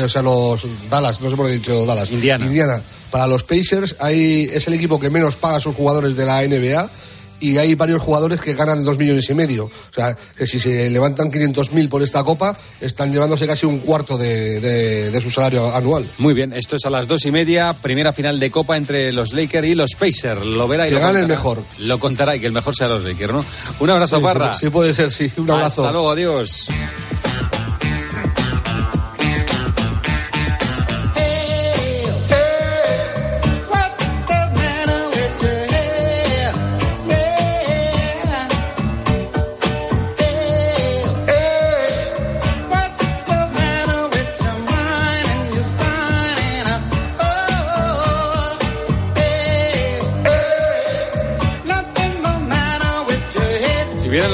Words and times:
o 0.00 0.08
sea, 0.08 0.22
los 0.22 0.66
Dallas, 0.88 1.20
no 1.20 1.28
sé 1.28 1.36
por 1.36 1.46
qué 1.46 1.52
he 1.52 1.56
dicho 1.56 1.84
Dallas. 1.84 2.10
Indiana. 2.10 2.46
Indiana. 2.46 2.80
Para 3.10 3.26
los 3.26 3.44
Pacers, 3.44 3.96
hay, 4.00 4.48
es 4.50 4.66
el 4.66 4.72
equipo 4.72 4.98
que 4.98 5.10
menos 5.10 5.36
paga 5.36 5.56
a 5.56 5.60
sus 5.60 5.76
jugadores 5.76 6.16
de 6.16 6.24
la 6.24 6.40
NBA 6.46 6.88
y 7.40 7.58
hay 7.58 7.74
varios 7.74 8.00
jugadores 8.00 8.40
que 8.40 8.54
ganan 8.54 8.84
dos 8.84 8.96
millones 8.96 9.28
y 9.28 9.34
medio. 9.34 9.66
O 9.66 9.94
sea, 9.94 10.16
que 10.34 10.46
si 10.46 10.58
se 10.60 10.88
levantan 10.88 11.30
500.000 11.30 11.90
por 11.90 12.02
esta 12.02 12.24
copa, 12.24 12.56
están 12.80 13.12
llevándose 13.12 13.46
casi 13.46 13.66
un 13.66 13.80
cuarto 13.80 14.16
de, 14.16 14.60
de- 14.60 15.10
de 15.10 15.20
su 15.20 15.30
salario 15.30 15.74
anual. 15.74 16.08
Muy 16.16 16.32
bien, 16.32 16.54
esto 16.54 16.76
es 16.76 16.86
a 16.86 16.90
las 16.90 17.06
dos 17.06 17.26
y 17.26 17.30
media, 17.30 17.74
primera 17.74 18.14
final 18.14 18.40
de 18.40 18.50
Copa 18.50 18.78
entre 18.78 19.12
los 19.12 19.34
Lakers 19.34 19.66
y 19.68 19.74
los 19.74 19.90
Pacers. 19.92 20.40
Lo 20.46 20.68
verá 20.68 20.86
y 20.86 20.90
Que 20.90 20.94
lo 20.96 21.02
gane 21.02 21.20
el 21.20 21.26
mejor. 21.26 21.62
Lo 21.80 21.98
contará 21.98 22.34
y 22.34 22.40
que 22.40 22.46
el 22.46 22.52
mejor 22.52 22.74
sea 22.74 22.88
los 22.88 23.04
Lakers, 23.04 23.32
¿no? 23.34 23.44
Un 23.80 23.90
abrazo, 23.90 24.16
Sí, 24.16 24.22
Parra. 24.22 24.54
sí, 24.54 24.70
puede 24.70 24.94
ser, 24.94 25.10
sí. 25.10 25.30
Un 25.36 25.50
abrazo. 25.50 25.82
Hasta 25.82 25.92
luego, 25.92 26.10
adiós. 26.12 26.68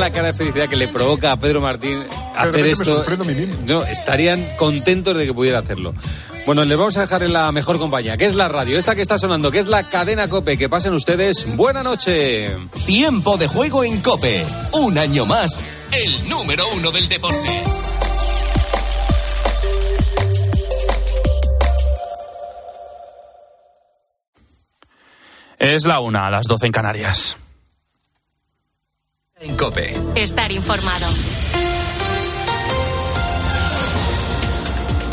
La 0.08 0.14
cara 0.14 0.28
de 0.28 0.32
felicidad 0.32 0.68
que 0.70 0.76
le 0.76 0.88
provoca 0.88 1.32
a 1.32 1.36
Pedro 1.38 1.60
Martín 1.60 2.02
hacer 2.34 2.66
esto, 2.66 3.04
no, 3.66 3.84
estarían 3.84 4.42
contentos 4.56 5.16
de 5.18 5.26
que 5.26 5.34
pudiera 5.34 5.58
hacerlo. 5.58 5.92
Bueno, 6.46 6.64
les 6.64 6.78
vamos 6.78 6.96
a 6.96 7.02
dejar 7.02 7.22
en 7.24 7.34
la 7.34 7.52
mejor 7.52 7.78
compañía, 7.78 8.16
que 8.16 8.24
es 8.24 8.34
la 8.34 8.48
radio, 8.48 8.78
esta 8.78 8.94
que 8.94 9.02
está 9.02 9.18
sonando, 9.18 9.50
que 9.50 9.58
es 9.58 9.66
la 9.66 9.82
cadena 9.90 10.26
Cope. 10.28 10.56
Que 10.56 10.70
pasen 10.70 10.94
ustedes. 10.94 11.44
Buena 11.56 11.82
noche. 11.82 12.56
Tiempo 12.86 13.36
de 13.36 13.48
juego 13.48 13.84
en 13.84 14.00
Cope. 14.00 14.46
Un 14.72 14.96
año 14.96 15.26
más, 15.26 15.62
el 15.92 16.26
número 16.26 16.64
uno 16.74 16.90
del 16.90 17.06
deporte. 17.06 17.62
Es 25.58 25.84
la 25.84 26.00
una, 26.00 26.28
a 26.28 26.30
las 26.30 26.46
12 26.46 26.64
en 26.64 26.72
Canarias. 26.72 27.36
En 29.40 29.56
Cope. 29.56 29.94
Estar 30.16 30.50
informado. 30.50 31.06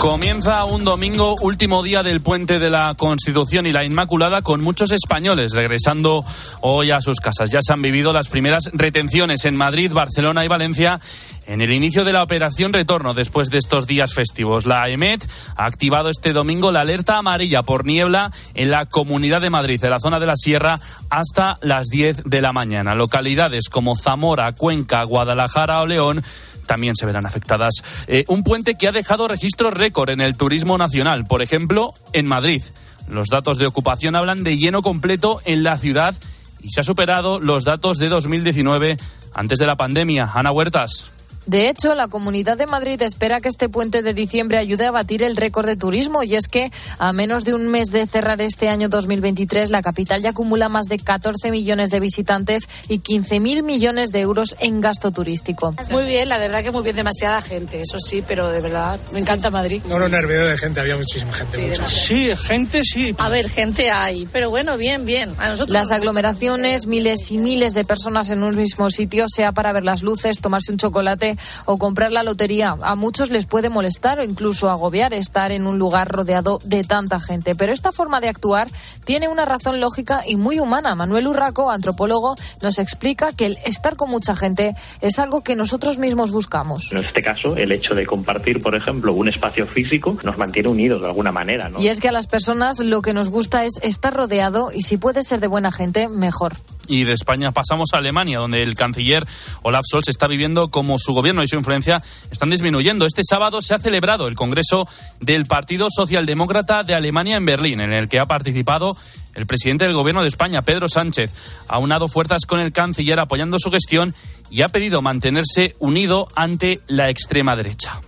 Comienza 0.05 0.65
un 0.65 0.83
domingo, 0.83 1.35
último 1.41 1.81
día 1.81 2.03
del 2.03 2.21
puente 2.21 2.59
de 2.59 2.69
la 2.69 2.93
Constitución 2.93 3.65
y 3.65 3.71
la 3.71 3.83
Inmaculada, 3.83 4.43
con 4.43 4.63
muchos 4.63 4.91
españoles 4.91 5.53
regresando 5.53 6.23
hoy 6.61 6.91
a 6.91 7.01
sus 7.01 7.19
casas. 7.19 7.49
Ya 7.49 7.57
se 7.59 7.73
han 7.73 7.81
vivido 7.81 8.13
las 8.13 8.27
primeras 8.27 8.69
retenciones 8.73 9.45
en 9.45 9.55
Madrid, 9.55 9.91
Barcelona 9.91 10.45
y 10.45 10.47
Valencia 10.47 10.99
en 11.47 11.61
el 11.61 11.73
inicio 11.73 12.03
de 12.03 12.13
la 12.13 12.21
operación 12.21 12.71
retorno 12.71 13.15
después 13.15 13.49
de 13.49 13.57
estos 13.57 13.87
días 13.87 14.13
festivos. 14.13 14.67
La 14.67 14.87
EMET 14.89 15.27
ha 15.57 15.65
activado 15.65 16.09
este 16.09 16.33
domingo 16.33 16.71
la 16.71 16.81
alerta 16.81 17.17
amarilla 17.17 17.63
por 17.63 17.83
niebla 17.83 18.31
en 18.53 18.69
la 18.69 18.85
Comunidad 18.85 19.41
de 19.41 19.49
Madrid, 19.49 19.83
en 19.83 19.89
la 19.89 19.99
zona 19.99 20.19
de 20.19 20.27
la 20.27 20.35
Sierra, 20.35 20.79
hasta 21.09 21.57
las 21.61 21.87
10 21.87 22.25
de 22.25 22.41
la 22.43 22.53
mañana. 22.53 22.93
Localidades 22.93 23.69
como 23.69 23.97
Zamora, 23.97 24.51
Cuenca, 24.51 25.03
Guadalajara 25.03 25.81
o 25.81 25.87
León 25.87 26.23
también 26.66 26.95
se 26.95 27.05
verán 27.05 27.25
afectadas. 27.25 27.73
Eh, 28.08 28.25
un 28.27 28.44
puente 28.44 28.75
que 28.75 28.88
ha 28.88 28.91
dejado 28.91 29.27
registros 29.27 29.73
récord 29.73 30.09
en 30.09 30.21
el 30.21 30.35
turismo 30.35 30.77
nacional, 30.77 31.25
por 31.25 31.41
ejemplo, 31.41 31.94
en 32.13 32.27
Madrid. 32.27 32.61
Los 33.09 33.27
datos 33.27 33.57
de 33.57 33.67
ocupación 33.67 34.16
hablan 34.16 34.44
de 34.44 34.57
lleno 34.57 34.81
completo 34.81 35.41
en 35.45 35.63
la 35.63 35.77
ciudad 35.77 36.16
y 36.61 36.69
se 36.69 36.81
ha 36.81 36.83
superado 36.83 37.39
los 37.39 37.63
datos 37.63 37.99
de 37.99 38.09
2019 38.09 38.97
antes 39.34 39.59
de 39.59 39.66
la 39.66 39.75
pandemia. 39.75 40.31
Ana 40.34 40.51
Huertas. 40.51 41.13
De 41.45 41.69
hecho, 41.69 41.94
la 41.94 42.07
Comunidad 42.07 42.57
de 42.57 42.66
Madrid 42.66 43.00
espera 43.03 43.39
que 43.39 43.50
este 43.50 43.69
puente 43.69 44.01
de 44.01 44.13
diciembre 44.13 44.57
ayude 44.57 44.85
a 44.85 44.91
batir 44.91 45.22
el 45.22 45.35
récord 45.35 45.67
de 45.67 45.75
turismo 45.75 46.23
y 46.23 46.35
es 46.35 46.47
que 46.47 46.72
a 46.97 47.13
menos 47.13 47.44
de 47.44 47.53
un 47.53 47.67
mes 47.67 47.91
de 47.91 48.07
cerrar 48.07 48.41
este 48.41 48.67
año 48.67 48.89
2023, 48.89 49.69
la 49.69 49.83
capital 49.83 50.22
ya 50.22 50.31
acumula 50.31 50.69
más 50.69 50.85
de 50.85 50.97
14 50.97 51.51
millones 51.51 51.91
de 51.91 52.00
visitantes 52.00 52.67
y 52.88 53.00
15.000 53.00 53.63
millones 53.63 54.11
de 54.11 54.22
euros 54.22 54.56
en 54.59 54.81
gasto 54.81 55.11
turístico. 55.11 55.75
Muy 55.91 56.06
bien, 56.06 56.29
la 56.29 56.39
verdad 56.39 56.63
que 56.63 56.72
muy 56.72 56.81
bien, 56.81 56.95
demasiada 56.95 57.41
gente, 57.41 57.81
eso 57.81 58.00
sí, 58.00 58.23
pero 58.27 58.51
de 58.51 58.62
verdad 58.62 59.00
me 59.13 59.19
encanta 59.19 59.51
Madrid. 59.51 59.83
No 59.88 60.00
lo 60.00 60.09
nervio 60.09 60.47
de 60.47 60.57
gente, 60.57 60.79
había 60.79 60.97
muchísima 60.97 61.31
gente. 61.31 61.59
mucha. 61.59 61.88
Sí, 61.88 62.31
gente 62.38 62.81
sí. 62.83 63.13
A 63.19 63.29
ver, 63.29 63.50
gente 63.50 63.91
hay, 63.91 64.27
pero 64.31 64.50
bueno, 64.50 64.77
bien, 64.77 65.06
bien. 65.06 65.31
A 65.38 65.50
nosotros 65.50 65.69
Las 65.72 65.91
aglomeraciones, 65.91 66.88
miles 66.88 67.29
y 67.29 67.38
miles 67.38 67.73
de 67.73 67.85
personas 67.85 68.31
en 68.31 68.41
un 68.41 68.56
mismo 68.56 68.89
sitio, 68.89 69.25
sea 69.27 69.51
para 69.51 69.73
ver 69.73 69.83
las 69.83 70.01
luces, 70.01 70.41
tomarse 70.41 70.72
un 70.72 70.77
chocolate 70.77 71.34
o 71.66 71.78
comprar 71.78 72.12
la 72.12 72.23
lotería. 72.23 72.75
A 72.81 72.96
muchos 72.96 73.29
les 73.29 73.46
puede 73.46 73.69
molestar 73.69 74.19
o 74.19 74.23
incluso 74.23 74.69
agobiar 74.69 75.13
estar 75.13 75.51
en 75.51 75.68
un 75.68 75.78
lugar 75.78 76.07
rodeado 76.09 76.59
de 76.66 76.84
tanta 76.84 77.19
gente. 77.19 77.56
Pero 77.56 77.73
esta 77.73 77.91
forma 77.91 78.19
de 78.19 78.29
actuar 78.29 78.68
tiene 79.06 79.28
una 79.28 79.45
razón 79.45 79.79
lógica 79.79 80.22
y 80.25 80.35
muy 80.35 80.59
humana. 80.59 80.95
Manuel 80.95 81.28
Urraco, 81.28 81.72
antropólogo, 81.72 82.35
nos 82.62 82.79
explica 82.79 83.31
que 83.34 83.45
el 83.45 83.57
estar 83.66 83.95
con 83.95 84.09
mucha 84.09 84.35
gente 84.35 84.75
es 85.01 85.19
algo 85.19 85.44
que 85.44 85.56
nosotros 85.56 85.97
mismos 85.97 86.31
buscamos. 86.31 86.90
En 86.91 87.00
este 87.00 87.22
caso, 87.22 87.56
el 87.56 87.72
hecho 87.72 87.95
de 87.95 88.06
compartir, 88.06 88.62
por 88.62 88.75
ejemplo, 88.75 89.13
un 89.13 89.28
espacio 89.28 89.66
físico 89.66 90.18
nos 90.24 90.38
mantiene 90.38 90.69
unidos 90.69 91.01
de 91.01 91.07
alguna 91.07 91.31
manera, 91.31 91.69
¿no? 91.69 91.79
Y 91.79 91.88
es 91.88 92.00
que 92.00 92.09
a 92.09 92.12
las 92.12 92.28
personas 92.28 92.79
lo 92.79 93.01
que 93.01 93.13
nos 93.13 93.29
gusta 93.29 93.66
es 93.66 93.79
estar 93.81 94.13
rodeado 94.13 94.72
y 94.74 94.84
si 94.84 94.97
puede 94.97 95.24
ser 95.24 95.40
de 95.40 95.47
buena 95.47 95.72
gente, 95.72 96.07
mejor. 96.07 96.56
Y 96.88 97.03
de 97.03 97.13
España 97.13 97.51
pasamos 97.51 97.90
a 97.94 97.97
Alemania, 97.97 98.40
donde 98.40 98.62
el 98.62 98.75
canciller 98.75 99.25
Olaf 99.63 99.85
Scholz 99.90 100.07
está 100.07 100.28
viviendo 100.28 100.69
como 100.69 101.00
su 101.00 101.13
gobierno 101.13 101.25
y 101.25 101.47
su 101.47 101.56
influencia 101.56 101.97
están 102.31 102.50
disminuyendo. 102.50 103.06
Este 103.06 103.22
sábado 103.28 103.62
se 103.62 103.74
ha 103.74 103.80
celebrado 103.80 104.28
el 104.28 104.36
Congreso 104.36 104.88
del 105.19 105.46
Partido 105.46 105.88
Socialdemócrata 105.90 106.84
de 106.84 106.94
Alemania 106.94 107.38
en 107.38 107.46
Berlín, 107.46 107.81
en 107.81 107.94
el 107.94 108.08
que 108.08 108.19
ha 108.19 108.25
participado 108.25 108.96
el 109.34 109.46
presidente 109.46 109.86
del 109.86 109.94
gobierno 109.94 110.22
de 110.22 110.28
España, 110.28 110.62
Pedro 110.62 110.88
Sánchez. 110.88 111.31
Ha 111.68 111.80
unado 111.80 112.08
fuerzas 112.08 112.46
con 112.46 112.59
el 112.59 112.72
canciller 112.72 113.19
apoyando 113.19 113.58
su 113.59 113.72
gestión 113.72 114.13
y 114.50 114.62
ha 114.62 114.68
pedido 114.68 115.02
mantenerse 115.02 115.75
unido 115.80 116.28
ante 116.36 116.80
la 116.88 117.09
extrema 117.09 117.56
derecha. 117.56 118.02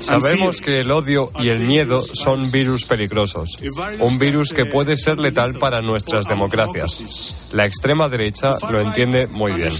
Sabemos 0.00 0.60
que 0.60 0.80
el 0.80 0.90
odio 0.90 1.30
y 1.38 1.50
el 1.50 1.60
miedo 1.60 2.02
son 2.02 2.50
virus 2.50 2.84
peligrosos, 2.84 3.56
un 4.00 4.18
virus 4.18 4.52
que 4.52 4.66
puede 4.66 4.96
ser 4.96 5.18
letal 5.18 5.54
para 5.54 5.80
nuestras 5.80 6.26
democracias. 6.26 7.48
La 7.52 7.64
extrema 7.64 8.08
derecha 8.08 8.56
lo 8.68 8.80
entiende 8.80 9.28
muy 9.28 9.52
bien. 9.52 9.70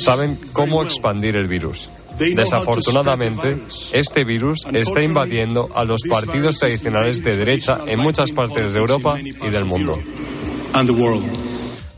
Saben 0.00 0.40
cómo 0.52 0.82
expandir 0.82 1.36
el 1.36 1.46
virus. 1.46 1.90
Desafortunadamente, 2.18 3.58
este 3.92 4.24
virus 4.24 4.66
está 4.72 5.02
invadiendo 5.02 5.68
a 5.74 5.84
los 5.84 6.02
partidos 6.04 6.58
tradicionales 6.58 7.22
de 7.22 7.36
derecha 7.36 7.78
en 7.86 8.00
muchas 8.00 8.32
partes 8.32 8.72
de 8.72 8.78
Europa 8.78 9.18
y 9.20 9.50
del 9.50 9.66
mundo. 9.66 9.98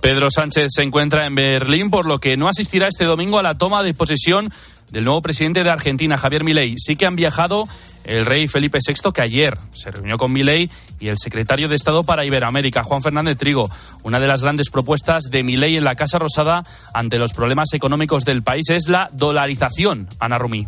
Pedro 0.01 0.29
Sánchez 0.31 0.69
se 0.75 0.83
encuentra 0.83 1.27
en 1.27 1.35
Berlín, 1.35 1.91
por 1.91 2.07
lo 2.07 2.19
que 2.19 2.37
no 2.37 2.49
asistirá 2.49 2.89
este 2.89 3.05
domingo 3.05 3.39
a 3.39 3.43
la 3.43 3.57
toma 3.57 3.83
de 3.83 3.95
posesión 3.95 4.53
del 4.91 5.05
nuevo 5.05 5.23
presidente 5.23 5.65
de 5.65 5.71
Argentina, 5.71 6.17
Javier 6.17 6.45
Milei. 6.45 6.75
Sí 6.79 6.97
que 6.97 7.07
han 7.07 7.17
viajado 7.17 7.65
el 8.05 8.25
rey 8.25 8.49
Felipe 8.49 8.79
VI, 8.87 9.13
que 9.13 9.23
ayer 9.23 9.59
se 9.75 9.91
reunió 9.91 10.17
con 10.17 10.33
Milei, 10.33 10.71
y 11.01 11.09
el 11.09 11.19
secretario 11.19 11.69
de 11.69 11.77
Estado 11.77 12.03
para 12.03 12.25
Iberoamérica, 12.25 12.83
Juan 12.83 13.03
Fernández 13.03 13.37
Trigo. 13.37 13.71
Una 14.03 14.19
de 14.19 14.27
las 14.27 14.43
grandes 14.43 14.71
propuestas 14.71 15.25
de 15.31 15.43
Milei 15.43 15.77
en 15.77 15.85
la 15.85 15.95
Casa 15.95 16.19
Rosada 16.19 16.63
ante 16.95 17.19
los 17.19 17.33
problemas 17.33 17.73
económicos 17.75 18.25
del 18.25 18.43
país 18.43 18.71
es 18.71 18.89
la 18.89 19.11
dolarización. 19.13 20.09
Ana 20.19 20.39
Rumí 20.39 20.67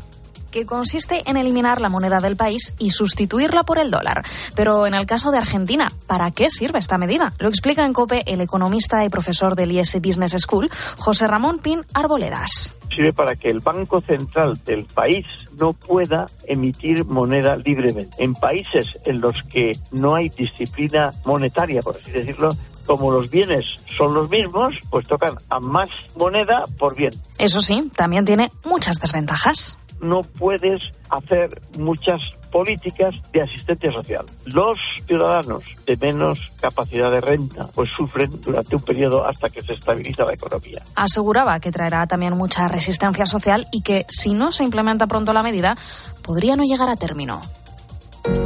que 0.51 0.67
consiste 0.67 1.23
en 1.31 1.37
eliminar 1.37 1.81
la 1.81 1.89
moneda 1.89 2.19
del 2.21 2.37
país 2.37 2.75
y 2.79 2.91
sustituirla 2.91 3.63
por 3.63 3.79
el 3.79 3.91
dólar. 3.91 4.25
Pero 4.55 4.87
en 4.87 4.95
el 4.95 5.07
caso 5.07 5.31
de 5.31 5.39
Argentina, 5.39 5.89
¿para 6.09 6.31
qué 6.33 6.51
sirve 6.51 6.79
esta 6.79 6.99
medida? 6.99 7.33
Lo 7.39 7.49
explica 7.49 7.87
en 7.87 7.93
COPE 7.93 8.25
el 8.27 8.41
economista 8.41 9.05
y 9.05 9.09
profesor 9.09 9.55
del 9.55 9.73
IS 9.73 10.01
Business 10.03 10.35
School, 10.39 10.71
José 10.99 11.27
Ramón 11.27 11.59
Pin 11.59 11.83
Arboledas. 11.95 12.75
Sirve 12.95 13.13
para 13.13 13.37
que 13.37 13.49
el 13.49 13.61
Banco 13.61 14.01
Central 14.01 14.59
del 14.65 14.85
país 14.85 15.27
no 15.59 15.73
pueda 15.73 16.27
emitir 16.47 17.05
moneda 17.05 17.57
libremente. 17.57 18.23
En 18.23 18.35
países 18.35 18.87
en 19.05 19.21
los 19.21 19.35
que 19.53 19.73
no 19.93 20.15
hay 20.15 20.29
disciplina 20.29 21.11
monetaria, 21.25 21.81
por 21.83 21.97
así 21.97 22.11
decirlo, 22.11 22.51
como 22.87 23.13
los 23.13 23.31
bienes 23.31 23.77
son 23.87 24.15
los 24.15 24.29
mismos, 24.29 24.75
pues 24.91 25.07
tocan 25.07 25.37
a 25.49 25.61
más 25.61 25.89
moneda 26.19 26.65
por 26.79 26.97
bien. 26.97 27.13
Eso 27.39 27.61
sí, 27.61 27.81
también 27.95 28.25
tiene 28.25 28.51
muchas 28.65 29.01
desventajas 29.01 29.79
no 30.01 30.23
puedes 30.23 30.83
hacer 31.11 31.61
muchas 31.79 32.21
políticas 32.51 33.17
de 33.33 33.43
asistencia 33.43 33.93
social. 33.93 34.25
Los 34.45 34.79
ciudadanos 35.07 35.63
de 35.87 35.97
menos 35.97 36.41
capacidad 36.61 37.11
de 37.11 37.21
renta 37.21 37.69
pues 37.75 37.91
sufren 37.91 38.31
durante 38.41 38.77
un 38.77 38.83
periodo 38.83 39.27
hasta 39.27 39.49
que 39.49 39.63
se 39.63 39.73
estabiliza 39.73 40.25
la 40.25 40.35
economía. 40.35 40.83
Aseguraba 40.97 41.59
que 41.61 41.73
traerá 41.73 42.07
también 42.07 42.37
mucha 42.37 42.69
resistencia 42.69 43.27
social 43.27 43.67
y 43.73 43.83
que 43.83 44.07
si 44.09 44.35
no 44.35 44.53
se 44.53 44.65
implementa 44.65 45.07
pronto 45.07 45.33
la 45.33 45.43
medida, 45.43 45.77
podría 46.23 46.57
no 46.57 46.65
llegar 46.65 46.89
a 46.89 46.97
término. 46.97 47.41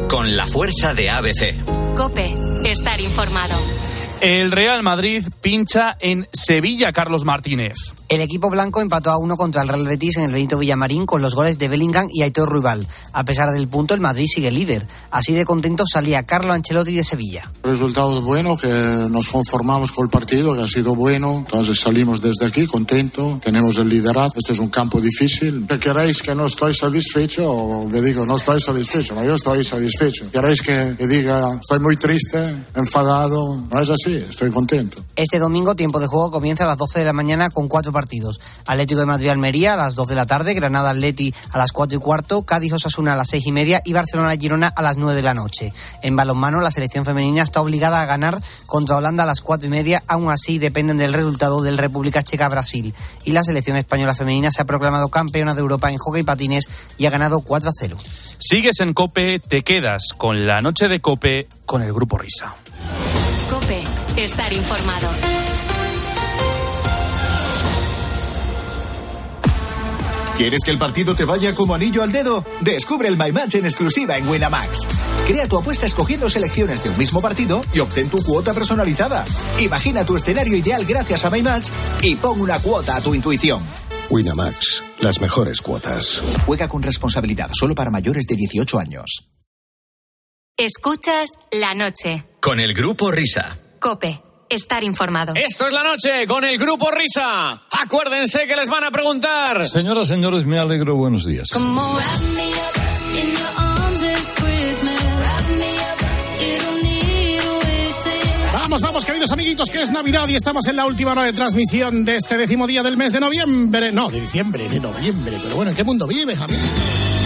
Con 0.09 0.37
la 0.37 0.47
fuerza 0.47 0.95
de 0.95 1.11
ABC. 1.11 1.97
Cope, 1.97 2.35
estar 2.65 3.01
informado. 3.01 3.57
El 4.21 4.53
Real 4.53 4.83
Madrid 4.83 5.25
pincha 5.43 5.97
en 6.01 6.27
Sevilla, 6.33 6.93
Carlos 6.93 7.25
Martínez. 7.25 7.77
El 8.09 8.21
equipo 8.21 8.49
blanco 8.49 8.81
empató 8.81 9.11
a 9.11 9.19
uno 9.19 9.37
contra 9.37 9.63
el 9.63 9.69
Real 9.69 9.87
Betis 9.87 10.17
en 10.19 10.25
el 10.25 10.33
Benito 10.33 10.59
Villamarín 10.59 11.05
con 11.05 11.21
los 11.21 11.35
goles 11.35 11.59
de 11.59 11.69
Bellingham 11.69 12.07
y 12.13 12.23
Aitor 12.23 12.49
Ruibal. 12.49 12.87
A 13.13 13.25
pesar 13.25 13.51
del 13.51 13.67
punto, 13.67 13.93
el 13.93 14.01
Madrid 14.01 14.27
sigue 14.27 14.51
líder. 14.51 14.87
Así 15.11 15.33
de 15.33 15.45
contento 15.45 15.85
salía 15.91 16.23
Carlo 16.23 16.53
Ancelotti 16.53 16.95
de 16.95 17.03
Sevilla. 17.03 17.51
Resultado 17.63 18.23
bueno, 18.23 18.57
que 18.57 18.69
nos 18.69 19.29
conformamos 19.29 19.91
con 19.93 20.05
el 20.05 20.11
partido, 20.11 20.55
que 20.55 20.63
ha 20.63 20.69
sido 20.69 20.95
bueno. 20.95 21.39
Entonces 21.39 21.81
salimos 21.81 22.21
desde 22.23 22.47
aquí 22.47 22.67
contento, 22.67 23.41
tenemos 23.43 23.79
el 23.79 23.89
liderazgo. 23.89 24.39
Esto 24.39 24.53
es 24.53 24.59
un 24.59 24.69
campo 24.69 25.01
difícil. 25.01 25.67
Que 25.67 25.79
queréis 25.79 26.23
que 26.23 26.35
no 26.35 26.47
estoy 26.47 26.73
satisfecho, 26.73 27.51
o 27.51 27.91
que 27.91 28.01
digo 28.01 28.25
no 28.25 28.37
estoy 28.37 28.61
satisfecho, 28.61 29.15
no, 29.15 29.25
yo 29.25 29.35
estoy 29.35 29.65
satisfecho. 29.65 30.31
Queréis 30.31 30.63
que, 30.63 30.95
que 30.97 31.07
diga 31.07 31.59
estoy 31.61 31.81
muy 31.81 31.97
triste, 31.97 32.55
enfadado, 32.75 33.67
no 33.71 33.81
es 33.81 33.91
así, 33.91 34.04
estoy 34.13 34.51
contento. 34.51 35.03
Este 35.17 35.39
domingo, 35.39 35.75
tiempo 35.75 36.01
de 36.01 36.07
juego 36.07 36.31
comienza 36.31 36.65
a 36.65 36.67
las 36.67 36.77
12 36.77 37.01
de 37.01 37.05
la 37.05 37.13
mañana 37.13 37.51
con 37.51 37.69
cuatro 37.69 37.93
partidos. 37.93 38.41
Atlético 38.67 39.01
de 39.01 39.07
Madrid-Almería 39.07 39.75
a 39.75 39.77
las 39.77 39.95
2 39.95 40.09
de 40.09 40.15
la 40.15 40.27
tarde, 40.27 40.55
Granada-Atleti 40.55 41.35
a 41.51 41.59
las 41.59 41.73
4 41.73 41.99
y 41.99 42.01
cuarto, 42.01 42.43
Cádiz-Osasuna 42.43 43.15
a 43.15 43.17
las 43.17 43.29
6 43.29 43.47
y 43.47 43.53
media 43.53 43.81
y 43.85 43.93
Barcelona-Girona 43.93 44.69
a 44.69 44.83
las 44.83 44.97
9 44.97 45.15
de 45.15 45.23
la 45.23 45.35
noche. 45.35 45.73
En 46.03 46.17
balonmano, 46.17 46.61
la 46.61 46.71
selección 46.71 47.05
femenina 47.05 47.43
está 47.43 47.61
obligada 47.61 48.01
a 48.01 48.07
ganar 48.07 48.41
contra 48.67 48.97
Holanda 48.97 49.23
a 49.23 49.27
las 49.27 49.41
4 49.41 49.67
y 49.67 49.71
media, 49.71 50.03
aún 50.07 50.31
así 50.31 50.59
dependen 50.59 50.97
del 50.97 51.13
resultado 51.13 51.63
del 51.63 51.79
República 51.79 52.23
Checa-Brasil. 52.23 52.95
Y 53.25 53.33
la 53.33 53.43
selección 53.43 53.77
española 53.77 54.15
femenina 54.15 54.51
se 54.53 54.63
ha 54.63 54.67
proclamado 54.67 55.09
campeona 55.09 55.55
de 55.55 55.61
Europa 55.61 55.91
en 55.91 55.99
hockey 55.99 56.23
patines 56.23 56.69
y 56.99 57.07
ha 57.07 57.11
ganado 57.11 57.41
4 57.41 57.71
a 57.71 57.73
0. 57.79 57.97
Sigues 58.39 58.81
en 58.81 58.93
Cope, 58.93 59.39
te 59.39 59.63
quedas 59.63 60.13
con 60.17 60.47
la 60.47 60.61
noche 60.61 60.89
de 60.89 61.01
Cope 61.01 61.49
con 61.65 61.83
el 61.83 61.93
Grupo 61.93 62.19
Risa. 62.19 62.55
Cope, 63.51 63.83
estar 64.17 64.53
informado. 64.53 65.09
¿Quieres 70.37 70.63
que 70.65 70.73
el 70.73 70.79
partido 70.79 71.15
te 71.15 71.25
vaya 71.25 71.55
como 71.55 71.75
anillo 71.75 72.03
al 72.03 72.11
dedo? 72.11 72.45
Descubre 72.61 73.07
el 73.07 73.17
My 73.17 73.31
Match 73.31 73.55
en 73.55 73.67
exclusiva 73.67 74.17
en 74.17 74.29
Winamax. 74.29 74.89
Crea 75.29 75.47
tu 75.47 75.57
apuesta 75.57 75.87
escogiendo 75.87 76.29
selecciones 76.29 76.83
de 76.83 76.91
un 76.91 76.99
mismo 76.99 77.21
partido 77.21 77.63
y 77.73 77.79
obtén 77.79 78.11
tu 78.11 78.21
cuota 78.21 78.53
personalizada. 78.53 79.25
Imagina 79.61 80.05
tu 80.05 80.17
escenario 80.17 80.57
ideal 80.57 80.85
gracias 80.85 81.25
a 81.25 81.31
My 81.31 81.41
Match 81.41 81.69
y 82.03 82.17
pon 82.17 82.41
una 82.41 82.59
cuota 82.59 82.97
a 82.97 83.01
tu 83.01 83.15
intuición. 83.15 83.63
Winamax, 84.11 84.83
las 85.01 85.21
mejores 85.21 85.61
cuotas. 85.61 86.21
Juega 86.47 86.69
con 86.69 86.83
responsabilidad 86.83 87.51
solo 87.53 87.77
para 87.77 87.91
mayores 87.91 88.27
de 88.27 88.35
18 88.35 88.79
años. 88.81 89.31
Escuchas 90.57 91.31
la 91.53 91.75
noche. 91.75 92.25
Con 92.41 92.59
el 92.59 92.75
Grupo 92.75 93.11
Risa. 93.11 93.59
Cope, 93.85 94.19
estar 94.49 94.83
informado. 94.83 95.35
Esto 95.35 95.67
es 95.67 95.73
la 95.75 95.83
noche 95.83 96.27
con 96.27 96.43
el 96.43 96.57
Grupo 96.57 96.91
Risa. 96.91 97.61
Acuérdense 97.71 98.47
que 98.47 98.57
les 98.57 98.67
van 98.67 98.83
a 98.85 98.91
preguntar. 98.91 99.69
Señoras, 99.69 100.09
señores, 100.09 100.47
me 100.47 100.59
alegro. 100.59 100.97
Buenos 100.97 101.27
días. 101.27 101.51
Vamos, 108.55 108.81
vamos, 108.81 109.05
queridos 109.05 109.31
amiguitos, 109.33 109.69
que 109.69 109.83
es 109.83 109.91
Navidad 109.91 110.29
y 110.29 110.37
estamos 110.37 110.67
en 110.67 110.77
la 110.77 110.87
última 110.87 111.13
hora 111.13 111.25
de 111.25 111.35
transmisión 111.35 112.07
de 112.07 112.17
este 112.17 112.39
décimo 112.39 112.67
día 112.67 112.83
del 112.83 112.97
mes 112.97 113.13
de 113.13 113.21
noviembre. 113.21 113.93
No, 113.93 114.09
de 114.09 114.23
diciembre, 114.23 114.67
de 114.67 114.81
noviembre. 114.81 115.37
Pero 115.43 115.57
bueno, 115.57 115.73
¿en 115.73 115.77
qué 115.77 115.85
mundo 115.85 116.07
vives, 116.07 116.41
amigo? 116.41 116.63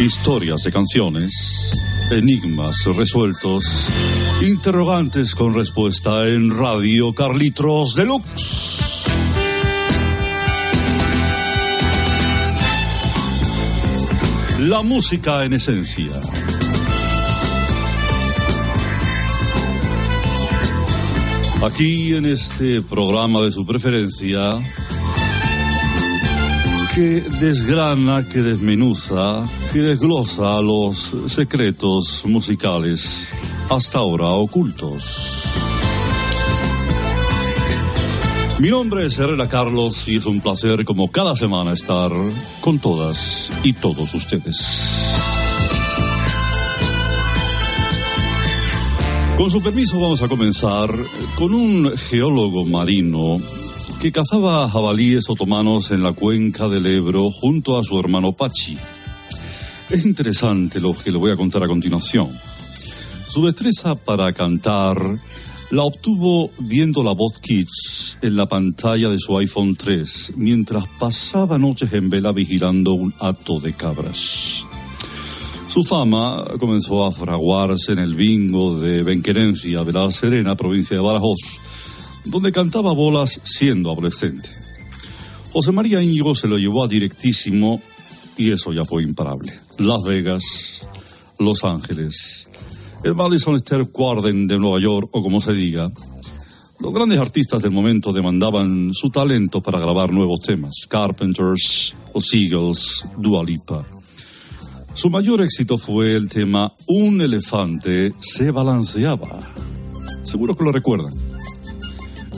Historias 0.00 0.62
de 0.62 0.72
canciones, 0.72 1.70
enigmas 2.10 2.84
resueltos, 2.84 3.86
interrogantes 4.42 5.34
con 5.34 5.54
respuesta 5.54 6.26
en 6.28 6.56
Radio 6.56 7.12
Carlitos 7.12 7.94
Deluxe. 7.94 9.04
La 14.60 14.82
música 14.82 15.44
en 15.44 15.52
esencia. 15.54 16.08
Aquí 21.62 22.14
en 22.14 22.26
este 22.26 22.82
programa 22.82 23.42
de 23.42 23.52
su 23.52 23.66
preferencia, 23.66 24.52
que 26.94 27.20
desgrana, 27.40 28.26
que 28.28 28.40
desmenuza, 28.40 29.44
que 29.72 29.80
desglosa 29.80 30.60
los 30.60 31.14
secretos 31.28 32.22
musicales 32.24 33.28
hasta 33.70 33.98
ahora 33.98 34.26
ocultos. 34.26 35.44
Mi 38.60 38.70
nombre 38.70 39.06
es 39.06 39.18
Herrera 39.18 39.48
Carlos 39.48 40.08
y 40.08 40.16
es 40.16 40.26
un 40.26 40.40
placer 40.40 40.84
como 40.84 41.10
cada 41.10 41.36
semana 41.36 41.72
estar 41.72 42.10
con 42.60 42.78
todas 42.78 43.50
y 43.62 43.72
todos 43.72 44.14
ustedes. 44.14 45.08
Con 49.36 49.50
su 49.50 49.62
permiso 49.62 50.00
vamos 50.00 50.20
a 50.22 50.28
comenzar 50.28 50.92
con 51.36 51.54
un 51.54 51.96
geólogo 51.96 52.64
marino 52.64 53.38
que 54.00 54.12
cazaba 54.12 54.68
jabalíes 54.68 55.28
otomanos 55.28 55.90
en 55.90 56.04
la 56.04 56.12
cuenca 56.12 56.68
del 56.68 56.86
Ebro 56.86 57.30
junto 57.32 57.78
a 57.78 57.82
su 57.82 57.98
hermano 57.98 58.32
Pachi. 58.32 58.78
Es 59.90 60.06
interesante 60.06 60.78
lo 60.80 60.96
que 60.96 61.10
le 61.10 61.18
voy 61.18 61.32
a 61.32 61.36
contar 61.36 61.64
a 61.64 61.66
continuación. 61.66 62.28
Su 63.28 63.44
destreza 63.44 63.96
para 63.96 64.32
cantar 64.32 65.18
la 65.72 65.82
obtuvo 65.82 66.50
viendo 66.60 67.02
la 67.02 67.12
voz 67.12 67.38
Kids 67.40 68.18
en 68.22 68.36
la 68.36 68.46
pantalla 68.46 69.08
de 69.08 69.18
su 69.18 69.36
iPhone 69.36 69.74
3 69.74 70.34
mientras 70.36 70.84
pasaba 71.00 71.58
noches 71.58 71.92
en 71.92 72.08
vela 72.08 72.30
vigilando 72.30 72.92
un 72.92 73.12
acto 73.18 73.58
de 73.58 73.72
cabras. 73.72 74.64
Su 75.68 75.82
fama 75.82 76.44
comenzó 76.60 77.04
a 77.04 77.10
fraguarse 77.10 77.92
en 77.92 77.98
el 77.98 78.14
bingo 78.14 78.78
de 78.78 79.02
Benquerencia 79.02 79.82
de 79.82 79.92
la 79.92 80.10
Serena, 80.12 80.54
provincia 80.54 80.96
de 80.96 81.02
Badajoz, 81.02 81.60
donde 82.28 82.52
cantaba 82.52 82.92
bolas 82.92 83.40
siendo 83.44 83.90
adolescente. 83.90 84.48
José 85.52 85.72
María 85.72 86.02
Íñigo 86.02 86.34
se 86.34 86.46
lo 86.46 86.58
llevó 86.58 86.84
a 86.84 86.88
directísimo 86.88 87.80
y 88.36 88.50
eso 88.50 88.72
ya 88.72 88.84
fue 88.84 89.02
imparable. 89.02 89.52
Las 89.78 90.02
Vegas, 90.04 90.86
Los 91.38 91.64
Ángeles, 91.64 92.48
el 93.02 93.14
Madison 93.14 93.58
Square 93.58 93.88
Garden 93.92 94.46
de 94.46 94.58
Nueva 94.58 94.78
York 94.78 95.08
o 95.12 95.22
como 95.22 95.40
se 95.40 95.52
diga, 95.54 95.90
los 96.80 96.94
grandes 96.94 97.18
artistas 97.18 97.62
del 97.62 97.72
momento 97.72 98.12
demandaban 98.12 98.92
su 98.92 99.10
talento 99.10 99.60
para 99.60 99.80
grabar 99.80 100.12
nuevos 100.12 100.40
temas. 100.40 100.86
Carpenters, 100.88 101.94
Los 102.14 102.32
Eagles, 102.32 103.04
Dua 103.16 103.42
Lipa. 103.42 103.84
Su 104.94 105.10
mayor 105.10 105.40
éxito 105.40 105.78
fue 105.78 106.14
el 106.14 106.28
tema 106.28 106.72
Un 106.86 107.20
elefante 107.20 108.12
se 108.20 108.50
balanceaba. 108.50 109.40
Seguro 110.24 110.56
que 110.56 110.64
lo 110.64 110.72
recuerdan. 110.72 111.27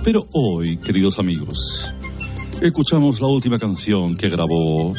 Pero 0.03 0.27
hoy, 0.33 0.79
queridos 0.79 1.19
amigos, 1.19 1.93
escuchamos 2.61 3.21
la 3.21 3.27
última 3.27 3.59
canción 3.59 4.17
que 4.17 4.31
grabó 4.31 4.95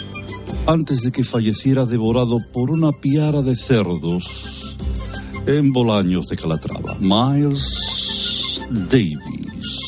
antes 0.67 1.01
de 1.01 1.11
que 1.11 1.23
falleciera 1.23 1.85
devorado 1.85 2.37
por 2.53 2.69
una 2.69 2.91
piara 2.91 3.41
de 3.41 3.55
cerdos 3.55 4.77
en 5.47 5.71
Bolaños 5.73 6.27
de 6.27 6.37
Calatrava. 6.37 6.95
Miles 6.99 8.61
Davis. 8.69 9.81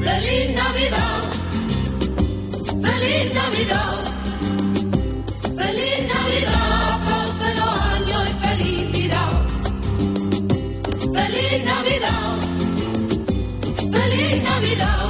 Feliz 0.00 0.54
Navidad. 0.54 1.22
Feliz 2.68 3.34
Navidad. 3.34 4.05
Navidad. 14.56 15.05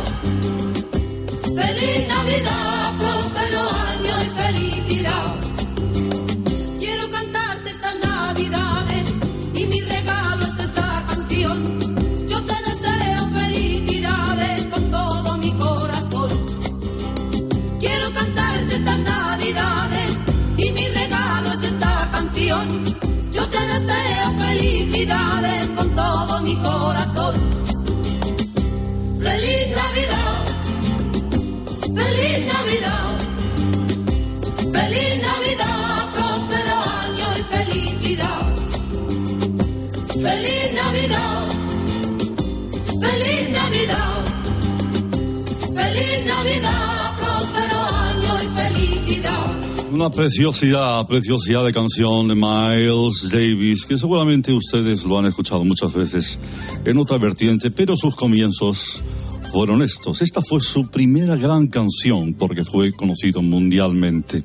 Una 50.07 50.15
preciosidad, 50.15 51.05
preciosidad 51.09 51.65
de 51.65 51.73
canción 51.73 52.29
de 52.29 52.37
Miles 52.37 53.29
Davis, 53.29 53.85
que 53.85 53.99
seguramente 53.99 54.53
ustedes 54.53 55.05
lo 55.05 55.19
han 55.19 55.27
escuchado 55.27 55.65
muchas 55.65 55.93
veces 55.93 56.39
en 56.85 56.99
otra 56.99 57.19
vertiente, 57.19 57.73
pero 57.73 57.97
sus 57.97 58.15
comienzos 58.15 59.03
fueron 59.51 59.83
estos. 59.83 60.23
Esta 60.23 60.43
fue 60.43 60.61
su 60.61 60.87
primera 60.87 61.35
gran 61.35 61.67
canción 61.67 62.35
porque 62.35 62.63
fue 62.63 62.93
conocido 62.93 63.43
mundialmente. 63.43 64.45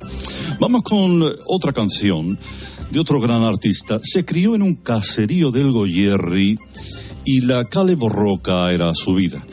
Vamos 0.59 0.81
con 0.81 1.31
otra 1.45 1.73
canción 1.73 2.39
de 2.89 2.99
otro 2.99 3.21
gran 3.21 3.43
artista. 3.43 3.99
Se 4.01 4.25
crió 4.25 4.55
en 4.55 4.63
un 4.63 4.73
caserío 4.73 5.51
del 5.51 5.71
Goyerri 5.71 6.57
y 7.23 7.41
la 7.41 7.65
calle 7.65 7.93
borroca 7.93 8.71
era 8.71 8.95
su 8.95 9.13
vida. 9.13 9.45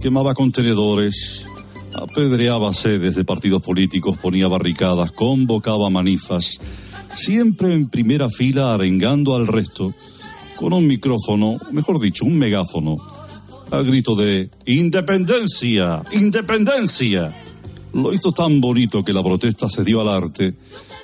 Quemaba 0.00 0.32
contenedores, 0.32 1.44
apedreaba 1.94 2.72
sedes 2.72 3.14
de 3.14 3.24
partidos 3.24 3.62
políticos, 3.62 4.18
ponía 4.18 4.48
barricadas, 4.48 5.12
convocaba 5.12 5.90
manifas, 5.90 6.58
siempre 7.14 7.74
en 7.74 7.88
primera 7.88 8.28
fila 8.28 8.74
arengando 8.74 9.34
al 9.34 9.46
resto, 9.46 9.94
con 10.56 10.72
un 10.72 10.86
micrófono, 10.86 11.58
mejor 11.72 12.00
dicho, 12.00 12.24
un 12.24 12.38
megáfono, 12.38 12.96
al 13.70 13.84
grito 13.84 14.14
de 14.14 14.50
Independencia, 14.66 16.02
Independencia. 16.12 17.32
Lo 17.92 18.12
hizo 18.12 18.30
tan 18.30 18.60
bonito 18.60 19.04
que 19.04 19.12
la 19.12 19.22
protesta 19.22 19.68
se 19.68 19.84
dio 19.84 20.00
al 20.00 20.08
arte 20.08 20.54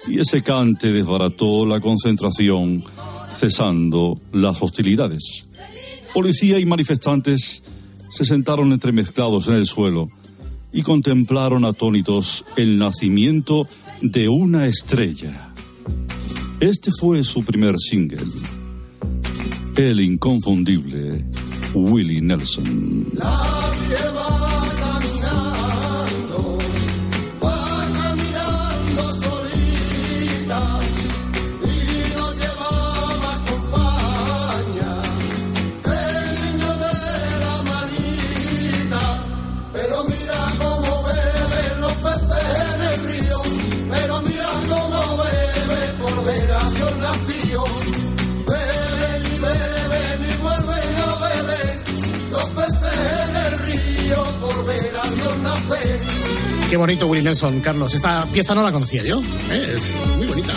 y 0.09 0.21
ese 0.21 0.43
cante 0.43 0.93
desbarató 0.93 1.67
la 1.67 1.81
concentración, 1.81 2.85
cesando 3.35 4.19
las 4.33 4.63
hostilidades. 4.63 5.47
Policía 6.15 6.59
y 6.59 6.67
manifestantes 6.67 7.63
se 8.11 8.25
sentaron 8.25 8.73
entremezclados 8.73 9.49
en 9.49 9.55
el 9.55 9.67
suelo 9.67 10.09
y 10.73 10.83
contemplaron 10.83 11.65
atónitos 11.65 12.45
el 12.57 12.79
nacimiento 12.79 13.67
de 14.03 14.29
una 14.29 14.67
estrella. 14.67 15.53
Este 16.61 16.91
fue 16.99 17.23
su 17.23 17.45
primer 17.45 17.77
single, 17.79 18.25
el 19.77 20.01
inconfundible 20.01 21.25
Willie 21.75 22.21
Nelson. 22.21 23.07
Qué 56.71 56.77
bonito 56.77 57.07
Willie 57.07 57.23
Nelson, 57.23 57.61
Carlos. 57.61 57.95
Esta 57.95 58.25
pieza 58.27 58.55
no 58.55 58.63
la 58.63 58.73
conocía 58.73 59.03
yo. 59.05 59.21
¿eh? 59.51 59.73
Es 59.75 60.01
muy 60.17 60.27
bonita. 60.27 60.53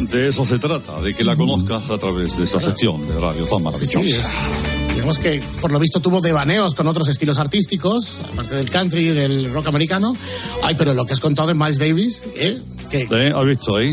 De 0.00 0.28
eso 0.28 0.46
se 0.46 0.58
trata, 0.58 1.00
de 1.00 1.14
que 1.14 1.24
la 1.24 1.36
conozcas 1.36 1.90
a 1.90 1.98
través 1.98 2.36
de 2.38 2.44
esta 2.44 2.60
sección 2.60 3.06
de 3.06 3.18
radio 3.18 3.44
tan 3.46 3.58
Sí, 3.58 3.64
maravillosa. 3.64 4.20
es- 4.20 4.94
digamos 4.94 5.18
que 5.18 5.42
por 5.60 5.70
lo 5.72 5.78
visto 5.78 6.00
tuvo 6.00 6.20
devaneos 6.20 6.74
con 6.74 6.86
otros 6.86 7.08
estilos 7.08 7.38
artísticos, 7.38 8.18
aparte 8.32 8.56
del 8.56 8.68
country 8.70 9.08
y 9.08 9.12
del 9.12 9.52
rock 9.52 9.68
americano. 9.68 10.14
Ay, 10.62 10.74
pero 10.76 10.92
lo 10.94 11.04
que 11.06 11.14
has 11.14 11.20
contado 11.20 11.48
de 11.48 11.54
Miles 11.54 11.78
Davis, 11.78 12.22
¿eh? 12.36 12.60
que, 12.90 13.06
¿Eh? 13.10 13.32
¿Has 13.34 13.46
visto 13.46 13.76
ahí? 13.76 13.92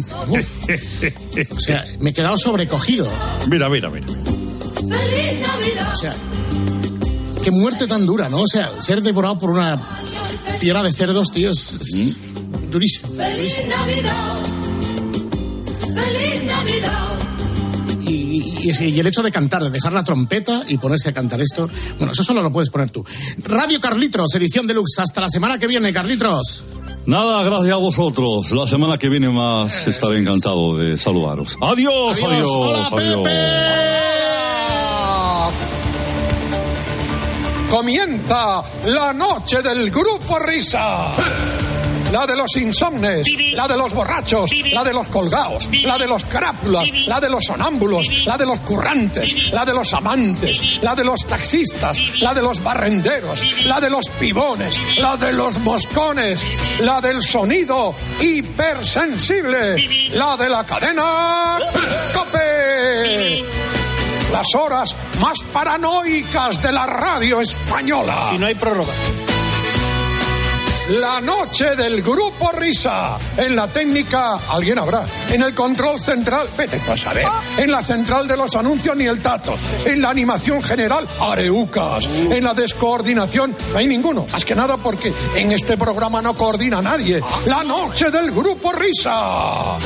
o 1.51 1.59
sea, 1.59 1.83
me 2.00 2.09
he 2.12 2.13
quedado 2.13 2.38
sobrecogido. 2.38 3.07
Mira, 3.50 3.69
mira, 3.69 3.89
mira. 3.89 4.05
Navidad. 4.83 5.93
O 5.93 5.95
sea, 5.95 6.15
qué 7.46 7.52
muerte 7.52 7.86
tan 7.88 8.08
dura, 8.08 8.28
¿no? 8.28 8.42
O 8.42 8.48
sea, 8.48 8.72
ser 8.82 9.04
devorado 9.04 9.38
por 9.38 9.52
una 9.52 9.80
piedra 10.60 10.82
de 10.82 10.92
cerdos, 10.92 11.32
tío, 11.32 11.52
es, 11.52 11.78
es 11.80 12.16
durísimo. 12.72 13.08
Feliz 13.16 13.62
Navidad. 13.68 14.36
Feliz 15.82 16.44
Navidad. 16.44 17.08
Y, 18.02 18.64
y 18.64 18.70
ese- 18.70 18.88
y 18.90 19.00
el 19.00 19.06
hecho 19.06 19.22
de 19.22 19.32
cantar, 19.32 19.62
de 19.64 19.70
dejar 19.70 19.94
la 19.94 20.04
trompeta 20.04 20.64
y 20.68 20.78
ponerse 20.80 21.10
a 21.10 21.14
cantar 21.14 21.40
esto, 21.40 21.70
bueno, 22.00 22.14
eso 22.14 22.24
solo 22.24 22.42
lo 22.42 22.52
puedes 22.52 22.72
poner 22.72 22.90
tú. 22.90 23.04
Radio 23.44 23.80
Carlitos, 23.80 24.34
edición 24.34 24.66
deluxe. 24.66 25.00
Hasta 25.02 25.22
la 25.22 25.30
semana 25.30 25.60
que 25.60 25.68
viene, 25.68 25.94
Carlitos. 25.94 26.64
Nada, 27.06 27.44
gracias 27.44 27.74
a 27.74 27.78
vosotros. 27.78 28.50
La 28.52 28.66
semana 28.66 28.98
que 28.98 29.08
viene 29.10 29.30
más 29.30 29.86
estaré 29.86 30.18
encantado 30.18 30.78
de 30.78 30.98
saludaros. 30.98 31.56
Adiós, 31.62 32.18
Adiós. 32.18 32.32
adiós, 32.32 32.50
Hola, 32.52 32.88
adiós. 32.88 33.24
Comienza 37.75 38.63
la 38.86 39.12
noche 39.12 39.62
del 39.62 39.91
grupo 39.91 40.39
Risa. 40.39 41.08
La 42.10 42.25
de 42.25 42.38
los 42.38 42.55
insomnes, 42.55 43.27
la 43.51 43.67
de 43.67 43.75
los 43.75 43.94
borrachos, 43.94 44.50
la 44.72 44.82
de 44.82 44.94
los 44.94 45.05
colgados, 45.08 45.67
la 45.84 45.98
de 45.98 46.08
los 46.08 46.24
carápulas, 46.24 46.89
la 47.05 47.20
de 47.20 47.29
los 47.29 47.44
sonámbulos, 47.44 48.25
la 48.25 48.38
de 48.38 48.46
los 48.46 48.60
currantes, 48.62 49.51
la 49.51 49.65
de 49.65 49.74
los 49.74 49.94
amantes, 49.94 50.82
la 50.82 50.96
de 50.96 51.03
los 51.03 51.25
taxistas, 51.25 52.00
la 52.22 52.34
de 52.34 52.44
los 52.44 52.63
barrenderos, 52.63 53.65
la 53.65 53.82
de 53.82 53.89
los 53.89 54.10
pibones, 54.22 54.79
la 54.98 55.17
de 55.17 55.34
los 55.34 55.60
moscones, 55.60 56.46
la 56.79 57.01
del 57.01 57.22
sonido 57.22 57.94
hipersensible, 58.22 60.12
la 60.13 60.38
de 60.38 60.48
la 60.48 60.65
cadena 60.65 61.58
Cope. 62.13 63.54
Las 64.32 64.48
horas 64.55 64.96
más 65.20 65.39
paranoicas 65.53 66.62
de 66.62 66.72
la 66.72 66.86
radio 66.86 67.41
española. 67.41 68.17
Si 68.29 68.38
no 68.38 68.48
hay 68.48 68.55
prórroga. 68.55 68.94
La 70.89 71.20
noche 71.20 71.75
del 71.75 72.03
grupo 72.03 72.51
Risa. 72.51 73.17
En 73.38 73.55
la 73.55 73.67
técnica, 73.67 74.38
alguien 74.51 74.77
habrá. 74.77 75.03
En 75.32 75.41
el 75.41 75.55
control 75.55 76.00
central, 76.00 76.48
vete 76.55 76.79
a 76.91 76.96
saber. 76.96 77.25
En 77.58 77.72
la 77.72 77.82
central 77.82 78.27
de 78.27 78.38
los 78.38 78.55
anuncios, 78.55 78.96
ni 78.96 79.05
el 79.05 79.20
tato. 79.20 79.58
En 79.86 80.00
la 80.00 80.12
animación 80.12 80.62
general, 80.62 81.08
areucas. 81.22 82.05
En 82.29 82.44
la 82.44 82.53
descoordinación, 82.53 83.55
no 83.72 83.79
hay 83.79 83.88
ninguno. 83.88 84.27
Más 84.32 84.46
que 84.46 84.53
nada 84.53 84.77
porque 84.77 85.12
en 85.36 85.51
este 85.51 85.75
programa 85.75 86.22
no 86.22 86.36
coordina 86.36 86.84
nadie. 86.84 87.20
La 87.48 87.63
noche 87.63 88.12
del 88.12 88.29
grupo 88.32 88.72
Risa. 88.72 89.77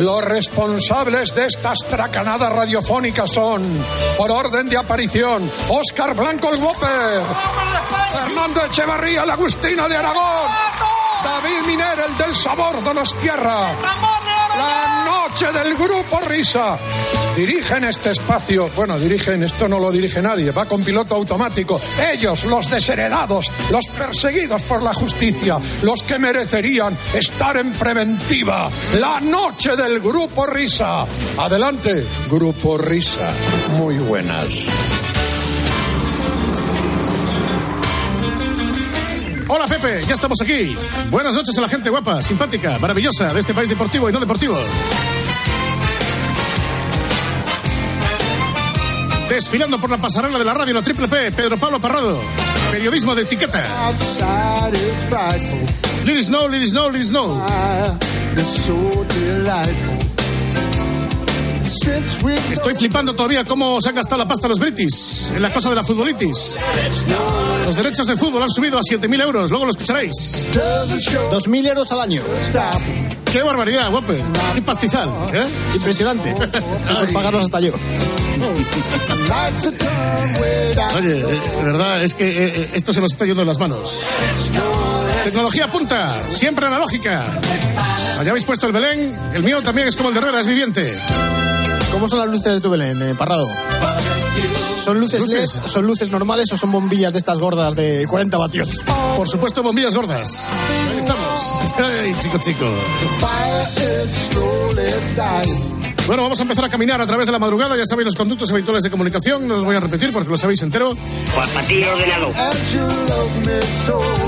Los 0.00 0.24
responsables 0.24 1.34
de 1.34 1.44
estas 1.44 1.80
tracanadas 1.80 2.50
radiofónicas 2.50 3.30
son, 3.30 3.62
por 4.16 4.30
orden 4.30 4.66
de 4.66 4.78
aparición, 4.78 5.50
Óscar 5.68 6.14
Blanco 6.14 6.48
el 6.48 6.58
Whopper, 6.58 7.20
Fernando 8.10 8.64
Echevarría, 8.64 9.26
la 9.26 9.34
Agustina 9.34 9.86
de 9.88 9.96
Aragón, 9.98 10.48
David 11.22 11.66
Miner, 11.66 11.98
el 12.08 12.16
del 12.16 12.34
sabor 12.34 12.82
Donostierra, 12.82 13.72
la 14.56 15.04
noche 15.04 15.52
del 15.52 15.76
grupo 15.76 16.18
Risa. 16.20 16.78
Dirigen 17.36 17.84
este 17.84 18.10
espacio, 18.10 18.68
bueno, 18.76 18.98
dirigen, 18.98 19.42
esto 19.42 19.68
no 19.68 19.78
lo 19.78 19.90
dirige 19.90 20.20
nadie, 20.20 20.50
va 20.50 20.66
con 20.66 20.82
piloto 20.84 21.14
automático. 21.14 21.80
Ellos, 22.12 22.44
los 22.44 22.70
desheredados, 22.70 23.50
los 23.70 23.86
perseguidos 23.88 24.62
por 24.62 24.82
la 24.82 24.92
justicia, 24.92 25.58
los 25.82 26.02
que 26.02 26.18
merecerían 26.18 26.96
estar 27.14 27.56
en 27.56 27.72
preventiva. 27.72 28.68
La 29.00 29.20
noche 29.20 29.76
del 29.76 30.00
grupo 30.00 30.46
Risa. 30.46 31.06
Adelante, 31.38 32.04
grupo 32.28 32.76
Risa. 32.76 33.32
Muy 33.78 33.96
buenas. 33.98 34.66
Hola 39.52 39.66
Pepe, 39.66 40.02
ya 40.06 40.14
estamos 40.14 40.40
aquí. 40.42 40.76
Buenas 41.10 41.34
noches 41.34 41.56
a 41.58 41.60
la 41.60 41.68
gente 41.68 41.90
guapa, 41.90 42.22
simpática, 42.22 42.78
maravillosa 42.78 43.32
de 43.34 43.40
este 43.40 43.52
país 43.52 43.68
deportivo 43.68 44.08
y 44.08 44.12
no 44.12 44.20
deportivo. 44.20 44.56
Desfilando 49.30 49.80
por 49.80 49.88
la 49.88 49.98
pasarela 49.98 50.38
de 50.40 50.44
la 50.44 50.52
radio, 50.52 50.74
la 50.74 50.82
triple 50.82 51.06
P, 51.06 51.30
Pedro 51.30 51.56
Pablo 51.56 51.80
Parrado. 51.80 52.20
Periodismo 52.72 53.14
de 53.14 53.22
etiqueta. 53.22 53.62
Let 56.04 56.14
it 56.14 56.24
snow, 56.24 56.48
let 56.48 56.58
it 56.60 56.68
snow, 56.68 56.90
let 56.90 56.98
it 56.98 57.04
snow. 57.04 57.40
Estoy 62.52 62.74
flipando 62.74 63.14
todavía 63.14 63.44
cómo 63.44 63.80
se 63.80 63.90
han 63.90 63.94
gastado 63.94 64.18
la 64.18 64.26
pasta 64.26 64.48
los 64.48 64.58
britis 64.58 65.30
en 65.32 65.40
la 65.40 65.52
cosa 65.52 65.68
de 65.70 65.76
la 65.76 65.84
futbolitis. 65.84 66.56
Los 67.64 67.76
derechos 67.76 68.08
de 68.08 68.16
fútbol 68.16 68.42
han 68.42 68.50
subido 68.50 68.78
a 68.78 68.82
7.000 68.82 69.22
euros, 69.22 69.50
luego 69.50 69.66
lo 69.66 69.70
escucharéis. 69.70 70.50
2.000 70.52 71.68
euros 71.68 71.92
al 71.92 72.00
año. 72.00 72.22
¡Qué 73.32 73.42
barbaridad, 73.42 73.90
guape! 73.90 74.24
¡Qué 74.54 74.62
pastizal! 74.62 75.08
¿eh? 75.32 75.46
Impresionante. 75.74 76.34
Pagarlos 77.12 77.44
hasta 77.44 77.60
yo. 77.60 77.72
Oye, 80.96 81.20
eh, 81.20 81.40
de 81.58 81.64
verdad, 81.64 82.02
es 82.02 82.14
que 82.14 82.26
eh, 82.26 82.52
eh, 82.62 82.70
esto 82.74 82.92
se 82.92 83.00
nos 83.00 83.12
está 83.12 83.24
yendo 83.26 83.42
de 83.42 83.46
las 83.46 83.58
manos. 83.58 84.02
Tecnología 85.24 85.70
punta, 85.70 86.22
siempre 86.30 86.66
analógica. 86.66 87.24
Allá 88.18 88.30
habéis 88.30 88.44
puesto 88.44 88.66
el 88.66 88.72
Belén, 88.72 89.14
el 89.34 89.42
mío 89.42 89.62
también 89.62 89.88
es 89.88 89.96
como 89.96 90.08
el 90.08 90.14
de 90.14 90.20
Herrera, 90.20 90.40
es 90.40 90.46
viviente. 90.46 90.98
¿Cómo 91.92 92.08
son 92.08 92.18
las 92.20 92.28
luces 92.28 92.54
de 92.54 92.60
tu 92.60 92.70
Belén, 92.70 93.00
eh, 93.02 93.14
Parrado? 93.14 93.46
¿Son 94.84 94.98
luces, 94.98 95.20
Luces. 95.20 95.54
LED, 95.56 95.68
son 95.68 95.86
luces 95.86 96.10
normales 96.10 96.50
o 96.52 96.56
son 96.56 96.72
bombillas 96.72 97.12
de 97.12 97.18
estas 97.18 97.38
gordas 97.38 97.74
de 97.74 98.06
40 98.08 98.38
vatios? 98.38 98.80
Por 99.16 99.28
supuesto, 99.28 99.62
bombillas 99.62 99.94
gordas. 99.94 100.52
Ahí 100.90 100.98
estamos. 100.98 101.19
Ay, 101.78 102.14
chico, 102.20 102.38
chico. 102.38 102.66
Bueno, 106.06 106.24
vamos 106.24 106.38
a 106.40 106.42
empezar 106.42 106.64
a 106.64 106.68
caminar 106.68 107.00
a 107.00 107.06
través 107.06 107.26
de 107.26 107.32
la 107.32 107.38
madrugada. 107.38 107.76
Ya 107.76 107.84
sabéis 107.86 108.06
los 108.06 108.16
conductos 108.16 108.50
habituales 108.50 108.82
de 108.82 108.90
comunicación. 108.90 109.46
No 109.46 109.54
los 109.54 109.64
voy 109.64 109.76
a 109.76 109.80
repetir 109.80 110.12
porque 110.12 110.28
lo 110.28 110.36
sabéis 110.36 110.60
entero. 110.62 110.96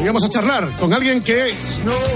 Y 0.00 0.06
vamos 0.06 0.24
a 0.24 0.28
charlar 0.28 0.70
con 0.78 0.92
alguien 0.92 1.22
que, 1.22 1.52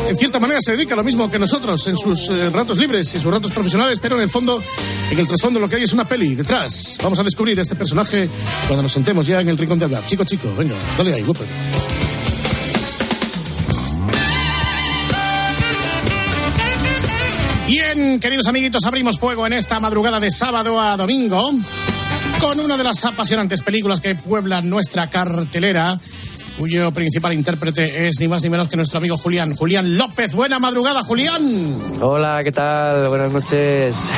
en 0.09 0.17
cierta 0.17 0.39
manera, 0.39 0.61
se 0.61 0.73
dedica 0.73 0.95
a 0.95 0.97
lo 0.97 1.05
mismo 1.05 1.29
que 1.29 1.39
nosotros 1.39 1.87
en 1.89 1.97
sus 1.97 2.31
eh, 2.31 2.51
ratos 2.51 2.79
libres 2.79 3.13
y 3.13 3.17
en 3.17 3.23
sus 3.23 3.33
ratos 3.33 3.51
profesionales, 3.51 3.99
pero 4.01 4.17
en 4.17 4.23
el 4.23 4.31
fondo, 4.31 4.63
en 5.11 5.19
el 5.19 5.27
trasfondo, 5.27 5.59
lo 5.59 5.69
que 5.69 5.77
hay 5.77 5.83
es 5.83 5.93
una 5.93 6.05
peli 6.05 6.35
detrás. 6.37 6.97
Vamos 7.03 7.19
a 7.19 7.23
descubrir 7.23 7.59
este 7.59 7.75
personaje 7.75 8.29
cuando 8.69 8.85
nos 8.85 8.93
sentemos 8.93 9.27
ya 9.27 9.41
en 9.41 9.49
el 9.49 9.59
rincón 9.59 9.79
de 9.79 9.87
hablar. 9.87 10.07
Chico, 10.07 10.25
chico, 10.25 10.49
venga, 10.57 10.75
dale 10.97 11.15
ahí. 11.15 11.25
Bien, 17.67 18.21
queridos 18.21 18.47
amiguitos, 18.47 18.85
abrimos 18.87 19.19
fuego 19.19 19.45
en 19.45 19.53
esta 19.53 19.81
madrugada 19.81 20.21
de 20.21 20.31
sábado 20.31 20.81
a 20.81 20.97
domingo 20.97 21.51
con 22.41 22.61
una 22.61 22.77
de 22.77 22.85
las 22.85 23.05
apasionantes 23.05 23.61
películas 23.63 24.01
que 24.01 24.15
pueblan 24.15 24.71
nuestra 24.71 25.11
cartelera, 25.11 25.99
cuyo 26.59 26.91
principal 26.93 27.33
intérprete 27.35 28.09
es 28.09 28.19
ni 28.19 28.29
más 28.29 28.43
ni 28.43 28.49
menos 28.51 28.69
que 28.69 28.77
nuestro 28.77 28.99
amigo 28.99 29.17
Julián. 29.17 29.55
Julián 29.55 29.97
López, 29.97 30.35
buena 30.35 30.59
madrugada, 30.59 31.03
Julián. 31.03 31.99
Hola, 32.01 32.41
¿qué 32.43 32.53
tal? 32.53 33.09
Buenas 33.09 33.31
noches. 33.31 34.13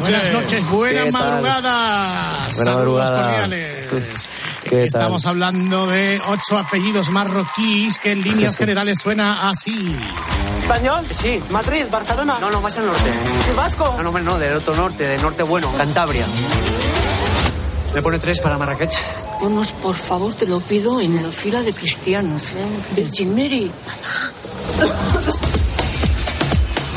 Buenas 0.00 0.32
noches, 0.32 0.68
buena 0.70 1.04
¿Qué 1.04 1.12
tal? 1.12 1.20
madrugada. 1.22 2.46
Buena 2.54 2.72
Saludos 2.72 2.76
madrugada. 3.10 3.30
cordiales. 3.30 4.30
Estamos 4.70 5.26
hablando 5.26 5.86
de 5.86 6.20
ocho 6.28 6.58
apellidos 6.58 7.10
marroquíes 7.10 7.98
que 8.00 8.12
en 8.12 8.22
líneas 8.22 8.56
generales 8.58 8.98
suena 9.00 9.48
así. 9.48 9.96
¿Español? 10.62 11.06
Sí. 11.10 11.40
¿Madrid? 11.50 11.84
¿Barcelona? 11.90 12.38
No, 12.40 12.50
no, 12.50 12.60
más 12.60 12.76
al 12.78 12.86
norte. 12.86 13.10
¿Y 13.52 13.56
vasco? 13.56 13.94
No, 13.96 14.02
no, 14.02 14.08
hombre, 14.08 14.24
no, 14.24 14.38
del 14.38 14.54
otro 14.54 14.74
norte, 14.74 15.04
del 15.06 15.22
norte 15.22 15.44
bueno, 15.44 15.72
Cantabria. 15.78 16.26
Me 17.94 18.02
pone 18.02 18.18
tres 18.18 18.40
para 18.40 18.58
Marrakech. 18.58 18.92
Ponos, 19.40 19.72
por 19.72 19.94
favor, 19.96 20.34
te 20.34 20.46
lo 20.46 20.60
pido, 20.60 21.00
en 21.00 21.22
la 21.22 21.30
fila 21.30 21.62
de 21.62 21.72
cristianos. 21.72 22.48
¿eh? 22.54 22.66
Virgin 22.96 23.34
Mary. 23.34 23.70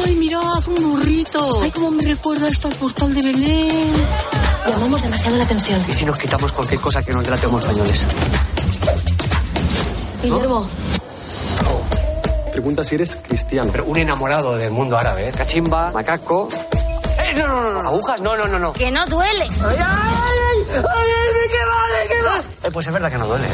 Ay, 0.06 0.16
mirad, 0.16 0.68
un 0.68 0.92
burrito. 0.92 1.62
Ay, 1.62 1.72
cómo 1.72 1.92
me 1.92 2.04
recuerda 2.04 2.48
esto 2.48 2.70
al 2.70 2.76
portal 2.76 3.14
de 3.14 3.22
Belén. 3.22 3.92
Llamamos 4.68 5.02
demasiado 5.02 5.38
la 5.38 5.44
atención. 5.44 5.84
¿Y 5.88 5.94
si 5.94 6.06
nos 6.06 6.18
quitamos 6.18 6.52
cualquier 6.52 6.80
cosa 6.80 7.04
que 7.04 7.12
nos 7.12 7.24
delate 7.24 7.46
como 7.46 7.60
españoles? 7.60 8.06
Guillermo, 10.22 10.68
Pregunta 12.52 12.84
si 12.84 12.96
eres 12.96 13.16
cristiano. 13.16 13.70
Pero 13.72 13.86
un 13.86 13.98
enamorado 13.98 14.58
del 14.58 14.72
mundo 14.72 14.98
árabe, 14.98 15.30
¿eh? 15.30 15.32
Cachimba, 15.36 15.92
macaco... 15.92 16.50
¡Eh, 17.20 17.34
no, 17.38 17.48
no, 17.48 17.62
no, 17.62 17.74
no! 17.74 17.80
¿Agujas? 17.90 18.22
No, 18.22 18.36
no, 18.36 18.48
no, 18.48 18.60
no. 18.60 18.74
que 18.74 18.90
no 18.92 19.06
duele. 19.06 19.44
¡Ay, 19.44 19.78
ay, 19.78 19.78
ay! 19.80 20.66
¡Ay, 20.76 21.50
quema, 21.50 21.84
me! 21.88 21.89
Eh, 22.64 22.72
pues 22.72 22.88
es 22.88 22.94
verdad 22.94 23.12
que 23.12 23.18
no 23.18 23.28
duele. 23.28 23.48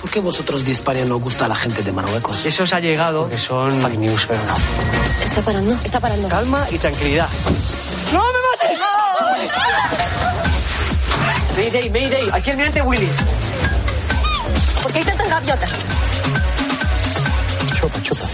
¿Por 0.00 0.10
qué 0.10 0.20
vosotros 0.20 0.64
de 0.64 0.72
España 0.72 1.04
no 1.04 1.18
gusta 1.18 1.44
a 1.46 1.48
la 1.48 1.56
gente 1.56 1.82
de 1.82 1.92
Marruecos? 1.92 2.44
Eso 2.44 2.64
os 2.64 2.72
ha 2.72 2.80
llegado, 2.80 3.28
que 3.28 3.38
son 3.38 3.80
fake 3.80 3.98
news, 3.98 4.26
pero 4.26 4.40
no. 4.44 4.54
Está 5.24 5.42
parando, 5.42 5.78
está 5.84 6.00
parando. 6.00 6.28
Calma 6.28 6.66
y 6.70 6.78
tranquilidad. 6.78 7.28
¡No 8.12 8.20
me 8.20 8.38
mates! 8.48 8.78
Mayday, 11.56 11.90
Mayday. 11.90 12.28
Aquí 12.32 12.50
el 12.50 12.56
mirante 12.58 12.82
Willy. 12.82 13.08
¿Por 14.82 14.92
qué 14.92 14.98
hay 14.98 15.04
tantas 15.04 15.28
gaviotas? 15.28 15.70
Chupa, 17.80 18.02
chupa. 18.02 18.20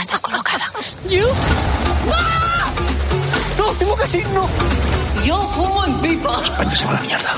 Estás 0.00 0.20
colocada. 0.20 0.72
¿Yo? 1.08 1.28
No, 3.58 3.64
tengo 3.78 3.96
que 3.96 4.08
sí, 4.08 4.22
no. 4.32 4.48
Yo 5.24 5.40
fumo 5.48 5.84
en 5.84 6.00
pipa. 6.00 6.36
España 6.42 6.74
se 6.74 6.84
va 6.84 6.90
a 6.90 6.94
la 6.94 7.00
mierda. 7.00 7.34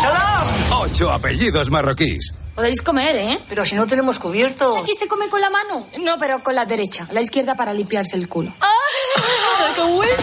¡Salam! 0.00 0.48
Ocho 0.80 1.12
apellidos 1.12 1.70
marroquíes. 1.70 2.32
Podéis 2.54 2.82
comer, 2.82 3.16
¿eh? 3.16 3.38
Pero 3.48 3.64
si 3.64 3.74
no 3.74 3.86
tenemos 3.86 4.18
cubierto. 4.18 4.78
Aquí 4.78 4.94
se 4.94 5.06
come 5.06 5.28
con 5.28 5.40
la 5.40 5.50
mano. 5.50 5.86
No, 6.00 6.18
pero 6.18 6.42
con 6.42 6.54
la 6.54 6.64
derecha. 6.64 7.06
La 7.12 7.20
izquierda 7.20 7.54
para 7.54 7.72
limpiarse 7.74 8.16
el 8.16 8.28
culo. 8.28 8.52
¡Ah! 8.60 8.66
¡Qué 9.74 9.82
bueno! 9.82 10.14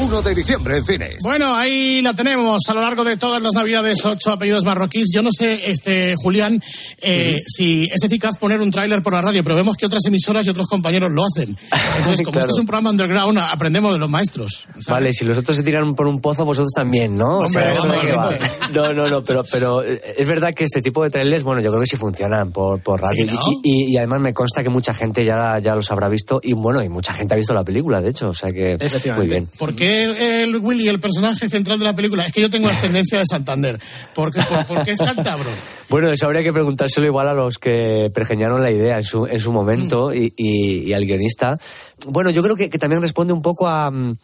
1 0.00 0.22
de 0.22 0.34
diciembre 0.34 0.76
en 0.78 0.84
cines. 0.84 1.16
Bueno, 1.22 1.54
ahí 1.54 2.00
la 2.00 2.14
tenemos 2.14 2.62
a 2.68 2.74
lo 2.74 2.80
largo 2.80 3.04
de 3.04 3.16
todas 3.16 3.42
las 3.42 3.52
navidades, 3.52 4.02
ocho 4.04 4.30
apellidos 4.30 4.64
marroquíes. 4.64 5.08
Yo 5.12 5.20
no 5.22 5.30
sé, 5.30 5.70
este 5.70 6.14
Julián, 6.16 6.62
eh, 7.02 7.38
si 7.46 7.84
es 7.92 8.02
eficaz 8.02 8.38
poner 8.38 8.60
un 8.60 8.70
tráiler 8.70 9.02
por 9.02 9.12
la 9.12 9.20
radio, 9.20 9.42
pero 9.44 9.54
vemos 9.56 9.76
que 9.76 9.86
otras 9.86 10.04
emisoras 10.06 10.46
y 10.46 10.50
otros 10.50 10.66
compañeros 10.68 11.10
lo 11.10 11.22
hacen. 11.24 11.56
Entonces, 11.98 12.20
como 12.24 12.32
Claro. 12.32 12.46
este 12.46 12.52
es 12.52 12.58
un 12.60 12.66
programa 12.66 12.90
underground, 12.90 13.38
aprendemos 13.38 13.92
de 13.92 13.98
los 13.98 14.08
maestros. 14.08 14.64
¿sabes? 14.72 14.86
Vale, 14.86 15.12
si 15.12 15.24
los 15.26 15.36
otros 15.36 15.56
se 15.56 15.62
tiran 15.62 15.94
por 15.94 16.06
un 16.06 16.20
pozo, 16.20 16.44
vosotros 16.44 16.72
también, 16.74 17.16
¿no? 17.18 17.38
O 17.38 17.44
Hombre, 17.46 17.72
¿esto 17.72 17.86
de 17.88 17.98
qué 17.98 18.12
va? 18.12 18.22
hombre. 18.28 18.40
No, 18.72 18.92
no, 18.94 19.08
no, 19.08 19.22
pero, 19.22 19.44
pero 19.50 19.82
eh, 19.84 20.00
es 20.16 20.26
verdad 20.26 20.54
que 20.54 20.64
este 20.64 20.80
tipo 20.80 21.02
de 21.04 21.10
trailers, 21.10 21.42
bueno, 21.44 21.60
yo 21.60 21.70
creo 21.70 21.80
que 21.82 21.86
sí 21.86 21.96
funcionan 21.96 22.52
por, 22.52 22.80
por 22.82 23.00
radio. 23.02 23.26
Sí, 23.28 23.30
¿no? 23.34 23.40
y, 23.62 23.70
y- 23.88 23.92
y 23.92 23.96
además 23.98 24.20
me 24.20 24.32
consta 24.32 24.62
que 24.62 24.68
mucha 24.70 24.94
gente 24.94 25.24
ya, 25.24 25.58
ya 25.58 25.74
los 25.74 25.90
habrá 25.90 26.08
visto. 26.08 26.40
Y 26.42 26.52
bueno, 26.54 26.82
y 26.82 26.88
mucha 26.88 27.12
gente 27.12 27.34
ha 27.34 27.36
visto 27.36 27.52
la 27.52 27.64
película, 27.64 28.00
de 28.00 28.10
hecho. 28.10 28.28
O 28.30 28.34
sea 28.34 28.52
que 28.52 28.78
muy 29.16 29.26
bien. 29.26 29.46
¿Por 29.58 29.74
qué 29.74 29.89
el 29.94 30.56
Willy, 30.58 30.88
el 30.88 31.00
personaje 31.00 31.48
central 31.48 31.78
de 31.78 31.84
la 31.84 31.94
película? 31.94 32.26
Es 32.26 32.32
que 32.32 32.40
yo 32.40 32.50
tengo 32.50 32.68
ascendencia 32.68 33.18
de 33.18 33.24
Santander. 33.28 33.78
¿Por 34.14 34.32
qué, 34.32 34.40
por, 34.42 34.64
por 34.66 34.84
qué 34.84 34.92
es 34.92 34.98
cántabro? 34.98 35.50
Bueno, 35.88 36.10
eso 36.12 36.26
habría 36.26 36.42
que 36.44 36.52
preguntárselo 36.52 37.06
igual 37.06 37.26
a 37.28 37.34
los 37.34 37.58
que 37.58 38.10
pergeñaron 38.14 38.62
la 38.62 38.70
idea 38.70 38.98
en 38.98 39.04
su, 39.04 39.26
en 39.26 39.40
su 39.40 39.50
momento 39.52 40.14
y, 40.14 40.32
y- 40.36 40.84
y 40.88 40.92
al 40.92 41.04
guionista. 41.04 41.58
Bueno, 42.08 42.30
yo 42.30 42.42
creo 42.42 42.56
que, 42.56 42.70
que 42.70 42.78
también 42.78 43.02
responde 43.02 43.32
un 43.32 43.42
poco 43.42 43.68
a... 43.68 43.90
mm, 43.90 44.16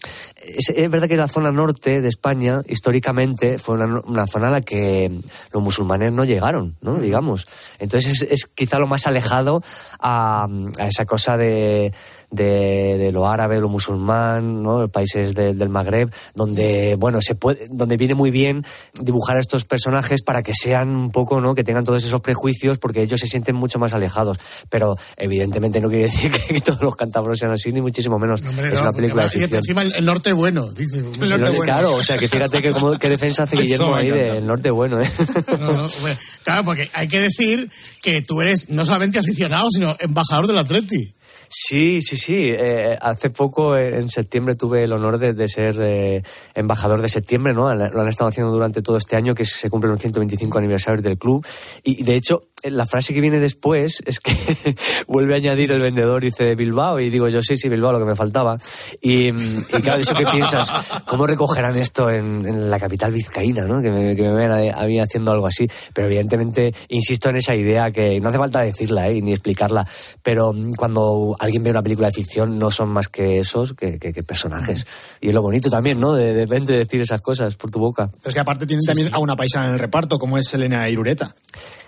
Es, 0.45 0.71
es 0.75 0.91
verdad 0.91 1.09
que 1.09 1.17
la 1.17 1.29
zona 1.29 1.53
norte 1.53 2.01
de 2.01 2.09
España, 2.09 2.63
históricamente, 2.69 3.59
fue 3.59 3.75
una, 3.75 4.01
una 4.07 4.27
zona 4.27 4.49
a 4.49 4.51
la 4.51 4.61
que 4.63 5.11
los 5.53 5.63
musulmanes 5.63 6.13
no 6.13 6.25
llegaron, 6.25 6.77
¿no? 6.81 6.99
Digamos. 6.99 7.47
Entonces 7.79 8.23
es, 8.23 8.29
es 8.31 8.47
quizá 8.47 8.79
lo 8.79 8.87
más 8.87 9.07
alejado 9.07 9.63
a, 10.01 10.49
a 10.79 10.87
esa 10.89 11.05
cosa 11.05 11.37
de... 11.37 11.93
De, 12.29 12.97
de 12.99 13.13
lo 13.13 13.29
árabe, 13.29 13.61
lo 13.61 13.69
musulmán, 13.69 14.61
¿no? 14.65 14.81
Los 14.81 14.91
países 14.91 15.33
de- 15.37 15.55
del 15.55 15.69
Magreb, 15.69 16.11
donde, 16.35 16.97
bueno, 16.99 17.21
se 17.23 17.37
puede, 17.37 17.69
donde 17.71 17.97
viene 17.97 18.17
muy 18.17 18.33
bien 18.33 18.65
dibujar 19.01 19.37
a 19.37 19.41
estos 19.41 19.65
personajes 19.65 20.23
para 20.23 20.43
que 20.43 20.53
sean 20.53 20.89
un 20.89 21.13
poco, 21.13 21.41
¿no? 21.41 21.55
Que 21.55 21.63
tengan 21.63 21.85
todos 21.85 22.03
esos 22.05 22.21
prejuicios 22.23 22.79
porque 22.79 23.01
ellos 23.01 23.21
se 23.21 23.29
sienten 23.29 23.55
mucho 23.55 23.79
más 23.79 23.95
alejados. 23.95 24.39
Pero 24.69 24.97
evidentemente 25.17 25.81
no 25.81 25.89
quiere 25.89 26.07
decir 26.07 26.33
que 26.49 26.61
todos 26.61 26.83
los 26.83 26.97
cántabros 26.97 27.39
sean 27.39 27.53
así, 27.53 27.66
ni 27.73 27.81
muchísimo 27.81 28.19
menos. 28.19 28.43
Hombre, 28.43 28.69
es 28.69 28.75
no, 28.75 28.83
una 28.83 28.93
película 28.93 29.25
de 29.25 29.31
ficción. 29.31 29.55
encima 29.55 29.83
el, 29.83 30.05
norte 30.05 30.33
bueno, 30.33 30.71
dice. 30.73 30.99
El 30.99 31.13
Sí, 31.13 31.21
norte 31.21 31.39
no, 31.39 31.53
bueno. 31.53 31.65
Claro, 31.65 31.93
o 31.95 32.03
sea 32.03 32.19
que 32.19 32.29
fíjate 32.29 32.63
que 32.63 32.73
como, 32.73 32.99
qué 32.99 33.09
defensa 33.09 33.45
hace 33.45 33.57
Guillermo 33.61 33.95
ahí 33.95 34.11
del 34.11 34.47
norte 34.47 34.71
bueno, 34.71 35.01
¿eh? 35.01 35.11
No, 35.59 35.73
no, 35.73 35.89
bueno, 36.01 36.19
claro, 36.43 36.65
porque 36.65 36.89
hay 36.93 37.09
que 37.09 37.21
decir 37.21 37.71
que 38.03 38.23
tú 38.23 38.41
eres 38.41 38.71
no 38.71 38.85
solamente 38.85 39.19
aficionado, 39.19 39.69
sino 39.71 39.97
embajador 39.99 40.47
del 40.47 40.59
Atleti. 40.59 41.15
Sí, 41.49 42.03
sí, 42.03 42.17
sí. 42.17 42.51
Eh, 42.53 42.97
hace 43.01 43.31
poco, 43.31 43.77
en 43.77 44.09
septiembre, 44.11 44.55
tuve 44.55 44.83
el 44.83 44.93
honor 44.93 45.19
de, 45.19 45.33
de 45.33 45.49
ser 45.49 45.77
eh, 45.81 46.23
embajador 46.55 47.03
de 47.03 47.09
septiembre, 47.09 47.53
¿no? 47.55 47.73
Lo 47.73 48.01
han 48.01 48.09
estado 48.09 48.29
haciendo 48.29 48.53
durante 48.53 48.83
todo 48.83 48.97
este 48.97 49.17
año, 49.17 49.35
que 49.35 49.45
se 49.45 49.71
cumplen 49.71 49.93
los 49.93 50.01
125 50.01 50.59
aniversarios 50.59 51.03
del 51.03 51.19
club. 51.19 51.47
Y, 51.85 52.03
de 52.03 52.17
hecho, 52.17 52.43
la 52.71 52.87
frase 52.87 53.15
que 53.15 53.21
viene 53.21 53.39
después 53.39 54.03
es 54.07 54.21
que 54.21 54.33
vuelve 55.07 55.35
a 55.35 55.37
añadir 55.37 55.73
el 55.73 55.81
vendedor, 55.81 56.23
dice 56.23 56.45
de 56.45 56.55
Bilbao, 56.55 57.01
y 57.01 57.11
digo 57.11 57.29
yo, 57.29 57.43
sí, 57.43 57.57
sí, 57.57 57.69
Bilbao, 57.69 57.93
lo 57.93 57.99
que 57.99 58.05
me 58.05 58.17
faltaba. 58.17 58.59
Y, 59.01 59.33
mm, 59.33 59.59
y 59.79 59.83
claro, 59.83 60.01
eso 60.01 60.15
que 60.15 60.27
piensas, 60.27 60.73
¿cómo 61.07 61.27
recogerán 61.27 61.77
esto 61.77 62.11
en, 62.11 62.47
en 62.47 62.71
la 62.71 62.79
capital 62.79 63.13
vizcaína, 63.13 63.65
¿no? 63.65 63.81
Que 63.83 63.91
me, 63.91 64.17
que 64.17 64.23
me 64.23 64.33
ven 64.33 64.51
a, 64.51 64.81
a 64.81 64.87
mí 64.87 65.01
haciendo 65.01 65.31
algo 65.33 65.47
así. 65.47 65.69
Pero 65.93 66.07
evidentemente, 66.07 66.75
insisto 66.89 67.29
en 67.31 67.37
esa 67.37 67.55
idea 67.55 67.91
que 67.91 68.21
no 68.21 68.29
hace 68.29 68.39
falta 68.39 68.61
decirla, 68.63 69.09
¿eh? 69.09 69.21
ni 69.23 69.33
explicarla, 69.33 69.87
pero 70.23 70.53
mm, 70.53 70.75
cuando 70.75 71.37
alguien 71.39 71.63
ve 71.63 71.71
una 71.71 71.83
película 71.83 72.09
de 72.09 72.13
ficción, 72.15 72.59
no 72.59 72.71
son 72.71 72.89
más 72.91 73.09
que 73.09 73.39
esos, 73.39 73.75
que, 73.75 73.99
que- 73.99 74.13
que 74.13 74.23
personajes. 74.23 74.87
Y 75.21 75.29
es 75.29 75.35
lo 75.35 75.43
bonito 75.43 75.69
también, 75.71 76.01
¿no? 76.01 76.15
De, 76.15 76.33
de 76.33 76.43
repente 76.47 76.73
decir 76.73 77.01
esas 77.01 77.21
cosas 77.21 77.55
por 77.57 77.71
tu 77.71 77.79
boca. 77.79 78.09
Pero 78.09 78.29
es 78.29 78.35
que 78.35 78.41
aparte 78.41 78.67
tienen 78.67 78.85
también 78.85 79.09
a 79.13 79.19
una 79.19 79.37
paisana 79.37 79.67
en 79.69 79.75
el 79.75 79.79
reparto, 79.79 80.19
como 80.19 80.39
es 80.39 80.53
Elena 80.55 80.89
Irureta. 80.89 81.35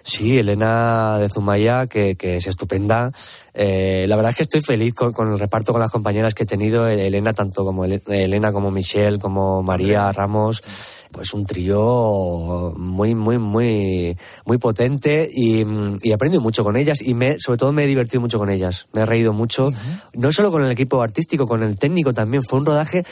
Sí, 0.09 0.39
Elena 0.39 1.19
de 1.19 1.29
Zumaya, 1.29 1.87
que, 1.87 2.17
que 2.17 2.37
es 2.37 2.47
estupenda. 2.47 3.13
Eh, 3.53 4.07
la 4.09 4.17
verdad 4.17 4.31
es 4.31 4.37
que 4.37 4.43
estoy 4.45 4.63
feliz 4.63 4.95
con, 4.95 5.13
con 5.13 5.31
el 5.31 5.39
reparto 5.39 5.73
con 5.73 5.83
las 5.83 5.91
compañeras 5.91 6.33
que 6.33 6.45
he 6.45 6.47
tenido. 6.47 6.89
Elena, 6.89 7.35
tanto 7.35 7.63
como 7.63 7.85
Ele- 7.85 8.01
Elena, 8.07 8.51
como 8.51 8.71
Michelle, 8.71 9.19
como 9.19 9.63
María 9.63 10.11
Ramos. 10.11 10.63
Pues 11.13 11.35
un 11.35 11.45
trío 11.45 12.73
muy, 12.77 13.15
muy, 13.15 13.37
muy, 13.37 14.17
muy 14.47 14.57
potente 14.57 15.29
y, 15.31 15.61
y 16.03 16.11
he 16.11 16.15
aprendido 16.15 16.41
mucho 16.41 16.65
con 16.65 16.77
ellas 16.77 17.03
y 17.03 17.13
me, 17.13 17.37
sobre 17.39 17.59
todo 17.59 17.73
me 17.73 17.85
he 17.85 17.87
divertido 17.87 18.23
mucho 18.23 18.39
con 18.39 18.49
ellas. 18.49 18.87
Me 18.95 19.03
he 19.03 19.07
reído 19.07 19.35
mucho, 19.35 19.71
no 20.15 20.33
solo 20.33 20.51
con 20.51 20.65
el 20.65 20.71
equipo 20.71 21.03
artístico, 21.03 21.47
con 21.47 21.63
el 21.63 21.79
técnico 21.79 22.15
también. 22.15 22.43
Fue 22.43 22.59
un 22.59 22.65
rodaje 22.65 23.05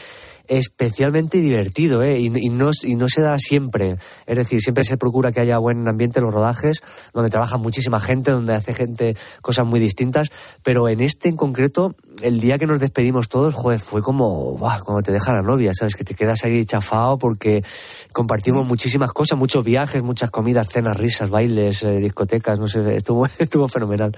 especialmente 0.49 1.39
divertido, 1.39 2.03
¿eh? 2.03 2.19
y, 2.19 2.27
y 2.27 2.49
no, 2.49 2.71
y 2.83 2.97
no 2.97 3.09
se 3.09 3.21
da 3.21 3.39
siempre. 3.39 3.97
Es 4.27 4.37
decir, 4.37 4.61
siempre 4.61 4.85
se 4.85 4.97
procura 4.97 5.33
que 5.33 5.41
haya 5.41 5.59
buen 5.59 5.87
ambiente 5.89 6.19
en 6.19 6.25
los 6.25 6.35
rodajes, 6.35 6.83
donde 7.13 7.31
trabaja 7.31 7.57
muchísima 7.57 8.01
gente, 8.01 8.31
donde 8.31 8.55
hace 8.55 8.73
gente 8.73 9.17
cosas 9.43 9.67
muy 9.67 9.81
distintas, 9.81 10.31
pero 10.63 10.89
en 10.89 11.01
este 11.01 11.29
en 11.29 11.37
concreto, 11.37 11.95
el 12.23 12.41
día 12.41 12.59
que 12.59 12.67
nos 12.67 12.81
despedimos 12.81 13.29
todos, 13.29 13.55
joder, 13.55 13.81
fue 13.81 14.03
como, 14.03 14.59
te 15.05 15.13
deja 15.13 15.33
la 15.33 15.43
novia, 15.43 15.73
¿sabes? 15.75 15.95
Que 15.95 16.05
te 16.05 16.15
quedas 16.15 16.45
ahí 16.45 16.65
chafado 16.65 17.19
porque 17.19 17.65
compartimos 18.13 18.67
muchísimas 18.67 19.13
cosas, 19.13 19.39
muchos 19.39 19.65
viajes, 19.65 20.03
muchas 20.03 20.31
comidas, 20.31 20.69
cenas, 20.69 20.97
risas, 20.97 21.31
bailes, 21.31 21.83
eh, 21.83 21.99
discotecas, 21.99 22.59
no 22.59 22.69
sé, 22.69 22.97
estuvo, 22.97 23.27
estuvo 23.39 23.69
fenomenal. 23.69 24.17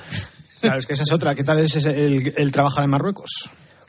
Claro, 0.61 0.79
es 0.79 0.87
que 0.87 0.95
esa 0.95 1.05
es 1.05 1.13
otra. 1.13 1.35
¿Qué 1.35 1.45
tal 1.45 1.61
es 1.61 1.77
el, 1.87 2.35
el 2.37 2.53
trabajar 2.53 2.85
en 2.85 2.91
Marruecos? 2.91 3.49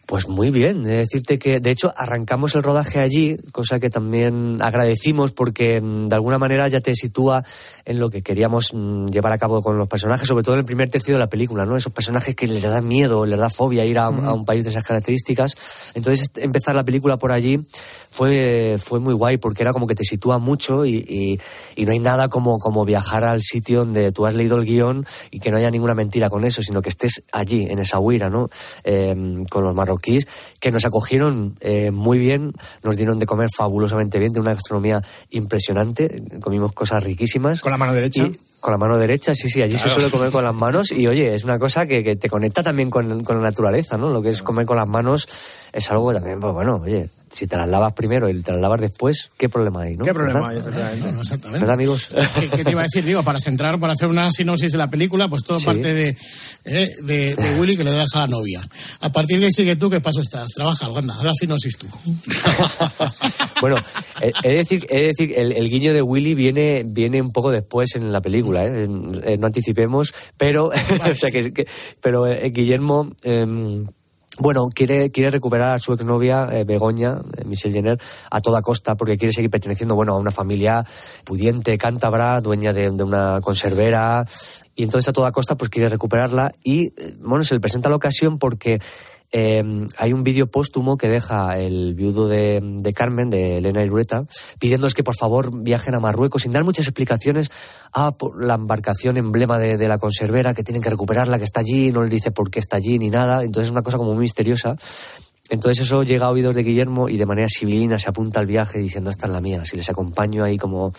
Pues 0.10 0.28
muy 0.28 0.50
bien, 0.50 0.82
de 0.82 0.98
decirte 0.98 1.38
que 1.38 1.60
de 1.60 1.70
hecho 1.70 1.94
arrancamos 1.96 2.56
el 2.56 2.64
rodaje 2.64 2.98
allí, 2.98 3.38
cosa 3.52 3.80
que 3.80 3.92
también 3.92 4.58
agradecimos 4.60 5.32
porque 5.32 5.80
mm, 5.82 6.08
de 6.08 6.16
alguna 6.16 6.40
manera 6.40 6.68
ya 6.68 6.82
te 6.82 6.96
sitúa 6.96 7.44
en 7.86 8.00
lo 8.00 8.10
que 8.10 8.24
queríamos 8.24 8.74
mm, 8.74 9.06
llevar 9.06 9.34
a 9.34 9.38
cabo 9.38 9.62
con 9.62 9.78
los 9.78 9.88
personajes, 9.88 10.28
sobre 10.28 10.42
todo 10.44 10.56
en 10.56 10.62
el 10.62 10.66
primer 10.66 10.90
tercio 10.90 11.14
de 11.14 11.20
la 11.20 11.28
película, 11.30 11.64
¿no? 11.64 11.78
Esos 11.78 11.94
personajes 11.94 12.34
que 12.34 12.48
les 12.48 12.64
da 12.64 12.82
miedo, 12.82 13.28
les 13.28 13.38
da 13.40 13.52
fobia 13.52 13.86
ir 13.86 14.00
a, 14.00 14.06
a 14.06 14.34
un 14.34 14.46
país 14.46 14.64
de 14.64 14.72
esas 14.72 14.84
características. 14.84 15.56
Entonces 15.94 16.22
est- 16.24 16.40
empezar 16.40 16.74
la 16.74 16.84
película 16.84 17.18
por 17.18 17.32
allí 17.32 17.60
fue, 18.10 18.78
fue 18.84 19.00
muy 19.00 19.14
guay 19.14 19.38
porque 19.38 19.62
era 19.62 19.74
como 19.74 19.86
que 19.86 19.94
te 19.94 20.04
sitúa 20.04 20.40
mucho 20.40 20.86
y, 20.86 20.96
y- 21.08 21.40
y 21.76 21.86
no 21.86 21.92
hay 21.92 22.00
nada 22.00 22.30
como, 22.30 22.58
como 22.58 22.84
viajar 22.84 23.26
al 23.26 23.44
sitio 23.44 23.80
donde 23.86 24.12
tú 24.12 24.26
has 24.26 24.34
leído 24.34 24.58
el 24.58 24.66
guion 24.66 25.06
y 25.30 25.40
que 25.40 25.52
no 25.52 25.58
haya 25.58 25.70
ninguna 25.70 25.94
mentira 25.94 26.32
con 26.32 26.46
eso, 26.46 26.64
sino 26.64 26.82
que 26.82 26.90
estés 26.90 27.22
allí, 27.32 27.68
en 27.70 27.78
esa 27.78 28.00
huira, 28.00 28.32
¿no? 28.32 28.50
Eh, 28.84 29.44
con 29.52 29.64
los 29.64 29.76
marroquíes, 29.76 29.99
que 30.02 30.72
nos 30.72 30.86
acogieron 30.86 31.56
eh, 31.62 31.92
muy 31.92 32.18
bien, 32.20 32.54
nos 32.84 32.98
dieron 32.98 33.20
de 33.20 33.26
comer 33.26 33.50
fabulosamente 33.56 34.20
bien, 34.20 34.34
de 34.34 34.40
una 34.40 34.54
gastronomía 34.54 35.02
impresionante, 35.30 36.24
comimos 36.42 36.74
cosas 36.74 37.04
riquísimas. 37.04 37.62
¿Con 37.62 37.72
la 37.72 37.78
mano 37.78 37.94
derecha? 37.94 38.26
Y- 38.26 38.40
con 38.60 38.72
la 38.74 38.78
mano 38.78 38.98
derecha, 38.98 39.34
sí, 39.36 39.50
sí, 39.50 39.62
allí 39.62 39.78
se 39.78 39.88
suele 39.88 40.10
comer 40.12 40.32
con 40.32 40.44
las 40.44 40.54
manos 40.54 40.92
y 40.92 41.08
oye, 41.08 41.34
es 41.34 41.46
una 41.46 41.58
cosa 41.58 41.86
que, 41.86 42.04
que 42.04 42.18
te 42.18 42.30
conecta 42.30 42.62
también 42.62 42.90
con, 42.90 43.24
con 43.24 43.38
la 43.38 43.42
naturaleza, 43.44 43.98
¿no? 43.98 44.10
Lo 44.10 44.22
que 44.22 44.28
es 44.32 44.44
comer 44.44 44.66
con 44.66 44.76
las 44.76 44.86
manos 44.88 45.30
es 45.72 45.90
algo 45.90 46.12
también, 46.14 46.42
pues 46.42 46.54
bueno, 46.54 46.82
oye, 46.84 47.08
si 47.32 47.48
te 47.48 47.56
las 47.58 47.68
lavas 47.68 47.94
primero 47.94 48.30
y 48.30 48.42
te 48.42 48.52
las 48.52 48.62
lavas 48.62 48.82
después, 48.82 49.30
¿qué 49.38 49.50
problema 49.50 49.84
hay, 49.84 49.96
no? 49.96 50.06
¿Qué 50.06 50.14
problema 50.14 50.40
¿Verdad? 50.42 50.52
hay, 50.52 50.58
efectivamente? 50.60 51.12
No, 51.12 51.22
exactamente. 51.22 51.60
¿Verdad, 51.60 51.74
amigos? 51.76 52.10
¿Qué, 52.40 52.50
qué 52.50 52.64
te 52.64 52.72
iba 52.72 52.82
a 52.82 52.84
decir? 52.84 53.04
Digo, 53.06 53.24
para 53.24 53.40
centrar, 53.40 53.80
para 53.80 53.94
hacer 53.94 54.08
una 54.08 54.32
sinopsis 54.32 54.72
de 54.72 54.78
la 54.78 54.90
película, 54.90 55.28
pues 55.30 55.44
todo 55.44 55.60
Sí. 55.60 55.66
parte 55.66 55.94
de, 55.94 56.18
eh, 56.66 56.90
de, 57.04 57.36
de 57.36 57.56
Willy 57.60 57.78
que 57.78 57.84
le 57.84 57.92
deja 57.92 58.06
a 58.14 58.20
la 58.22 58.28
novia. 58.28 58.62
A 59.02 59.12
partir 59.12 59.40
de 59.40 59.46
ahí 59.48 59.52
sigue 59.52 59.76
tú, 59.76 59.90
¿qué 59.90 60.02
paso 60.02 60.22
estás? 60.22 60.50
Trabaja, 60.56 60.88
anda, 60.88 61.16
haz 61.18 61.24
la 61.24 61.34
sinopsis 61.34 61.78
tú. 61.78 61.88
Bueno, 63.62 63.78
eh, 64.22 64.32
he 64.44 64.50
de 64.50 64.56
decir, 64.56 64.86
he 64.90 65.02
de 65.02 65.08
decir 65.08 65.34
el, 65.36 65.52
el 65.52 65.70
guiño 65.70 65.94
de 65.94 66.02
Willy 66.02 66.34
viene, 66.34 66.84
viene 66.86 67.22
un 67.22 67.32
poco 67.32 67.52
después 67.52 67.96
en 67.96 68.12
la 68.12 68.22
película, 68.22 68.66
¿eh? 68.66 68.88
No 69.38 69.48
anticipemos, 69.48 70.14
pero, 70.38 70.68
o 70.68 71.16
sea 71.16 71.30
que, 71.32 71.52
que- 71.54 71.68
pero 72.02 72.26
eh, 72.28 72.50
Guillermo, 72.52 73.12
em, 73.24 73.86
bueno, 74.40 74.70
quiere, 74.74 75.12
quiere 75.12 75.32
recuperar 75.32 75.76
a 75.76 75.80
su 75.80 75.94
exnovia, 75.94 76.48
eh, 76.52 76.64
Begoña, 76.64 77.18
eh, 77.38 77.44
Michelle 77.46 77.74
Jenner, 77.74 78.00
a 78.32 78.42
toda 78.42 78.62
costa, 78.62 78.96
porque 78.96 79.18
quiere 79.18 79.34
seguir 79.34 79.52
perteneciendo, 79.52 79.96
bueno, 79.96 80.14
a 80.14 80.18
una 80.18 80.32
familia 80.32 80.86
pudiente, 81.26 81.78
cántabra, 81.78 82.40
dueña 82.42 82.74
de, 82.74 82.90
de 82.90 83.04
una 83.04 83.40
conservera, 83.42 84.26
y 84.76 84.84
entonces 84.84 85.10
a 85.10 85.14
toda 85.14 85.32
costa 85.32 85.56
pues 85.56 85.70
quiere 85.70 85.90
recuperarla, 85.90 86.54
y, 86.64 86.88
eh, 86.88 87.16
bueno, 87.20 87.44
se 87.44 87.54
le 87.54 87.60
presenta 87.60 87.90
la 87.90 87.98
ocasión 87.98 88.40
porque 88.40 88.80
eh, 89.32 89.64
hay 89.98 90.14
un 90.14 90.24
vídeo 90.24 90.48
póstumo 90.48 90.98
que 90.98 91.08
deja 91.08 91.58
el 91.60 91.94
viudo 91.94 92.28
de, 92.28 92.60
de 92.62 92.94
Carmen, 92.94 93.30
de 93.30 93.58
Elena 93.58 93.84
Irureta, 93.84 94.26
pidiéndoles 94.60 94.94
que 94.94 95.04
por 95.04 95.16
favor 95.16 95.52
viajen 95.62 95.96
a 95.96 96.00
Marruecos 96.00 96.44
sin 96.44 96.52
dar 96.52 96.64
muchas 96.64 96.88
explicaciones 96.88 97.52
a 97.94 98.16
la 98.40 98.56
embarcación 98.56 99.18
emblema 99.18 99.60
de, 99.60 99.78
de 99.78 99.88
la 99.88 99.98
conservera, 99.98 100.54
que 100.54 100.64
tienen 100.64 100.82
que 100.82 100.90
recuperarla, 100.90 101.38
que 101.38 101.44
está 101.44 101.60
allí, 101.60 101.92
no 101.92 102.04
le 102.04 102.10
dice 102.10 102.32
por 102.32 102.50
qué 102.50 102.60
está 102.60 102.78
allí 102.78 102.98
ni 102.98 103.10
nada. 103.10 103.44
Entonces 103.44 103.68
es 103.68 103.72
una 103.72 103.84
cosa 103.84 103.98
como 103.98 104.14
muy 104.14 104.24
misteriosa. 104.24 104.76
Entonces 105.50 105.86
eso 105.86 106.04
llega 106.04 106.28
a 106.28 106.32
oídos 106.32 106.56
de 106.56 106.64
Guillermo 106.64 107.10
y 107.10 107.18
de 107.18 107.26
manera 107.26 107.48
civilina 107.50 107.98
se 107.98 108.10
apunta 108.10 108.40
al 108.40 108.46
viaje 108.46 108.80
diciendo 108.80 109.10
esta 109.10 109.28
es 109.28 109.34
la 109.34 109.42
mía, 109.42 109.64
si 109.66 109.78
les 109.78 109.90
acompaño 109.90 110.44
ahí 110.44 110.58
como, 110.58 110.92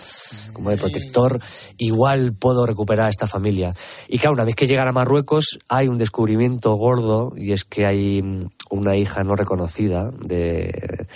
como 0.52 0.70
de 0.70 0.76
protector, 0.76 1.40
igual 1.78 2.34
puedo 2.34 2.66
recuperar 2.66 3.06
a 3.06 3.10
esta 3.10 3.26
familia. 3.26 3.74
Y 4.08 4.18
claro, 4.18 4.34
una 4.34 4.44
vez 4.44 4.54
que 4.54 4.66
llegan 4.66 4.88
a 4.88 4.92
Marruecos 4.92 5.58
hay 5.68 5.88
un 5.88 5.98
descubrimiento 5.98 6.74
gordo 6.74 7.32
y 7.36 7.52
es 7.52 7.64
que 7.64 7.86
hay 7.86 8.22
una 8.70 8.96
hija 8.96 9.22
no 9.24 9.36
reconocida 9.36 10.10
de, 10.24 11.06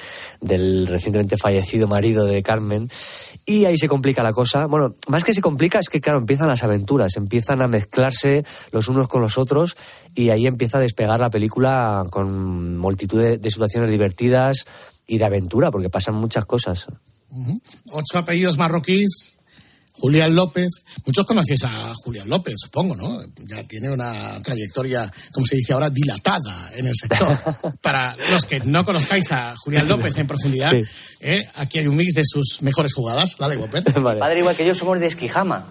del 0.41 0.87
recientemente 0.87 1.37
fallecido 1.37 1.89
marido 1.89 2.27
de 2.27 2.43
Carmen 2.43 2.91
y 3.47 3.65
ahí 3.65 3.79
se 3.79 3.89
complica 3.89 4.23
la 4.23 4.33
cosa. 4.33 4.67
Bueno, 4.67 4.95
más 5.09 5.25
que 5.25 5.33
se 5.33 5.41
complica 5.41 5.79
es 5.79 5.89
que, 5.89 6.01
claro, 6.01 6.19
empiezan 6.19 6.49
las 6.49 6.65
aventuras, 6.65 7.17
empiezan 7.17 7.63
a 7.63 7.69
mezclarse 7.69 8.45
los 8.73 8.89
unos 8.89 9.09
con 9.09 9.23
los 9.23 9.39
otros 9.39 9.77
y 10.15 10.31
ahí 10.31 10.47
empieza 10.47 10.79
a 10.79 10.81
despegar 10.81 11.21
la 11.21 11.31
película 11.31 12.05
con 12.11 12.77
multitud 12.77 13.23
de, 13.23 13.51
situaciones 13.51 13.91
divertidas 13.91 14.65
y 15.07 15.19
de 15.19 15.25
aventura, 15.25 15.71
porque 15.71 15.91
pasan 15.91 16.15
muchas 16.15 16.45
cosas. 16.47 16.87
Ocho 17.91 18.19
apellidos 18.19 18.59
marroquíes. 18.59 19.41
Julián 19.97 20.35
López. 20.35 20.69
Muchos 21.07 21.25
conocéis 21.25 21.63
a 21.65 21.93
Julián 21.95 22.29
López, 22.29 22.55
supongo, 22.59 22.97
¿no? 22.97 23.23
Ya 23.49 23.63
tiene 23.65 23.91
una 23.91 24.41
trayectoria, 24.43 25.11
como 25.33 25.47
se 25.47 25.57
dice 25.57 25.73
ahora, 25.73 25.89
dilatada 25.89 26.73
en 26.75 26.87
el 26.87 26.95
sector. 26.97 27.39
Para 27.81 28.17
los 28.33 28.45
que 28.45 28.61
no 28.61 28.85
conozcáis 28.85 29.31
a 29.33 29.55
Julián 29.57 29.89
López 29.89 30.17
en 30.19 30.27
profundidad, 30.27 30.71
Sí. 30.71 30.83
¿eh? 31.21 31.49
aquí 31.55 31.79
hay 31.79 31.87
un 31.87 31.97
mix 31.97 32.15
de 32.15 32.23
sus 32.25 32.61
mejores 32.63 32.93
jugadas. 32.93 33.37
Dale, 33.39 33.57
Whopper. 33.59 33.85
Padre 34.19 34.41
igual 34.41 34.57
que 34.57 34.67
yo 34.67 34.75
somos 34.75 34.99
de 34.99 35.07
esquijama. 35.07 35.65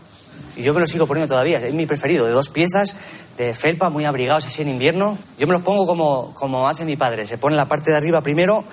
Y 0.55 0.61
yo 0.63 0.73
me 0.73 0.79
lo 0.79 0.87
sigo 0.87 1.07
poniendo 1.07 1.33
todavía. 1.33 1.57
Es 1.59 1.73
mi 1.73 1.85
preferido, 1.85 2.25
de 2.25 2.31
dos 2.31 2.49
piezas, 2.49 2.95
de 3.37 3.53
felpa, 3.55 3.89
muy 3.89 4.05
abrigados 4.05 4.45
así 4.45 4.61
en 4.61 4.69
invierno. 4.69 5.17
Yo 5.39 5.47
me 5.47 5.53
los 5.53 5.63
pongo 5.63 5.85
como, 5.87 6.33
como 6.35 6.67
hace 6.69 6.85
mi 6.85 6.95
padre. 6.95 7.25
Se 7.25 7.37
pone 7.39 7.55
la 7.55 7.67
parte 7.67 7.89
de 7.91 7.97
arriba 7.97 8.21
primero 8.21 8.63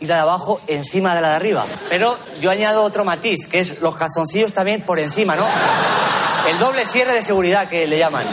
y 0.00 0.06
la 0.06 0.16
de 0.16 0.20
abajo 0.22 0.60
encima 0.66 1.14
de 1.14 1.20
la 1.20 1.30
de 1.30 1.36
arriba. 1.36 1.64
Pero 1.88 2.16
yo 2.40 2.50
añado 2.50 2.82
otro 2.82 3.04
matiz, 3.04 3.46
que 3.48 3.60
es 3.60 3.80
los 3.80 3.94
calzoncillos 3.96 4.52
también 4.52 4.82
por 4.82 4.98
encima, 4.98 5.36
¿no? 5.36 5.46
El 6.50 6.58
doble 6.58 6.84
cierre 6.86 7.12
de 7.14 7.22
seguridad 7.22 7.68
que 7.68 7.86
le 7.86 7.98
llaman. 7.98 8.24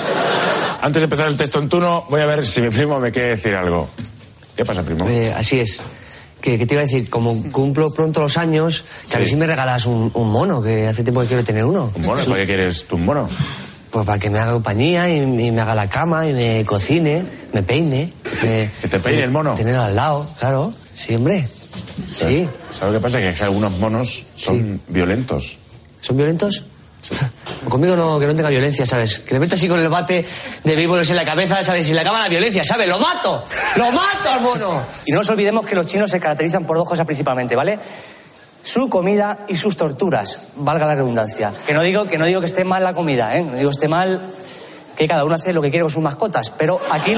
Antes 0.82 1.02
de 1.02 1.04
empezar 1.06 1.28
el 1.28 1.38
texto 1.38 1.60
en 1.60 1.70
turno, 1.70 2.06
voy 2.10 2.22
a 2.22 2.26
ver 2.26 2.46
si 2.46 2.60
mi 2.62 2.70
primo 2.70 3.00
me 3.00 3.12
quiere 3.12 3.30
decir 3.36 3.56
algo. 3.56 3.88
¿Qué 4.56 4.66
pasa, 4.66 4.84
primo? 4.84 5.08
Eh, 5.08 5.34
así 5.36 5.60
es. 5.60 5.80
Que, 6.42 6.58
que 6.58 6.66
te 6.66 6.74
iba 6.74 6.82
a 6.82 6.86
decir, 6.86 7.10
como 7.10 7.52
cumplo 7.52 7.92
pronto 7.94 8.20
los 8.20 8.36
años, 8.38 8.84
¿sabes 9.06 9.28
Sí. 9.30 9.36
si 9.36 9.40
me 9.40 9.46
regalas 9.46 9.86
un, 9.86 10.12
un 10.14 10.30
mono? 10.32 10.62
Que 10.62 10.88
hace 10.88 11.04
tiempo 11.04 11.22
que 11.22 11.28
quiero 11.28 11.44
tener 11.44 11.64
uno. 11.64 11.92
¿Un 11.96 12.02
mono? 12.02 12.24
¿Para 12.26 12.38
qué 12.38 12.46
quieres 12.48 12.86
tú 12.88 12.96
un 12.96 13.06
mono? 13.06 13.30
Pues 13.92 14.06
para 14.06 14.18
que 14.18 14.30
me 14.30 14.40
haga 14.40 14.54
compañía 14.54 15.08
y, 15.10 15.18
y 15.22 15.52
me 15.52 15.62
haga 15.62 15.76
la 15.76 15.88
cama 15.88 16.26
y 16.26 16.34
me 16.34 16.66
cocine, 16.66 17.24
me 17.54 17.62
peine. 17.62 18.12
me- 18.42 18.70
¿Que 18.82 18.88
te 18.88 19.00
peine 19.00 19.24
el 19.24 19.30
mono? 19.32 19.54
Tener 19.54 19.76
al 19.76 19.96
lado, 19.96 20.28
claro. 20.40 20.74
Sí, 20.94 21.16
hombre. 21.16 21.48
Sí. 22.14 22.48
¿Sabes 22.70 22.94
lo 22.94 23.00
que 23.00 23.04
pasa? 23.04 23.20
Que 23.20 23.30
es 23.30 23.38
que 23.38 23.44
algunos 23.44 23.72
monos 23.80 24.26
son 24.36 24.82
violentos. 24.88 25.58
¿Son 26.02 26.18
violentos? 26.18 26.64
Conmigo 27.70 27.96
no, 27.96 28.20
que 28.20 28.28
no 28.28 28.36
tenga 28.36 28.50
violencia, 28.50 28.86
¿sabes? 28.86 29.20
Que 29.20 29.34
le 29.34 29.40
meto 29.40 29.56
así 29.56 29.68
con 29.68 29.80
el 29.80 29.90
bate 29.90 30.26
de 30.64 30.76
béisbol 30.76 31.02
en 31.08 31.16
la 31.16 31.26
cabeza, 31.26 31.64
¿sabes? 31.64 31.90
Y 31.90 31.94
le 31.94 32.02
acaba 32.02 32.20
la 32.20 32.30
violencia, 32.30 32.64
¿sabes? 32.64 32.88
¡Lo 32.88 33.00
mato! 33.00 33.44
¡Lo 33.76 33.92
mato 33.92 34.30
al 34.32 34.42
mono! 34.42 34.82
Y 35.06 35.12
no 35.12 35.20
nos 35.20 35.30
olvidemos 35.30 35.66
que 35.66 35.76
los 35.76 35.88
chinos 35.88 36.12
se 36.12 36.20
caracterizan 36.20 36.66
por 36.66 36.78
dos 36.78 36.88
cosas 36.88 37.06
principalmente, 37.06 37.56
¿vale? 37.56 37.80
su 38.64 38.90
comida 38.90 39.40
y 39.48 39.56
sus 39.56 39.76
torturas, 39.76 40.40
valga 40.56 40.86
la 40.86 40.96
redundancia. 40.96 41.54
Que 41.66 41.74
no 41.74 41.82
digo 41.82 42.06
que, 42.06 42.18
no 42.18 42.26
digo 42.26 42.42
que 42.42 42.46
esté 42.46 42.64
mal 42.64 42.84
la 42.84 42.94
comida, 42.94 43.36
¿eh? 43.38 43.44
no 43.44 43.58
digo 43.58 43.70
que 43.70 43.74
esté 43.74 43.88
mal 43.88 44.22
que 44.96 45.08
cada 45.08 45.26
uno 45.26 45.36
hace 45.36 45.54
lo 45.54 45.62
que 45.62 45.72
quiere 45.72 45.84
con 45.84 45.92
sus 45.92 46.04
mascotas, 46.04 46.52
pero 46.58 46.80
aquí... 46.92 47.16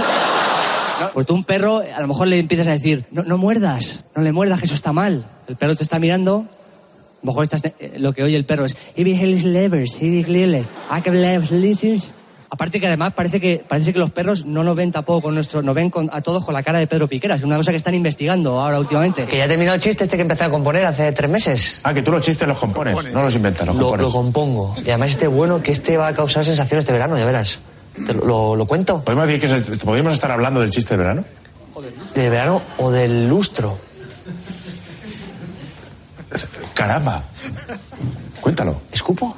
Pues 1.13 1.25
tú 1.25 1.33
un 1.33 1.43
perro, 1.43 1.81
a 1.95 2.01
lo 2.01 2.07
mejor 2.07 2.27
le 2.27 2.39
empiezas 2.39 2.67
a 2.67 2.71
decir, 2.71 3.05
no, 3.11 3.23
no 3.23 3.37
muerdas, 3.37 4.03
no 4.15 4.21
le 4.21 4.31
muerdas, 4.31 4.59
que 4.59 4.65
eso 4.65 4.75
está 4.75 4.93
mal. 4.93 5.25
El 5.47 5.55
perro 5.55 5.75
te 5.75 5.83
está 5.83 5.99
mirando, 5.99 6.45
a 6.47 7.25
lo 7.25 7.31
mejor 7.31 7.43
estás, 7.43 7.61
eh, 7.65 7.93
lo 7.97 8.13
que 8.13 8.23
oye 8.23 8.35
el 8.35 8.45
perro 8.45 8.65
es, 8.65 8.75
"Ibi 8.95 9.19
helis 9.21 9.43
levers, 9.43 10.01
ibi 10.01 10.23
glile, 10.23 10.63
ake 10.89 11.11
levers 11.11 11.51
lisis". 11.51 12.13
Aparte 12.49 12.79
que 12.79 12.85
además 12.85 13.13
parece 13.15 13.39
que, 13.41 13.65
parece 13.67 13.93
que 13.93 13.97
los 13.99 14.11
perros 14.11 14.45
no 14.45 14.63
nos 14.63 14.75
ven 14.75 14.91
tampoco 14.91 15.21
con 15.23 15.33
nuestro, 15.33 15.63
nos 15.63 15.73
ven 15.73 15.89
con- 15.89 16.11
a 16.13 16.21
todos 16.21 16.45
con 16.45 16.53
la 16.53 16.61
cara 16.61 16.77
de 16.77 16.85
Pedro 16.85 17.07
Piqueras, 17.07 17.39
es 17.39 17.45
una 17.45 17.57
cosa 17.57 17.71
que 17.71 17.77
están 17.77 17.95
investigando 17.95 18.61
ahora 18.61 18.79
últimamente. 18.79 19.25
Que 19.25 19.37
ya 19.37 19.45
ha 19.45 19.47
terminado 19.47 19.73
el 19.73 19.81
chiste 19.81 20.03
este 20.03 20.17
que 20.17 20.21
empecé 20.21 20.43
a 20.43 20.51
componer 20.51 20.85
hace 20.85 21.11
tres 21.13 21.31
meses. 21.31 21.79
Ah, 21.81 21.95
que 21.95 22.03
tú 22.03 22.11
los 22.11 22.21
chistes 22.21 22.47
los 22.47 22.59
compones, 22.59 22.93
no 23.11 23.23
los 23.23 23.33
inventas, 23.33 23.65
los 23.65 23.75
Lo, 23.75 23.81
compones. 23.89 24.05
lo 24.05 24.11
compongo. 24.11 24.75
Y 24.85 24.89
además 24.91 25.09
este 25.09 25.25
bueno 25.27 25.63
que 25.63 25.71
este 25.71 25.97
va 25.97 26.09
a 26.09 26.13
causar 26.13 26.45
sensación 26.45 26.77
este 26.77 26.91
verano, 26.93 27.17
ya 27.17 27.25
verás. 27.25 27.59
Te 28.05 28.13
lo, 28.13 28.25
lo- 28.25 28.55
lo 28.55 28.65
cuento. 28.65 29.03
¿Podemos 29.03 29.27
decir 29.27 29.39
que 29.39 29.45
es 29.57 29.67
el- 29.69 29.77
podríamos 29.79 30.13
estar 30.13 30.31
hablando 30.31 30.59
del 30.61 30.71
chiste 30.71 30.93
de 30.95 30.97
verano? 30.97 31.25
¿De 32.15 32.29
verano 32.29 32.61
o 32.77 32.91
del 32.91 33.27
lustro? 33.27 33.77
Caramba. 36.73 37.23
Cuéntalo. 38.41 38.81
¿Escupo? 38.91 39.35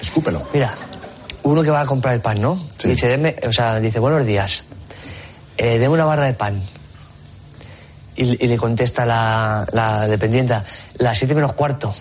Escúpelo. 0.00 0.46
Mira, 0.52 0.72
uno 1.42 1.62
que 1.62 1.70
va 1.70 1.80
a 1.82 1.86
comprar 1.86 2.14
el 2.14 2.20
pan, 2.20 2.40
¿no? 2.40 2.58
Dice, 2.84 3.08
deme, 3.08 3.36
o 3.46 3.52
sea, 3.52 3.80
dice, 3.80 3.98
buenos 3.98 4.24
días. 4.26 4.62
Eh, 5.58 5.78
deme 5.78 5.94
una 5.94 6.04
barra 6.04 6.26
de 6.26 6.34
pan. 6.34 6.60
Y, 8.14 8.44
y 8.44 8.48
le 8.48 8.56
contesta 8.56 9.04
la, 9.04 9.66
la 9.72 10.06
dependienta, 10.06 10.64
las 10.98 11.18
siete 11.18 11.34
menos 11.34 11.52
cuarto. 11.52 11.94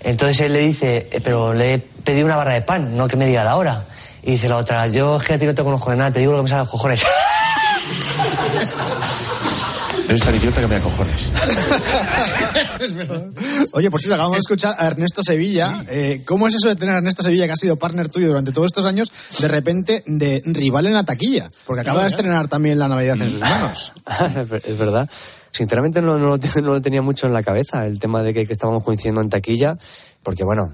Entonces 0.00 0.40
él 0.40 0.52
le 0.52 0.60
dice, 0.60 1.08
"Eh, 1.10 1.20
pero 1.22 1.54
le 1.54 1.74
he 1.74 1.78
pedido 1.78 2.26
una 2.26 2.36
barra 2.36 2.52
de 2.52 2.60
pan, 2.62 2.96
no 2.96 3.08
que 3.08 3.16
me 3.16 3.26
diga 3.26 3.42
la 3.42 3.56
hora. 3.56 3.84
Y 4.22 4.32
dice 4.32 4.48
la 4.48 4.56
otra, 4.56 4.86
yo 4.88 5.16
es 5.16 5.24
que 5.26 5.34
a 5.34 5.38
ti 5.38 5.46
no 5.46 5.54
te 5.54 5.62
conozco 5.62 5.90
de 5.90 5.96
nada, 5.96 6.12
te 6.12 6.20
digo 6.20 6.32
lo 6.32 6.38
que 6.38 6.42
me 6.44 6.48
sale 6.48 6.60
a 6.60 6.64
los 6.64 6.70
cojones. 6.70 7.02
Eres 10.08 10.22
tan 10.22 10.34
idiota 10.34 10.60
que 10.62 10.66
me 10.66 10.76
acojones. 10.76 11.32
Eso 12.64 12.82
es 12.82 12.94
verdad. 12.94 13.26
Oye, 13.74 13.90
por 13.90 14.00
cierto, 14.00 14.14
acabamos 14.14 14.36
de 14.36 14.40
escuchar 14.40 14.74
a 14.78 14.86
Ernesto 14.86 15.22
Sevilla. 15.22 15.84
Eh, 15.86 16.22
¿Cómo 16.24 16.48
es 16.48 16.54
eso 16.54 16.68
de 16.68 16.76
tener 16.76 16.94
a 16.94 16.98
Ernesto 16.98 17.22
Sevilla, 17.22 17.44
que 17.44 17.52
ha 17.52 17.56
sido 17.56 17.76
partner 17.76 18.08
tuyo 18.08 18.28
durante 18.28 18.50
todos 18.52 18.66
estos 18.66 18.86
años, 18.86 19.12
de 19.38 19.48
repente 19.48 20.02
de 20.06 20.40
rival 20.46 20.86
en 20.86 20.94
la 20.94 21.04
taquilla? 21.04 21.50
Porque 21.66 21.82
acaba 21.82 22.00
de 22.02 22.08
estrenar 22.08 22.48
también 22.48 22.78
la 22.78 22.88
Navidad 22.88 23.20
en 23.20 23.30
sus 23.30 23.40
manos. 23.40 23.92
es 24.34 24.48
ver- 24.48 24.62
es 24.64 24.78
verdad. 24.78 25.10
Sinceramente 25.50 26.00
no, 26.00 26.16
no 26.18 26.36
no 26.38 26.60
lo 26.72 26.80
tenía 26.80 27.02
mucho 27.02 27.26
en 27.26 27.34
la 27.34 27.42
cabeza 27.42 27.84
el 27.84 27.98
tema 27.98 28.22
de 28.22 28.32
que, 28.32 28.46
que 28.46 28.52
estábamos 28.54 28.84
coincidiendo 28.84 29.20
en 29.20 29.28
taquilla, 29.28 29.76
porque 30.22 30.42
bueno, 30.44 30.72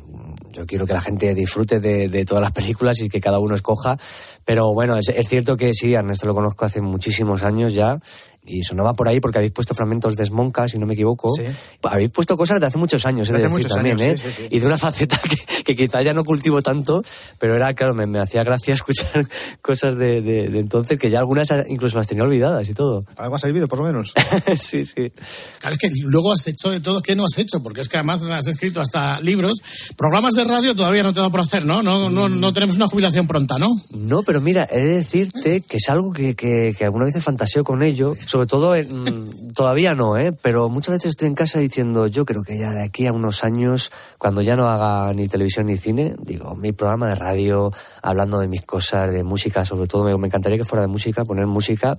yo 0.55 0.67
quiero 0.67 0.87
que 0.87 0.95
la 0.95 1.01
gente 1.01 1.35
disfrute 1.35 1.81
de, 1.81 2.09
de 2.09 2.25
todas 2.25 2.41
las 2.41 2.53
películas 2.53 3.01
y 3.01 3.09
que 3.09 3.21
cada 3.21 3.39
uno 3.39 3.55
escoja, 3.55 3.99
pero 4.45 4.73
bueno, 4.73 4.97
es, 4.97 5.09
es 5.09 5.29
cierto 5.29 5.57
que 5.57 5.75
sí, 5.75 5.95
Ernesto 5.95 6.27
lo 6.27 6.35
conozco 6.35 6.65
hace 6.65 6.81
muchísimos 6.81 7.43
años 7.43 7.75
ya. 7.75 7.99
Y 8.47 8.63
sonaba 8.63 8.93
por 8.93 9.09
ahí 9.09 9.21
porque 9.21 9.39
habéis 9.39 9.53
puesto 9.53 9.75
fragmentos 9.75 10.17
de 10.17 10.27
Smonka, 10.27 10.69
si 10.69 10.79
no 10.79 10.85
me 10.87 10.93
equivoco. 10.95 11.31
Habéis 11.83 12.11
puesto 12.11 12.37
cosas 12.37 12.61
de 12.61 12.67
hace 12.67 12.77
muchos 12.77 13.07
años, 13.07 13.29
De 13.29 13.35
hace 13.35 13.43
decir, 13.45 13.57
muchos 13.57 13.73
también, 13.73 13.99
años, 14.01 14.15
¿eh? 14.15 14.19
sí, 14.19 14.29
sí, 14.29 14.43
sí. 14.43 14.49
Y 14.51 14.61
de 14.61 14.67
una 14.67 14.77
faceta 14.79 15.19
que, 15.19 15.65
que 15.65 15.75
quizá 15.75 16.03
ya 16.03 16.13
no 16.13 16.25
cultivo 16.25 16.61
tanto, 16.63 17.03
pero 17.39 17.57
era, 17.57 17.73
claro, 17.75 17.95
me, 17.95 18.07
me 18.07 18.19
hacía 18.19 18.45
gracia 18.45 18.75
escuchar 18.75 19.27
cosas 19.63 19.97
de, 19.97 20.21
de- 20.21 20.49
de 20.49 20.59
entonces 20.59 20.99
que 20.99 21.09
ya 21.09 21.21
algunas 21.21 21.49
incluso 21.69 21.97
las 21.97 22.07
tenía 22.07 22.23
olvidadas 22.25 22.69
y 22.69 22.75
todo. 22.75 23.01
Algo 23.17 23.37
ha 23.37 23.39
servido, 23.39 23.67
por 23.67 23.79
lo 23.79 23.87
menos. 23.87 24.13
sí, 24.57 24.85
sí. 24.85 25.11
Claro, 25.61 25.75
es 25.77 25.79
que 25.79 25.89
luego 26.03 26.33
has 26.33 26.47
hecho 26.47 26.71
de 26.71 26.81
todo. 26.81 27.01
¿Qué 27.01 27.17
no 27.17 27.25
has 27.25 27.39
hecho? 27.39 27.63
Porque 27.63 27.81
es 27.81 27.89
que 27.89 27.97
además 27.97 28.23
has 28.25 28.47
escrito 28.47 28.81
hasta 28.81 29.21
libros. 29.21 29.55
Programas 29.97 30.35
de 30.35 30.45
radio 30.45 30.75
todavía 30.77 31.03
no 31.03 31.15
te 31.15 31.21
da 31.21 31.31
por 31.31 31.41
hacer, 31.41 31.65
¿no? 31.65 31.83
No, 31.83 32.11
no, 32.11 32.29
no 32.29 32.53
tenemos 32.53 32.77
una 32.77 32.89
jubilación 32.89 33.27
pronta, 33.27 33.57
¿no? 33.59 33.69
No, 33.93 34.23
pero 34.23 34.41
mira, 34.43 34.69
he 34.71 34.81
de 34.81 34.97
decirte 34.99 35.63
que 35.63 35.79
es 35.79 35.89
algo 35.89 36.13
que, 36.13 36.35
que, 36.35 36.75
que 36.77 36.85
alguna 36.85 37.07
vez 37.07 37.15
fantaseo 37.25 37.65
con 37.65 37.83
ello, 37.83 38.15
sobre 38.35 38.49
todo 38.49 38.75
en- 38.75 39.53
todavía 39.55 39.95
no, 39.95 40.19
¿eh? 40.19 40.33
pero 40.33 40.69
muchas 40.69 40.97
veces 40.97 41.11
estoy 41.11 41.29
en 41.29 41.37
casa 41.37 41.61
diciendo, 41.61 42.09
yo 42.09 42.25
creo 42.25 42.43
que 42.43 42.59
ya 42.59 42.73
de 42.73 42.83
aquí 42.83 43.07
a 43.07 43.13
unos 43.13 43.45
años, 43.45 43.93
cuando 44.19 44.43
ya 44.43 44.57
no 44.57 44.67
haga 44.69 45.13
ni 45.13 45.29
televisión 45.29 45.67
ni 45.67 45.77
cine, 45.77 46.17
digo, 46.19 46.57
mi 46.57 46.73
programa 46.73 47.07
de 47.11 47.15
radio, 47.15 47.73
hablando 48.03 48.41
de 48.41 48.49
mis 48.49 48.63
cosas, 48.63 49.13
de 49.13 49.23
música, 49.23 49.65
sobre 49.65 49.87
todo 49.87 50.03
me, 50.03 50.17
me 50.19 50.27
encantaría 50.27 50.59
que 50.59 50.65
fuera 50.65 50.81
de 50.83 50.89
música, 50.89 51.25
poner 51.25 51.47
música 51.47 51.97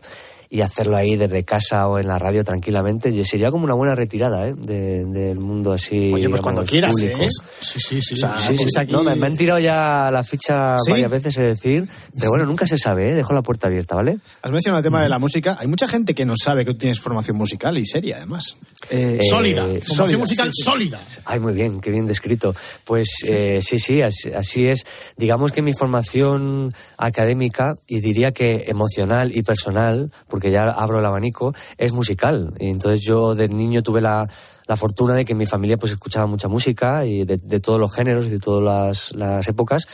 y 0.55 0.61
hacerlo 0.61 0.95
ahí 0.95 1.17
desde 1.17 1.43
casa 1.43 1.87
o 1.87 1.99
en 1.99 2.07
la 2.07 2.17
radio 2.17 2.43
tranquilamente, 2.45 3.09
y 3.09 3.25
sería 3.25 3.51
como 3.51 3.65
una 3.65 3.73
buena 3.73 3.93
retirada 3.93 4.47
¿eh? 4.47 4.53
de- 4.57 5.03
del 5.03 5.39
mundo 5.39 5.73
así. 5.73 6.11
Oye, 6.13 6.29
pues 6.29 6.39
cuando 6.39 6.63
digamos, 6.63 6.95
quieras, 6.97 7.15
público. 7.17 7.23
¿eh? 7.23 7.29
Sí, 7.59 7.79
sí, 7.79 8.01
sí. 8.01 8.13
O 8.13 8.17
sea, 8.17 8.35
Sí, 8.37 8.55
sí, 8.55 8.63
pues 8.63 8.71
sí. 8.73 8.79
aquí- 8.79 8.91
No, 8.93 9.03
me, 9.03 9.15
me 9.15 9.27
han 9.27 9.35
tirado 9.35 9.59
ya 9.59 10.09
la 10.13 10.23
ficha 10.23 10.77
¿Sí? 10.79 10.91
varias 10.91 11.11
veces, 11.11 11.37
es 11.37 11.45
decir, 11.45 11.87
pero 12.17 12.29
bueno, 12.29 12.45
nunca 12.45 12.65
se 12.67 12.77
sabe, 12.77 13.09
¿eh? 13.09 13.13
dejo 13.15 13.33
la 13.33 13.41
puerta 13.41 13.67
abierta, 13.67 13.95
¿vale? 13.95 14.17
Has 14.41 14.51
mencionado 14.51 14.79
el 14.79 14.83
tema 14.83 15.01
de 15.03 15.09
la 15.09 15.19
música. 15.19 15.57
Hay 15.59 15.67
mucha 15.67 15.87
gente 15.87 16.13
que 16.15 16.25
no 16.25 16.35
sabe 16.37 16.63
que 16.63 16.71
tú 16.71 16.77
tienes 16.77 16.99
formación 17.01 17.35
musical 17.37 17.77
y 17.77 17.85
seria, 17.85 18.17
además. 18.17 18.55
Eh, 18.89 19.19
Sólida. 19.29 19.63
Formación 19.63 19.95
sólida, 19.97 20.17
musical 20.17 20.47
sí, 20.53 20.53
sí. 20.55 20.63
sólida. 20.63 21.01
Ay, 21.25 21.39
muy 21.39 21.53
bien, 21.53 21.81
qué 21.81 21.91
bien 21.91 22.05
descrito. 22.07 22.55
Pues 22.85 23.09
eh, 23.25 23.59
sí, 23.61 23.77
sí, 23.79 24.01
así, 24.01 24.31
así 24.31 24.67
es. 24.67 24.85
Digamos 25.17 25.51
que 25.51 25.61
mi 25.61 25.73
formación 25.73 26.71
académica, 26.97 27.77
y 27.87 27.99
diría 27.99 28.31
que 28.31 28.65
emocional 28.67 29.35
y 29.35 29.43
personal, 29.43 30.11
porque 30.27 30.44
ya 30.51 30.63
abro 30.63 30.99
el 30.99 31.05
abanico, 31.05 31.53
es 31.77 31.91
musical. 31.91 32.53
Y 32.59 32.69
entonces 32.69 33.01
yo 33.01 33.35
de 33.35 33.49
niño 33.49 33.83
tuve 33.83 34.01
la, 34.01 34.27
la 34.67 34.75
fortuna 34.75 35.13
de 35.13 35.25
que 35.25 35.33
en 35.33 35.37
mi 35.37 35.45
familia 35.45 35.77
pues 35.77 35.91
escuchaba 35.91 36.25
mucha 36.25 36.47
música 36.47 37.05
y 37.05 37.25
de, 37.25 37.37
de 37.37 37.59
todos 37.59 37.79
los 37.79 37.93
géneros 37.93 38.27
y 38.27 38.29
de 38.29 38.39
todas 38.39 38.63
las, 38.63 39.11
las 39.15 39.47
épocas. 39.47 39.87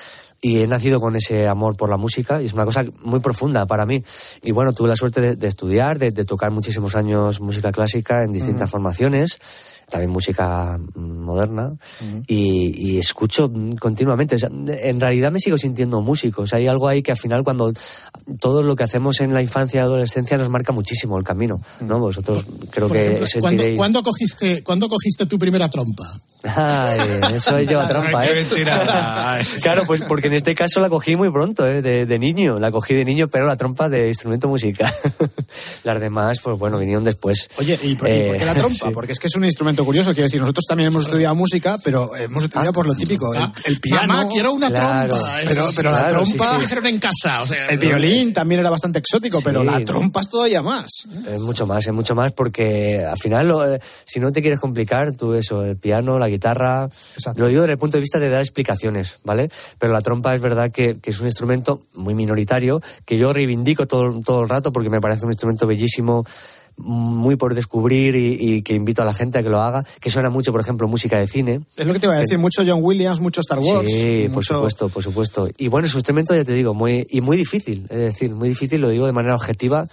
Y 0.43 0.61
he 0.61 0.67
nacido 0.67 0.99
con 0.99 1.15
ese 1.15 1.47
amor 1.47 1.77
por 1.77 1.89
la 1.89 1.97
música 1.97 2.41
y 2.41 2.45
es 2.45 2.53
una 2.53 2.65
cosa 2.65 2.83
muy 3.03 3.19
profunda 3.19 3.67
para 3.67 3.85
mí. 3.85 4.03
Y 4.41 4.51
bueno, 4.51 4.73
tuve 4.73 4.87
la 4.87 4.95
suerte 4.95 5.21
de, 5.21 5.35
de 5.35 5.47
estudiar, 5.47 5.99
de, 5.99 6.11
de 6.11 6.25
tocar 6.25 6.49
muchísimos 6.49 6.95
años 6.95 7.41
música 7.41 7.71
clásica 7.71 8.23
en 8.23 8.31
distintas 8.31 8.69
formaciones, 8.69 9.37
también 9.91 10.09
música 10.09 10.79
mm, 10.95 10.99
moderna, 10.99 11.75
y, 12.25 12.93
y 12.93 12.97
escucho 12.97 13.49
mm, 13.53 13.75
continuamente. 13.75 14.37
O 14.37 14.39
sea, 14.39 14.49
en 14.49 14.99
realidad 14.99 15.31
me 15.31 15.39
sigo 15.39 15.57
sintiendo 15.57 16.01
músico. 16.01 16.43
O 16.43 16.47
sea, 16.47 16.57
hay 16.57 16.67
algo 16.67 16.87
ahí 16.87 17.03
que 17.03 17.11
al 17.11 17.17
final 17.17 17.43
cuando 17.43 17.71
todo 18.39 18.63
lo 18.63 18.75
que 18.75 18.83
hacemos 18.83 19.19
en 19.21 19.33
la 19.33 19.41
infancia 19.41 19.81
y 19.81 19.83
adolescencia 19.83 20.37
nos 20.37 20.49
marca 20.49 20.71
muchísimo 20.71 21.17
el 21.17 21.23
camino. 21.23 21.61
¿no? 21.81 21.99
Vosotros 21.99 22.43
creo 22.71 22.87
Por 22.87 22.97
que 22.97 23.05
ejemplo, 23.05 23.27
¿cuándo, 23.39 23.63
cuándo 23.75 24.03
cogiste, 24.03 24.63
¿cuándo 24.63 24.87
cogiste 24.87 25.25
tu 25.25 25.37
primera 25.37 25.69
trompa? 25.69 26.19
Ay, 26.43 26.99
eso 27.35 27.59
lleva 27.61 27.87
trampa, 27.87 28.21
Qué 28.23 28.31
¿eh? 28.31 28.35
mentira. 28.49 29.39
claro, 29.61 29.83
pues 29.85 30.01
porque 30.01 30.27
en 30.27 30.33
este 30.33 30.55
caso 30.55 30.79
la 30.79 30.89
cogí 30.89 31.15
muy 31.15 31.31
pronto, 31.31 31.67
¿eh? 31.67 31.81
de, 31.81 32.05
de 32.05 32.19
niño. 32.19 32.59
La 32.59 32.71
cogí 32.71 32.93
de 32.95 33.05
niño, 33.05 33.27
pero 33.27 33.45
la 33.45 33.55
trompa 33.55 33.89
de 33.89 34.07
instrumento 34.07 34.47
musical. 34.47 34.93
Las 35.83 35.99
demás, 35.99 36.39
pues 36.41 36.57
bueno, 36.57 36.77
vinieron 36.79 37.03
después. 37.03 37.49
Oye, 37.57 37.77
¿y 37.83 37.95
por, 37.95 38.09
y 38.09 38.21
por 38.27 38.37
qué 38.37 38.45
la 38.45 38.51
Eh, 38.53 38.55
trompa? 38.55 38.75
sí. 38.87 38.93
Porque 38.93 39.11
es 39.13 39.19
que 39.19 39.27
es 39.27 39.35
un 39.35 39.45
instrumento 39.45 39.83
curioso. 39.85 40.11
Quiero 40.11 40.23
decir, 40.23 40.41
nosotros 40.41 40.65
también 40.67 40.87
hemos 40.87 41.05
estudiado 41.05 41.35
música, 41.35 41.77
pero 41.83 42.15
hemos 42.15 42.43
estudiado 42.45 42.73
por 42.73 42.87
lo 42.87 42.93
típico. 42.95 43.33
El, 43.33 43.41
el 43.65 43.79
piano. 43.79 44.07
Mamá, 44.07 44.27
quiero 44.29 44.53
una 44.53 44.69
Claro. 44.69 45.09
trompa. 45.15 45.31
Pero, 45.47 45.65
pero 45.75 45.91
la 45.91 45.97
Claro, 46.07 46.25
sí, 46.25 46.35
trompa. 46.37 46.53
Me 46.57 46.61
dijeron 46.63 46.87
en 46.87 46.99
casa. 46.99 47.41
O 47.41 47.47
sea, 47.47 47.67
El 47.67 47.77
violín 47.77 48.33
también 48.33 48.61
era 48.61 48.69
bastante 48.69 48.99
exótico, 48.99 49.37
Sí. 49.39 49.43
pero 49.45 49.63
la 49.63 49.79
trompa 49.81 50.21
es 50.21 50.29
todavía 50.29 50.61
más. 50.61 50.89
Es 51.27 51.39
mucho 51.39 51.65
más, 51.67 51.85
es 51.85 51.93
mucho 51.93 52.15
más 52.15 52.31
porque 52.31 53.03
al 53.05 53.17
final, 53.17 53.47
lo- 53.47 53.75
eh, 53.75 53.79
si 54.05 54.19
no 54.19 54.31
te 54.31 54.41
quieres 54.41 54.59
complicar, 54.59 55.11
tú 55.15 55.33
eso, 55.33 55.63
el 55.63 55.77
piano, 55.77 56.17
la 56.17 56.29
guitarra, 56.31 56.89
lo 57.35 57.47
digo 57.47 57.61
desde 57.61 57.73
el 57.73 57.79
punto 57.79 57.97
de 57.97 58.01
vista 58.01 58.19
de 58.19 58.29
dar 58.29 58.41
explicaciones, 58.41 59.19
¿vale? 59.23 59.49
Pero 59.77 59.93
la 59.93 60.01
trompa 60.01 60.33
es 60.33 60.41
verdad 60.41 60.71
que, 60.71 60.97
que 60.99 61.11
es 61.11 61.19
un 61.19 61.27
instrumento 61.27 61.83
muy 61.93 62.15
minoritario, 62.15 62.81
que 63.05 63.17
yo 63.17 63.33
reivindico 63.33 63.87
todo, 63.87 64.21
todo 64.21 64.43
el 64.43 64.49
rato 64.49 64.71
porque 64.71 64.89
me 64.89 64.99
parece 64.99 65.25
un 65.25 65.31
instrumento 65.31 65.67
bellísimo, 65.67 66.25
muy 66.77 67.35
por 67.35 67.53
descubrir 67.53 68.15
y, 68.15 68.37
y 68.39 68.61
que 68.63 68.73
invito 68.73 69.01
a 69.01 69.05
la 69.05 69.13
gente 69.13 69.39
a 69.39 69.43
que 69.43 69.49
lo 69.49 69.61
haga, 69.61 69.85
que 69.99 70.09
suena 70.09 70.29
mucho, 70.29 70.51
por 70.51 70.61
ejemplo, 70.61 70.87
música 70.87 71.19
de 71.19 71.27
cine. 71.27 71.61
Es 71.77 71.85
lo 71.85 71.93
que 71.93 71.99
te 71.99 72.07
iba 72.07 72.15
a 72.15 72.19
decir. 72.19 72.39
Mucho 72.39 72.63
John 72.65 72.79
Williams, 72.81 73.19
mucho 73.19 73.41
Star 73.41 73.59
Wars. 73.59 73.87
Sí, 73.91 74.27
por 74.33 74.43
supuesto, 74.43 74.89
por 74.89 75.03
supuesto. 75.03 75.49
Y 75.57 75.67
bueno, 75.67 75.85
es 75.85 75.93
un 75.93 75.99
instrumento, 75.99 76.33
ya 76.33 76.43
te 76.43 76.53
digo, 76.53 76.73
muy, 76.73 77.05
y 77.09 77.21
muy 77.21 77.37
difícil, 77.37 77.85
es 77.89 77.97
decir, 77.97 78.31
muy 78.31 78.49
difícil, 78.49 78.81
lo 78.81 78.89
digo 78.89 79.05
de 79.05 79.11
manera 79.11 79.35
objetiva, 79.35 79.87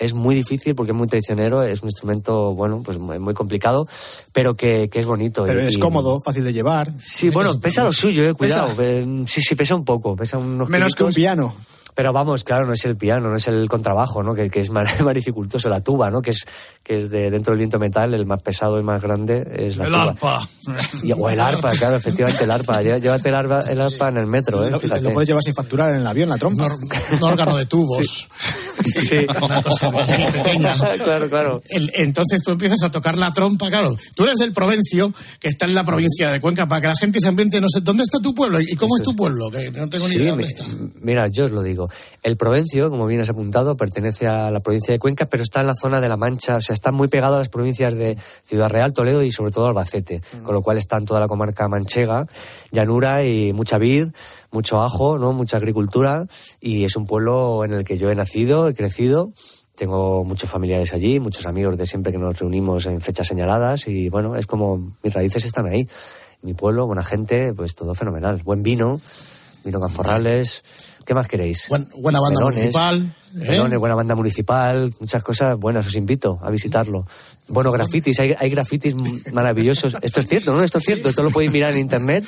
es 0.00 0.12
muy 0.14 0.34
difícil 0.34 0.74
porque 0.74 0.90
es 0.92 0.96
muy 0.98 1.06
traicionero, 1.06 1.62
es 1.62 1.82
un 1.82 1.88
instrumento, 1.88 2.52
bueno, 2.54 2.82
pues 2.84 2.98
muy, 2.98 3.18
muy 3.20 3.34
complicado, 3.34 3.86
pero 4.32 4.54
que, 4.54 4.88
que 4.90 4.98
es 4.98 5.06
bonito. 5.06 5.44
Pero 5.44 5.62
y- 5.62 5.66
es 5.68 5.76
y- 5.76 5.80
cómodo, 5.80 6.18
fácil 6.24 6.42
de 6.44 6.52
llevar. 6.52 6.92
Sí, 6.98 7.30
bueno, 7.30 7.60
pesa 7.60 7.84
lo 7.84 7.92
suyo, 7.92 8.28
eh, 8.28 8.34
cuidado. 8.34 8.70
¿Pesa? 8.70 8.82
eh, 8.82 9.24
Sí, 9.28 9.42
sí, 9.42 9.54
pesa 9.54 9.74
un 9.76 9.84
poco, 9.84 10.16
pesa 10.16 10.38
unos 10.38 10.68
Menos 10.68 10.94
que 10.94 11.04
un 11.04 11.12
piano. 11.12 11.54
Pero 11.94 12.12
vamos, 12.12 12.44
claro, 12.44 12.66
no 12.66 12.72
es 12.72 12.84
el 12.84 12.96
piano, 12.96 13.28
no 13.30 13.36
es 13.36 13.48
el 13.48 13.68
contrabajo, 13.68 14.22
¿no? 14.22 14.34
Que, 14.34 14.48
que 14.48 14.60
es 14.60 14.70
más, 14.70 15.00
más 15.02 15.14
dificultoso, 15.14 15.68
la 15.68 15.80
tuba, 15.80 16.10
¿no? 16.10 16.22
Que 16.22 16.30
es, 16.30 16.44
que 16.82 16.96
es 16.96 17.10
de 17.10 17.30
dentro 17.30 17.52
del 17.52 17.58
viento 17.58 17.78
metal, 17.78 18.14
el 18.14 18.26
más 18.26 18.40
pesado 18.42 18.78
y 18.78 18.82
más 18.82 19.02
grande 19.02 19.46
es 19.56 19.76
la 19.76 19.84
El 19.86 19.92
tuba. 19.92 20.02
arpa. 20.10 20.48
Y- 21.02 21.12
o 21.12 21.28
el 21.28 21.40
arpa, 21.40 21.70
claro, 21.72 21.96
efectivamente 21.96 22.44
el 22.44 22.50
arpa. 22.50 22.82
Llé- 22.82 23.00
Llévate 23.00 23.28
el 23.28 23.34
arpa, 23.34 23.62
el 23.70 23.80
arpa 23.80 24.08
en 24.08 24.16
el 24.18 24.26
metro, 24.26 24.64
¿eh? 24.66 24.70
Lo, 24.70 24.78
Fíjate. 24.80 25.00
lo 25.02 25.12
puedes 25.12 25.28
llevar 25.28 25.42
sin 25.42 25.54
facturar 25.54 25.90
en 25.94 26.00
el 26.00 26.06
avión, 26.06 26.28
la 26.28 26.36
trompa. 26.38 26.66
Un 26.66 27.22
órgano 27.22 27.56
de 27.56 27.66
tubos. 27.66 28.28
Sí. 28.84 29.26
Una 29.42 29.62
cosa 29.62 29.90
más 29.90 30.10
pequeña. 30.10 30.74
claro, 31.02 31.28
claro. 31.28 31.62
El- 31.68 31.90
entonces 31.94 32.42
tú 32.42 32.50
empiezas 32.52 32.82
a 32.82 32.90
tocar 32.90 33.16
la 33.16 33.32
trompa, 33.32 33.68
claro. 33.68 33.96
Tú 34.16 34.24
eres 34.24 34.38
del 34.38 34.52
Provencio, 34.52 35.12
que 35.40 35.48
está 35.48 35.66
en 35.66 35.74
la 35.74 35.84
provincia 35.84 36.30
de 36.30 36.40
Cuenca, 36.40 36.66
para 36.68 36.80
que 36.82 36.86
la 36.88 36.96
gente 36.96 37.20
se 37.20 37.28
ambiente, 37.28 37.60
no 37.60 37.68
sé, 37.68 37.80
¿dónde 37.80 38.02
está 38.04 38.18
tu 38.20 38.34
pueblo? 38.34 38.58
¿Y 38.60 38.74
cómo 38.76 38.96
es 38.96 39.02
tu 39.02 39.14
pueblo? 39.16 39.50
Que 39.50 39.70
no 39.70 39.88
tengo 39.88 40.06
ni 40.06 40.14
Sí, 40.14 40.18
idea 40.20 40.30
dónde 40.30 40.46
está. 40.46 40.64
Mira, 41.02 41.26
yo 41.28 41.44
os 41.46 41.50
lo 41.52 41.62
digo. 41.62 41.79
El 42.22 42.36
Provencio, 42.36 42.90
como 42.90 43.06
bien 43.06 43.20
has 43.20 43.30
apuntado, 43.30 43.76
pertenece 43.76 44.26
a 44.26 44.50
la 44.50 44.60
provincia 44.60 44.92
de 44.92 44.98
Cuenca, 44.98 45.26
pero 45.26 45.42
está 45.42 45.60
en 45.60 45.68
la 45.68 45.74
zona 45.74 46.00
de 46.00 46.08
la 46.08 46.16
Mancha, 46.16 46.56
o 46.56 46.60
sea, 46.60 46.74
está 46.74 46.92
muy 46.92 47.08
pegado 47.08 47.36
a 47.36 47.38
las 47.38 47.48
provincias 47.48 47.94
de 47.94 48.16
Ciudad 48.44 48.68
Real, 48.68 48.92
Toledo 48.92 49.22
y 49.22 49.30
sobre 49.30 49.52
todo 49.52 49.68
Albacete, 49.68 50.20
con 50.42 50.54
lo 50.54 50.62
cual 50.62 50.78
está 50.78 50.96
en 50.96 51.04
toda 51.04 51.20
la 51.20 51.28
comarca 51.28 51.68
manchega, 51.68 52.26
llanura 52.70 53.24
y 53.24 53.52
mucha 53.52 53.78
vid, 53.78 54.08
mucho 54.50 54.80
ajo, 54.82 55.18
¿no? 55.18 55.32
mucha 55.32 55.56
agricultura 55.56 56.26
y 56.60 56.84
es 56.84 56.96
un 56.96 57.06
pueblo 57.06 57.64
en 57.64 57.74
el 57.74 57.84
que 57.84 57.98
yo 57.98 58.10
he 58.10 58.14
nacido, 58.14 58.68
he 58.68 58.74
crecido. 58.74 59.32
Tengo 59.74 60.24
muchos 60.24 60.50
familiares 60.50 60.92
allí, 60.92 61.20
muchos 61.20 61.46
amigos 61.46 61.78
de 61.78 61.86
siempre 61.86 62.12
que 62.12 62.18
nos 62.18 62.38
reunimos 62.38 62.84
en 62.84 63.00
fechas 63.00 63.26
señaladas 63.26 63.88
y 63.88 64.10
bueno, 64.10 64.36
es 64.36 64.46
como 64.46 64.92
mis 65.02 65.14
raíces 65.14 65.46
están 65.46 65.66
ahí. 65.66 65.88
Mi 66.42 66.54
pueblo, 66.54 66.86
buena 66.86 67.02
gente, 67.02 67.54
pues 67.54 67.74
todo 67.74 67.94
fenomenal. 67.94 68.42
Buen 68.44 68.62
vino, 68.62 69.00
vino 69.64 69.80
Canforrales. 69.80 70.64
¿Qué 71.10 71.14
más 71.14 71.26
queréis? 71.26 71.68
buena 71.68 72.20
banda 72.20 72.38
Melones, 72.38 72.56
municipal. 72.56 73.14
¿Eh? 73.34 73.48
melones, 73.50 73.78
buena 73.78 73.94
banda 73.94 74.14
municipal, 74.14 74.92
muchas 75.00 75.22
cosas 75.22 75.56
buenas, 75.58 75.86
os 75.86 75.94
invito 75.96 76.38
a 76.42 76.50
visitarlo. 76.50 77.06
Bueno, 77.48 77.72
grafitis, 77.72 78.20
hay, 78.20 78.34
hay 78.38 78.48
grafitis 78.50 78.94
maravillosos. 79.32 79.96
Esto 80.02 80.20
es 80.20 80.26
cierto, 80.28 80.52
¿no? 80.52 80.62
Esto 80.62 80.78
es 80.78 80.84
cierto, 80.84 81.08
esto 81.08 81.22
lo 81.24 81.30
podéis 81.30 81.50
mirar 81.50 81.72
en 81.72 81.78
internet, 81.78 82.24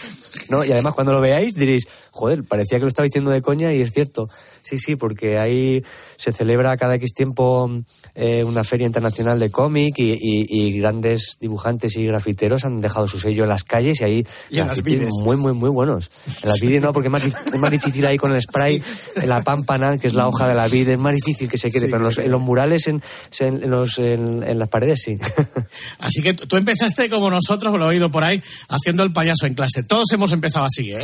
¿no? 0.49 0.65
Y 0.65 0.73
además 0.73 0.95
cuando 0.95 1.13
lo 1.13 1.21
veáis 1.21 1.55
diréis, 1.55 1.87
joder, 2.11 2.43
parecía 2.43 2.79
que 2.79 2.83
lo 2.83 2.89
estaba 2.89 3.05
diciendo 3.05 3.31
de 3.31 3.41
coña 3.41 3.73
y 3.73 3.81
es 3.83 3.93
cierto. 3.93 4.29
Sí, 4.63 4.79
sí, 4.79 4.97
porque 4.97 5.39
ahí 5.39 5.85
se 6.17 6.33
celebra 6.33 6.77
cada 6.77 6.97
X 6.97 7.15
tiempo 7.15 7.71
eh, 8.15 8.43
una 8.45 8.65
feria 8.65 8.87
internacional 8.87 9.39
de 9.39 9.51
cómic 9.51 9.95
y, 9.99 10.13
y- 10.13 10.47
y 10.49 10.79
grandes 10.81 11.37
dibujantes 11.41 11.97
y 11.97 12.07
grafiteros 12.07 12.65
han 12.65 12.81
dejado 12.81 13.07
su 13.09 13.19
sello 13.19 13.45
en 13.45 13.49
las 13.49 13.63
calles 13.65 14.01
y 14.01 14.05
ahí 14.05 14.27
Y 14.51 14.59
en 14.59 14.67
las 14.67 14.83
vides. 14.83 15.11
muy, 15.23 15.37
muy, 15.37 15.53
muy 15.53 15.71
buenos. 15.71 16.11
En 16.43 16.49
las 16.49 16.61
vides 16.61 16.83
no, 16.83 16.93
porque 16.93 17.07
es 17.09 17.13
más, 17.13 17.25
es 17.25 17.59
más 17.59 17.71
difícil 17.71 18.05
ahí 18.07 18.19
con 18.19 18.33
el 18.33 18.41
spray, 18.43 18.83
en 19.17 19.29
la 19.29 19.41
pámpana, 19.43 19.99
que 19.99 20.09
es 20.09 20.15
la 20.15 20.27
hoja 20.29 20.49
de 20.49 20.55
la 20.55 20.67
vid, 20.69 20.89
es 20.93 20.99
más 20.99 21.15
difícil 21.15 21.49
que 21.49 21.59
se 21.59 21.71
quede, 21.71 21.87
Sí, 21.87 21.87
pero 21.87 21.99
en 21.99 22.03
los, 22.05 22.19
en 22.19 22.31
los 22.31 22.41
murales, 22.41 22.89
en, 22.89 23.03
en, 23.41 23.71
los, 23.71 23.99
en, 23.99 24.59
las 24.59 24.69
paredes, 24.69 25.03
sí. 25.05 25.19
Así 25.99 26.23
que 26.23 26.35
tú 26.35 26.57
empezaste 26.57 27.09
como 27.09 27.31
nosotros, 27.31 27.73
lo 27.79 27.85
he 27.87 27.89
oído 27.89 28.11
por 28.11 28.25
ahí, 28.25 28.43
haciendo 28.69 29.03
el 29.03 29.13
payaso 29.13 29.47
en 29.47 29.55
clase. 29.55 29.83
Todos 29.83 30.11
hemos 30.13 30.33
empezado 30.33 30.65
así, 30.65 30.93
¿eh? 30.93 30.99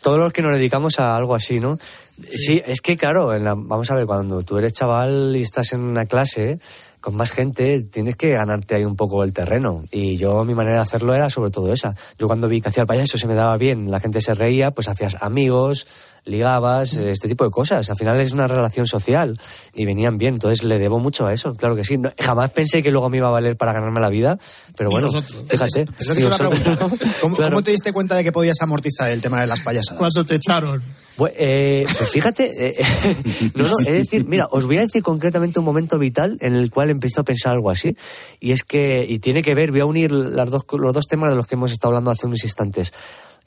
Todos 0.00 0.18
los 0.18 0.32
que 0.32 0.42
nos 0.42 0.56
dedicamos 0.56 0.98
a 1.00 1.16
algo 1.16 1.34
así, 1.34 1.60
¿no? 1.60 1.78
Sí, 2.22 2.62
es 2.66 2.80
que 2.80 2.96
claro, 2.96 3.34
en 3.34 3.44
la- 3.44 3.54
vamos 3.54 3.90
a 3.90 3.94
ver, 3.94 4.06
cuando 4.06 4.42
tú 4.42 4.58
eres 4.58 4.72
chaval 4.72 5.34
y 5.36 5.42
estás 5.42 5.72
en 5.72 5.80
una 5.80 6.04
clase 6.06 6.58
con 7.00 7.14
más 7.14 7.30
gente, 7.30 7.80
tienes 7.84 8.16
que 8.16 8.30
ganarte 8.30 8.74
ahí 8.74 8.84
un 8.84 8.96
poco 8.96 9.22
el 9.22 9.32
terreno. 9.32 9.84
Y 9.92 10.16
yo, 10.16 10.44
mi 10.44 10.52
manera 10.54 10.78
de 10.78 10.82
hacerlo 10.82 11.14
era 11.14 11.30
sobre 11.30 11.52
todo 11.52 11.72
esa. 11.72 11.94
Yo 12.18 12.26
cuando 12.26 12.48
vi 12.48 12.60
que 12.60 12.68
hacía 12.70 12.80
el 12.82 12.86
payaso 12.88 13.18
se 13.18 13.28
me 13.28 13.34
daba 13.36 13.56
bien, 13.56 13.88
la 13.90 14.00
gente 14.00 14.20
se 14.20 14.34
reía, 14.34 14.72
pues 14.72 14.88
hacías 14.88 15.16
amigos, 15.20 15.86
ligabas, 16.28 16.94
este 16.94 17.28
tipo 17.28 17.44
de 17.44 17.50
cosas. 17.50 17.88
Al 17.90 17.96
final 17.96 18.20
es 18.20 18.32
una 18.32 18.46
relación 18.46 18.86
social 18.86 19.40
y 19.74 19.84
venían 19.84 20.18
bien. 20.18 20.34
Entonces 20.34 20.62
le 20.64 20.78
debo 20.78 20.98
mucho 20.98 21.26
a 21.26 21.32
eso, 21.32 21.54
claro 21.54 21.74
que 21.74 21.84
sí. 21.84 21.98
No- 21.98 22.12
jamás 22.18 22.50
pensé 22.50 22.82
que 22.82 22.90
luego 22.90 23.08
me 23.08 23.16
iba 23.16 23.28
a 23.28 23.30
valer 23.30 23.56
para 23.56 23.72
ganarme 23.72 24.00
la 24.00 24.08
vida, 24.10 24.38
pero 24.76 24.90
bueno, 24.90 25.08
fíjate. 25.08 25.86
Es 25.98 26.06
lo 26.06 26.14
que 26.14 26.20
Y 26.20 26.24
te 26.24 26.28
iba 26.28 26.28
a 26.28 26.38
vosotros- 26.38 26.60
preguntar. 26.60 26.88
¿Cómo, 27.20 27.36
Claro. 27.36 27.50
cómo 27.56 27.62
te 27.62 27.70
diste 27.72 27.92
cuenta 27.92 28.14
de 28.14 28.24
que 28.24 28.32
podías 28.32 28.60
amortizar 28.62 29.10
el 29.10 29.20
tema 29.20 29.40
de 29.40 29.46
las 29.46 29.60
payasadas? 29.62 29.98
Cuando 29.98 30.24
te 30.24 30.36
echaron. 30.36 30.82
Pues, 31.16 31.32
eh, 31.36 31.84
pues 31.98 32.10
fíjate, 32.10 32.68
eh, 32.68 32.84
no, 33.56 33.64
no, 33.64 33.74
es 33.80 33.86
decir, 33.92 34.24
mira, 34.28 34.46
os 34.52 34.64
voy 34.66 34.78
a 34.78 34.82
decir 34.82 35.02
concretamente 35.02 35.58
un 35.58 35.64
momento 35.64 35.98
vital 35.98 36.38
en 36.40 36.54
el 36.54 36.70
cual 36.70 36.90
empiezo 36.90 37.22
a 37.22 37.24
pensar 37.24 37.54
algo 37.54 37.70
así, 37.70 37.96
y 38.38 38.52
es 38.52 38.62
que, 38.62 39.04
y 39.08 39.18
tiene 39.18 39.42
que 39.42 39.56
ver, 39.56 39.72
voy 39.72 39.80
a 39.80 39.84
unir 39.86 40.12
las 40.12 40.48
dos, 40.48 40.62
los 40.78 40.94
dos 40.94 41.06
temas 41.08 41.30
de 41.32 41.36
los 41.36 41.48
que 41.48 41.56
hemos 41.56 41.72
estado 41.72 41.88
hablando 41.88 42.12
hace 42.12 42.26
unos 42.28 42.44
instantes. 42.44 42.92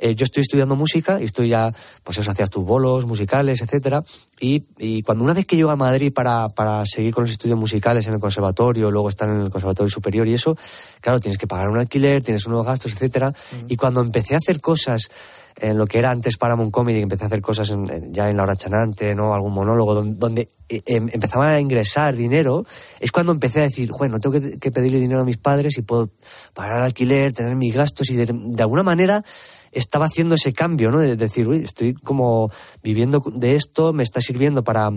Eh, 0.04 0.16
yo 0.16 0.24
estoy 0.24 0.42
estudiando 0.42 0.76
música 0.76 1.22
y 1.22 1.26
estoy 1.26 1.50
ya, 1.50 1.72
pues 2.04 2.18
eso, 2.18 2.32
hacías 2.32 2.50
tus 2.50 2.66
bolos 2.66 3.06
musicales, 3.06 3.62
etcétera, 3.62 4.04
y, 4.40 4.64
y 4.80 5.04
cuando 5.04 5.24
una 5.24 5.36
vez 5.36 5.46
que 5.46 5.56
llego 5.56 5.70
a 5.70 5.76
Madrid 5.76 6.12
para, 6.12 6.50
para 6.50 6.84
seguir 6.88 7.14
con 7.14 7.24
los 7.26 7.32
estudios 7.32 7.58
musicales 7.60 8.08
en 8.08 8.16
el 8.16 8.20
conservatorio, 8.20 8.90
luego 8.90 9.10
estar 9.10 9.30
en 9.30 9.42
el 9.42 9.52
conservatorio 9.52 9.92
superior 9.92 10.28
y 10.28 10.34
eso, 10.34 10.58
claro, 11.02 11.20
tienes 11.20 11.38
que 11.38 11.46
pagar 11.46 11.70
un 11.70 11.78
alquiler, 11.78 12.24
tienes 12.24 12.48
unos 12.48 12.66
gastos, 12.66 12.94
etcétera, 12.94 13.32
y 13.70 13.76
cuando 13.78 14.02
empecé 14.02 14.34
a 14.34 14.38
hacer 14.38 14.60
cosas 14.60 15.10
en 15.58 15.78
lo 15.78 15.86
que 15.86 16.00
era 16.00 16.10
antes 16.10 16.38
Paramount 16.38 16.72
Comedy, 16.72 16.98
que 17.00 17.04
empecé 17.04 17.26
a 17.26 17.28
hacer 17.28 17.42
cosas 17.42 17.70
en- 17.70 17.88
en- 17.92 18.14
ya 18.14 18.30
en 18.30 18.38
La 18.38 18.44
Hora 18.44 18.56
Chanante, 18.56 19.14
¿no? 19.14 19.34
Algún 19.36 19.54
monólogo, 19.54 19.94
don- 19.94 20.18
donde, 20.18 20.48
eh, 20.70 20.82
em- 20.88 21.10
empezaba 21.12 21.50
a 21.50 21.60
ingresar 21.60 22.16
dinero, 22.16 22.66
es 23.00 23.12
cuando 23.12 23.34
empecé 23.34 23.60
a 23.60 23.64
decir, 23.64 23.92
bueno, 23.96 24.20
tengo 24.20 24.40
que, 24.40 24.58
que 24.58 24.72
pedirle 24.72 25.00
dinero 25.00 25.22
a 25.22 25.26
mis 25.26 25.38
padres 25.38 25.78
y 25.78 25.82
puedo 25.84 26.10
pagar 26.56 26.78
el 26.78 26.84
alquiler, 26.84 27.34
tener 27.34 27.56
mis 27.56 27.76
gastos 27.76 28.10
y 28.10 28.16
de, 28.16 28.28
de 28.34 28.62
alguna 28.64 28.82
manera 28.82 29.24
estaba 29.72 30.06
haciendo 30.06 30.36
ese 30.36 30.54
cambio, 30.54 30.92
¿no? 30.92 31.00
De 31.00 31.16
decir, 31.16 31.48
uy, 31.48 31.64
estoy 31.64 31.94
como 31.94 32.52
viviendo 32.84 33.24
de 33.34 33.56
esto, 33.56 33.94
me 33.94 34.04
está 34.04 34.22
sirviendo 34.22 34.64
para, 34.64 34.92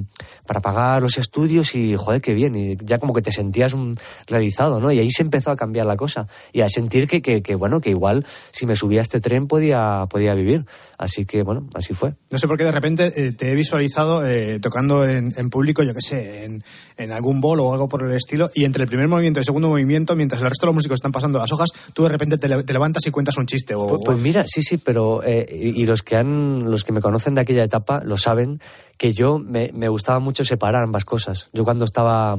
para 0.46 0.60
pagar 0.60 1.02
los 1.02 1.18
estudios 1.18 1.74
y, 1.74 1.96
joder, 1.96 2.20
qué 2.20 2.34
bien. 2.34 2.54
Y 2.54 2.76
ya 2.82 2.98
como 2.98 3.12
que 3.14 3.22
te 3.22 3.32
sentías 3.32 3.72
un 3.72 3.96
realizado, 4.26 4.80
¿no? 4.80 4.90
Y 4.92 4.98
ahí 4.98 5.10
se 5.10 5.22
empezó 5.22 5.50
a 5.50 5.56
cambiar 5.56 5.86
la 5.86 5.96
cosa. 5.96 6.26
Y 6.52 6.60
a 6.60 6.68
sentir 6.68 7.06
que, 7.06 7.22
que, 7.22 7.42
que, 7.42 7.54
bueno, 7.54 7.80
que 7.80 7.90
igual 7.90 8.26
si 8.50 8.66
me 8.66 8.76
subía 8.76 9.00
a 9.00 9.02
este 9.02 9.20
tren 9.20 9.46
podía, 9.46 10.06
podía 10.10 10.34
vivir. 10.34 10.64
Así 10.98 11.24
que, 11.24 11.42
bueno, 11.42 11.68
así 11.74 11.94
fue. 11.94 12.14
No 12.30 12.38
sé 12.38 12.48
por 12.48 12.56
qué 12.56 12.64
de 12.64 12.72
repente 12.72 13.12
eh, 13.16 13.32
te 13.32 13.50
he 13.50 13.54
visualizado 13.54 14.26
eh, 14.26 14.58
tocando 14.60 15.06
en, 15.08 15.32
en 15.36 15.50
público, 15.50 15.82
yo 15.82 15.94
qué 15.94 16.00
sé, 16.00 16.44
en, 16.44 16.64
en 16.96 17.12
algún 17.12 17.40
bolo 17.40 17.66
o 17.66 17.72
algo 17.72 17.88
por 17.88 18.02
el 18.02 18.12
estilo, 18.12 18.50
y 18.54 18.64
entre 18.64 18.82
el 18.82 18.88
primer 18.88 19.08
movimiento 19.08 19.38
y 19.38 19.42
el 19.42 19.44
segundo 19.44 19.68
movimiento, 19.68 20.16
mientras 20.16 20.40
el 20.40 20.48
resto 20.48 20.66
de 20.66 20.68
los 20.68 20.74
músicos 20.74 20.96
están 20.96 21.12
pasando 21.12 21.38
las 21.38 21.52
hojas, 21.52 21.70
tú 21.92 22.02
de 22.02 22.08
repente 22.08 22.38
te, 22.38 22.48
te 22.62 22.72
levantas 22.72 23.06
y 23.06 23.10
cuentas 23.10 23.36
un 23.36 23.46
chiste. 23.46 23.74
O, 23.74 23.86
Pues, 23.86 24.02
pues 24.04 24.18
mira, 24.18 24.44
sí, 24.46 24.62
sí, 24.64 24.78
pero 24.78 25.22
eh, 25.22 25.46
y, 25.50 25.84
los 25.86 26.02
que 26.02 26.16
han, 26.16 26.70
los 26.70 26.82
que 26.84 26.92
me 26.92 27.00
conocen 27.00 27.34
de 27.36 27.42
aquella 27.42 27.62
etapa 27.62 28.02
lo 28.04 28.16
saben 28.18 28.60
que 28.98 29.12
yo 29.12 29.38
me, 29.38 29.70
me 29.74 29.88
gustaba 29.88 30.18
mucho 30.18 30.44
separar 30.44 30.82
ambas 30.82 31.04
cosas. 31.04 31.48
Yo 31.52 31.64
cuando 31.64 31.84
estaba 31.84 32.38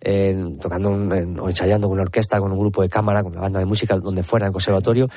eh, 0.00 0.56
tocando 0.60 0.90
un- 0.90 1.12
en- 1.12 1.38
o 1.38 1.48
ensayando 1.48 1.88
con 1.88 1.94
una 1.94 2.02
orquesta, 2.02 2.40
con 2.40 2.52
un 2.52 2.58
grupo 2.58 2.82
de 2.82 2.88
cámara, 2.88 3.22
con 3.22 3.32
una 3.32 3.42
banda 3.42 3.58
de 3.58 3.66
música, 3.66 3.96
donde 3.96 4.22
fuera, 4.22 4.46
en 4.46 4.48
el 4.48 4.52
conservatorio, 4.52 5.08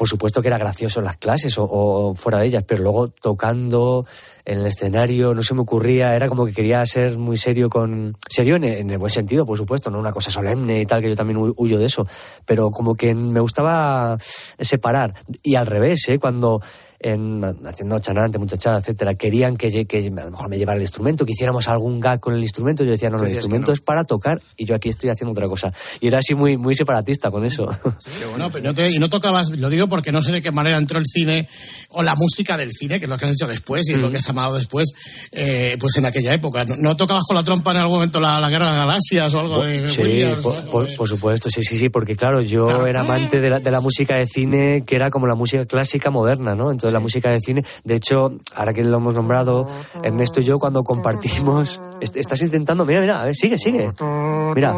por 0.00 0.08
supuesto 0.08 0.40
que 0.40 0.48
era 0.48 0.56
gracioso 0.56 1.00
en 1.00 1.04
las 1.04 1.18
clases 1.18 1.58
o, 1.58 1.64
o 1.70 2.14
fuera 2.14 2.38
de 2.38 2.46
ellas, 2.46 2.64
pero 2.66 2.82
luego 2.82 3.08
tocando 3.08 4.06
en 4.46 4.60
el 4.60 4.66
escenario 4.66 5.34
no 5.34 5.42
se 5.42 5.52
me 5.52 5.60
ocurría, 5.60 6.16
era 6.16 6.26
como 6.26 6.46
que 6.46 6.54
quería 6.54 6.86
ser 6.86 7.18
muy 7.18 7.36
serio 7.36 7.68
con... 7.68 8.16
Serio 8.26 8.56
en, 8.56 8.64
el 8.64 8.96
buen 8.96 9.10
sentido, 9.10 9.44
por 9.44 9.58
supuesto, 9.58 9.90
no 9.90 9.98
una 9.98 10.12
cosa 10.12 10.30
solemne 10.30 10.80
y 10.80 10.86
tal, 10.86 11.02
que 11.02 11.10
yo 11.10 11.16
también 11.16 11.38
hu- 11.38 11.52
huyo 11.54 11.78
de 11.78 11.84
eso, 11.84 12.06
pero 12.46 12.70
como 12.70 12.94
que 12.94 13.14
me 13.14 13.40
gustaba 13.40 14.16
separar. 14.58 15.12
Y 15.42 15.56
al 15.56 15.66
revés, 15.66 16.08
¿eh? 16.08 16.18
Cuando 16.18 16.62
en, 17.00 17.42
haciendo 17.64 17.98
chanante, 17.98 18.38
muchachada, 18.38 18.78
etcétera, 18.78 19.14
querían 19.14 19.56
que, 19.56 19.86
que 19.86 19.98
a 20.06 20.24
lo 20.24 20.30
mejor 20.30 20.48
me 20.50 20.58
llevara 20.58 20.76
el 20.76 20.82
instrumento, 20.82 21.24
que 21.24 21.32
hiciéramos 21.32 21.66
algún 21.68 21.98
gag 21.98 22.20
con 22.20 22.34
el 22.34 22.42
instrumento, 22.42 22.84
yo 22.84 22.90
decía, 22.90 23.08
no, 23.10 23.16
no, 23.16 23.24
el 23.24 23.30
instrumento 23.30 23.68
no. 23.68 23.72
es 23.72 23.80
para 23.80 24.04
tocar 24.04 24.40
y 24.56 24.66
yo 24.66 24.74
aquí 24.74 24.90
estoy 24.90 25.08
haciendo 25.10 25.32
otra 25.32 25.48
cosa. 25.48 25.72
Y 26.00 26.08
era 26.08 26.18
así 26.18 26.34
muy, 26.34 26.56
muy 26.58 26.74
separatista 26.74 27.30
con 27.30 27.44
eso. 27.44 27.66
Qué 28.18 28.26
bueno, 28.26 28.50
pero 28.52 28.64
no 28.64 28.74
te- 28.74 28.90
y 28.90 28.98
no 28.98 29.08
tocabas, 29.08 29.48
lo 29.50 29.68
digo 29.70 29.88
porque 29.88 30.12
no 30.12 30.20
sé 30.22 30.30
de 30.32 30.42
qué 30.42 30.50
manera 30.52 30.76
entró 30.76 30.98
el 30.98 31.06
cine 31.06 31.48
o 31.90 32.02
la 32.02 32.14
música 32.16 32.56
del 32.56 32.70
cine, 32.72 32.98
que 32.98 33.06
es 33.06 33.10
lo 33.10 33.16
que 33.16 33.24
has 33.24 33.32
hecho 33.32 33.46
después 33.46 33.88
y 33.88 33.94
es 33.94 33.98
lo 33.98 34.10
que 34.10 34.18
has 34.18 34.28
amado 34.28 34.54
después, 34.56 34.90
eh, 35.32 35.76
pues 35.80 35.96
en 35.96 36.04
aquella 36.06 36.34
época. 36.34 36.64
¿No, 36.64 36.76
no 36.76 36.96
tocabas 36.96 37.24
con 37.26 37.36
la 37.36 37.42
trompa 37.44 37.70
en 37.72 37.78
algún 37.78 37.94
momento 37.96 38.20
la, 38.20 38.38
la 38.40 38.50
guerra 38.50 38.66
de 38.72 38.76
las 38.78 38.86
galaxias 38.86 39.34
o 39.34 39.40
algo 39.40 39.62
de 39.64 39.88
Sí, 39.88 40.02
Williams? 40.02 40.42
por, 40.42 40.56
algo 40.56 40.70
por- 40.70 40.88
de- 40.88 40.96
por 40.96 41.08
supuesto, 41.08 41.48
sí, 41.50 41.62
sí, 41.62 41.78
sí, 41.78 41.88
porque 41.88 42.14
claro, 42.16 42.42
yo 42.42 42.66
Claro. 42.66 42.86
era 42.86 43.00
amante 43.00 43.40
de 43.40 43.50
la, 43.50 43.60
de 43.60 43.70
la 43.70 43.80
música 43.80 44.16
de 44.16 44.26
cine, 44.26 44.84
que 44.86 44.96
era 44.96 45.10
como 45.10 45.26
la 45.26 45.34
música 45.34 45.64
clásica 45.66 46.10
moderna, 46.10 46.54
¿no? 46.54 46.70
Entonces 46.70 46.89
la 46.92 47.00
música 47.00 47.30
de 47.30 47.40
cine, 47.40 47.64
de 47.84 47.94
hecho, 47.94 48.32
ahora 48.54 48.72
que 48.72 48.82
lo 48.84 48.96
hemos 48.98 49.14
nombrado, 49.14 49.66
Ernesto 50.02 50.40
y 50.40 50.44
yo 50.44 50.58
cuando 50.58 50.82
compartimos, 50.84 51.80
est- 52.00 52.16
estás 52.16 52.40
intentando, 52.42 52.84
mira, 52.84 53.00
mira, 53.00 53.22
a 53.22 53.24
ver, 53.24 53.34
sigue, 53.36 53.58
sigue. 53.58 53.90
Mira, 54.54 54.74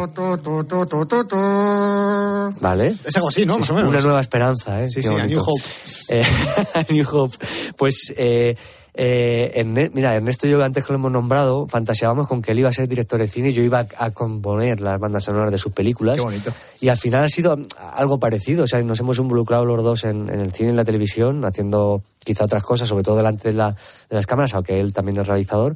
¿vale? 2.61 2.93
Es 3.05 3.15
algo 3.15 3.29
así, 3.29 3.45
¿no? 3.45 3.57
Más 3.59 3.69
o 3.69 3.73
menos. 3.73 3.89
Una 3.89 4.01
nueva 4.01 4.21
esperanza, 4.21 4.81
¿eh? 4.83 4.89
Sí, 4.89 5.01
Qué 5.01 5.07
sí, 5.07 5.13
a. 5.13 5.25
New 5.25 5.39
Hope. 5.41 5.63
Eh, 6.09 6.23
a 6.73 6.83
New 6.91 7.05
Hope. 7.11 7.37
Pues, 7.77 8.13
eh, 8.15 8.55
eh, 8.95 9.89
mira, 9.93 10.13
Ernesto 10.15 10.45
y 10.47 10.51
yo, 10.51 10.63
antes 10.63 10.85
que 10.85 10.93
lo 10.93 10.99
hemos 10.99 11.11
nombrado, 11.11 11.67
fantaseábamos 11.67 12.27
con 12.27 12.41
que 12.41 12.51
él 12.51 12.59
iba 12.59 12.69
a 12.69 12.73
ser 12.73 12.87
director 12.87 13.19
de 13.19 13.27
cine 13.27 13.49
y 13.49 13.53
yo 13.53 13.63
iba 13.63 13.79
a, 13.79 13.87
a 14.05 14.11
componer 14.11 14.81
las 14.81 14.99
bandas 14.99 15.23
sonoras 15.23 15.51
de 15.51 15.57
sus 15.57 15.71
películas. 15.71 16.15
Qué 16.15 16.21
bonito. 16.21 16.51
Y 16.79 16.89
al 16.89 16.97
final 16.97 17.23
ha 17.23 17.27
sido 17.27 17.57
algo 17.93 18.19
parecido. 18.19 18.65
O 18.65 18.67
sea, 18.67 18.81
nos 18.83 18.99
hemos 18.99 19.17
involucrado 19.17 19.65
los 19.65 19.81
dos 19.83 20.03
en, 20.03 20.29
en 20.29 20.39
el 20.39 20.51
cine 20.53 20.67
y 20.67 20.71
en 20.71 20.75
la 20.75 20.85
televisión, 20.85 21.43
haciendo 21.45 22.03
quizá 22.23 22.45
otras 22.45 22.63
cosas, 22.63 22.87
sobre 22.87 23.03
todo 23.03 23.15
delante 23.17 23.49
de, 23.49 23.55
la- 23.55 23.71
de 23.71 24.15
las 24.15 24.27
cámaras, 24.27 24.53
aunque 24.53 24.79
él 24.79 24.93
también 24.93 25.17
es 25.19 25.27
realizador. 25.27 25.75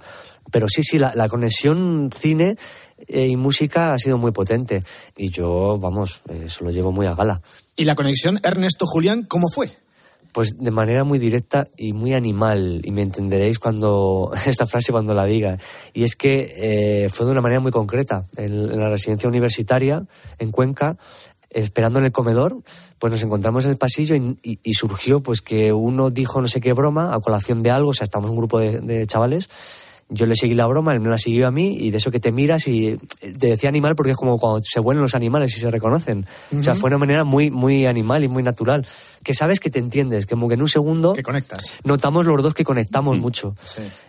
Pero 0.51 0.67
sí, 0.69 0.81
sí, 0.83 0.97
la, 0.99 1.13
la 1.15 1.27
conexión 1.27 2.09
cine 2.15 2.55
eh, 3.07 3.27
y 3.27 3.35
música 3.35 3.93
ha 3.93 3.97
sido 3.97 4.17
muy 4.17 4.31
potente. 4.31 4.83
Y 5.17 5.29
yo, 5.29 5.77
vamos, 5.79 6.21
eso 6.29 6.63
lo 6.63 6.71
llevo 6.71 6.91
muy 6.91 7.05
a 7.07 7.15
gala. 7.15 7.41
¿Y 7.75 7.83
la 7.85 7.95
conexión 7.95 8.39
Ernesto-Julián 8.43 9.23
cómo 9.23 9.47
fue? 9.49 9.71
Pues 10.37 10.55
de 10.59 10.69
manera 10.69 11.03
muy 11.03 11.17
directa 11.17 11.67
y 11.75 11.93
muy 11.93 12.13
animal, 12.13 12.81
y 12.83 12.91
me 12.91 13.01
entenderéis 13.01 13.57
cuando 13.57 14.31
esta 14.45 14.67
frase 14.67 14.91
cuando 14.91 15.15
la 15.15 15.25
diga. 15.25 15.57
Y 15.95 16.03
es 16.03 16.15
que 16.15 16.53
eh, 17.05 17.09
fue 17.09 17.25
de 17.25 17.31
una 17.31 17.41
manera 17.41 17.59
muy 17.59 17.71
concreta. 17.71 18.23
En, 18.35 18.79
la 18.79 18.87
residencia 18.87 19.27
universitaria, 19.27 20.05
en 20.37 20.51
Cuenca, 20.51 20.95
esperando 21.49 21.97
en 21.97 22.05
el 22.05 22.11
comedor, 22.11 22.61
pues 22.99 23.09
nos 23.09 23.23
encontramos 23.23 23.65
en 23.65 23.71
el 23.71 23.77
pasillo 23.77 24.15
y, 24.15 24.73
surgió 24.75 25.23
pues 25.23 25.41
que 25.41 25.73
uno 25.73 26.11
dijo 26.11 26.39
no 26.39 26.47
sé 26.47 26.61
qué 26.61 26.71
broma 26.71 27.15
a 27.15 27.19
colación 27.19 27.63
de 27.63 27.71
algo, 27.71 27.89
o 27.89 27.93
sea, 27.93 28.03
estamos 28.03 28.29
un 28.29 28.37
grupo 28.37 28.59
de 28.59 29.07
chavales. 29.07 29.49
Yo 30.09 30.25
le 30.25 30.35
seguí 30.35 30.53
la 30.53 30.65
broma, 30.67 30.93
él 30.93 31.01
me 31.01 31.09
la 31.09 31.17
siguió 31.17 31.47
a 31.47 31.51
mí 31.51 31.75
y 31.79 31.91
de 31.91 31.97
eso 31.97 32.11
que 32.11 32.21
te 32.21 32.31
miras 32.31 32.67
y 32.69 32.97
te 33.19 33.47
decía 33.47 33.67
animal 33.67 33.93
porque 33.95 34.11
es 34.11 34.17
como 34.17 34.37
cuando 34.37 34.61
se 34.63 34.79
vuelven 34.79 35.01
los 35.01 35.15
animales 35.15 35.55
y 35.57 35.59
se 35.59 35.69
reconocen. 35.69 36.25
O 36.57 36.63
sea, 36.63 36.75
fue 36.75 36.87
una 36.87 36.97
manera 36.97 37.25
muy, 37.25 37.51
muy 37.51 37.85
animal 37.85 38.23
y 38.23 38.29
muy 38.29 38.41
natural. 38.41 38.87
Que 39.21 39.33
sabes 39.33 39.59
que 39.59 39.69
te 39.69 39.79
entiendes, 39.79 40.25
como 40.25 40.47
que 40.47 40.53
en 40.53 40.61
un 40.61 40.69
segundo 40.69 41.11
Que 41.11 41.23
conectas. 41.23 41.73
notamos 41.83 42.25
los 42.25 42.41
dos 42.41 42.53
que 42.53 42.63
conectamos 42.63 43.17
mucho. 43.17 43.53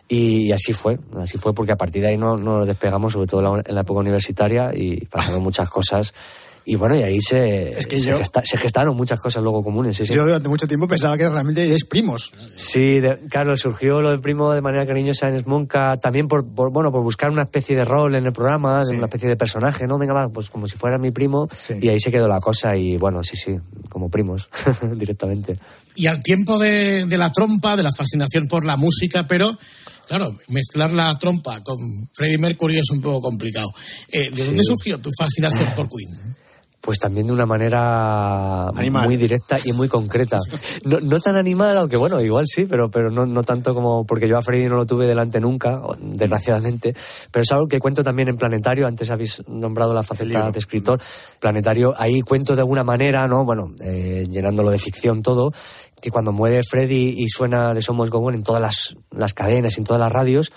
Y, 0.07 0.47
y 0.47 0.53
así 0.53 0.73
fue, 0.73 1.01
así 1.17 1.37
fue 1.37 1.53
porque 1.53 1.73
a 1.73 1.77
partir 1.77 2.03
de 2.03 2.09
ahí 2.09 2.17
no, 2.17 2.37
no 2.37 2.59
nos 2.59 2.67
despegamos, 2.69 3.13
sobre 3.15 3.27
todo 3.27 3.41
en 3.41 3.57
la, 3.57 3.63
en 3.67 3.75
la 3.75 3.81
época 3.81 3.99
universitaria 4.01 4.71
y 4.73 5.05
pasaron 5.07 5.43
muchas 5.43 5.69
cosas. 5.69 6.15
Y 6.71 6.77
bueno, 6.77 6.95
y 6.97 7.03
ahí 7.03 7.19
se, 7.23 7.79
Es 7.79 7.87
que 7.87 7.99
se, 7.99 8.11
yo- 8.11 8.19
gesta- 8.19 8.43
se 8.45 8.59
gestaron 8.59 8.95
muchas 8.95 9.19
cosas 9.19 9.43
luego 9.43 9.65
comunes. 9.65 9.97
Sí, 9.97 10.05
sí. 10.05 10.13
Yo 10.13 10.25
durante 10.27 10.51
mucho 10.51 10.69
tiempo 10.69 10.87
pensaba 10.87 11.17
que 11.17 11.27
realmente 11.27 11.65
erais 11.65 11.85
primos. 11.85 12.31
Sí, 12.57 13.01
de- 13.01 13.19
claro, 13.31 13.57
surgió 13.57 14.03
lo 14.03 14.11
del 14.11 14.21
primo 14.21 14.53
de 14.53 14.61
manera 14.61 14.87
cariñosa 14.87 15.29
en 15.31 15.39
Smonka, 15.41 15.97
también 15.97 16.29
por, 16.29 16.47
por, 16.47 16.71
bueno, 16.71 16.93
por 16.93 17.03
buscar 17.03 17.31
una 17.31 17.45
especie 17.45 17.75
de 17.75 17.87
rol 17.87 18.15
en 18.17 18.27
el 18.27 18.33
programa, 18.35 18.83
una 18.91 19.07
especie 19.07 19.29
de 19.31 19.37
personaje, 19.37 19.87
¿no? 19.87 19.97
Venga, 19.97 20.13
va, 20.13 20.29
pues 20.29 20.51
como 20.51 20.67
si 20.67 20.77
fuera 20.77 20.99
mi 20.99 21.11
primo, 21.11 21.49
y 21.81 21.89
ahí 21.89 21.99
se 21.99 22.11
quedó 22.11 22.29
la 22.29 22.41
cosa, 22.41 22.77
y 22.77 22.99
bueno, 22.99 23.23
sí, 23.25 23.37
sí, 23.37 23.57
como 23.89 24.11
primos, 24.11 24.51
directamente. 24.95 25.59
Y 25.95 26.07
al 26.07 26.23
tiempo 26.23 26.59
de, 26.59 27.07
de 27.07 27.17
la 27.17 27.33
trompa, 27.33 27.77
de 27.77 27.83
la 27.83 27.93
fascinación 27.97 28.47
por 28.47 28.65
la 28.67 28.77
música, 28.77 29.27
pero 29.27 29.57
claro, 30.07 30.37
mezclar 30.49 30.93
la 30.93 31.19
trompa 31.19 31.63
con 31.63 31.77
Freddie 32.15 32.39
Mercury 32.39 32.79
es 32.79 32.91
un 32.91 33.01
poco 33.01 33.23
complicado. 33.23 33.69
Eh, 34.13 34.31
¿De 34.31 34.45
dónde 34.45 34.65
surgió 34.65 34.99
tu 35.01 35.09
fascinación 35.19 35.71
por 35.75 35.89
Queen? 35.89 36.37
Pues 36.81 37.01
también 37.01 37.27
de 37.27 37.33
una 37.33 37.45
manera 37.45 38.69
Animal. 38.69 39.07
muy 39.07 39.17
directa 39.17 39.59
y 39.65 39.73
muy 39.73 39.89
concreta. 39.89 40.39
No, 40.85 41.01
no 41.01 41.19
tan 41.21 41.37
animal, 41.37 41.77
aunque 41.77 41.97
bueno, 41.97 42.21
igual 42.21 42.45
sí, 42.47 42.67
pero, 42.67 42.89
pero 42.91 43.11
no, 43.11 43.27
no 43.27 43.43
tanto 43.43 43.75
como 43.75 44.07
porque 44.07 44.29
yo 44.29 44.39
a 44.39 44.43
Freddy 44.43 44.69
no 44.69 44.77
lo 44.77 44.87
tuve 44.87 45.07
delante 45.07 45.41
nunca, 45.41 45.83
desgraciadamente. 46.01 46.95
Pero 47.31 47.43
es 47.43 47.53
algo 47.53 47.67
que 47.67 47.81
cuento 47.81 48.05
también 48.05 48.29
en 48.29 48.37
Planetario, 48.37 48.87
antes 48.87 49.11
habéis 49.11 49.43
nombrado 49.49 49.93
la 49.93 50.03
faceta 50.03 50.51
de 50.51 50.59
escritor. 50.59 51.01
Planetario, 51.41 51.95
ahí 51.99 52.21
cuento 52.21 52.55
de 52.55 52.63
alguna 52.63 52.85
manera, 52.85 53.27
¿no? 53.27 53.45
Bueno, 53.45 53.73
eh, 53.83 54.27
llenándolo 54.31 54.71
de 54.71 54.79
ficción 54.79 55.23
todo, 55.23 55.53
que 56.01 56.11
cuando 56.11 56.33
muere 56.33 56.63
Freddy 56.63 57.17
y 57.19 57.29
suena 57.29 57.75
de 57.75 57.83
Somos 57.83 58.09
Go 58.11 58.21
On 58.21 58.35
en 58.35 58.45
todas 58.45 58.63
las, 58.63 58.97
las 59.11 59.35
cadenas, 59.35 59.77
en 59.79 59.85
todas 59.85 60.01
las 60.01 60.13
radios, 60.13 60.53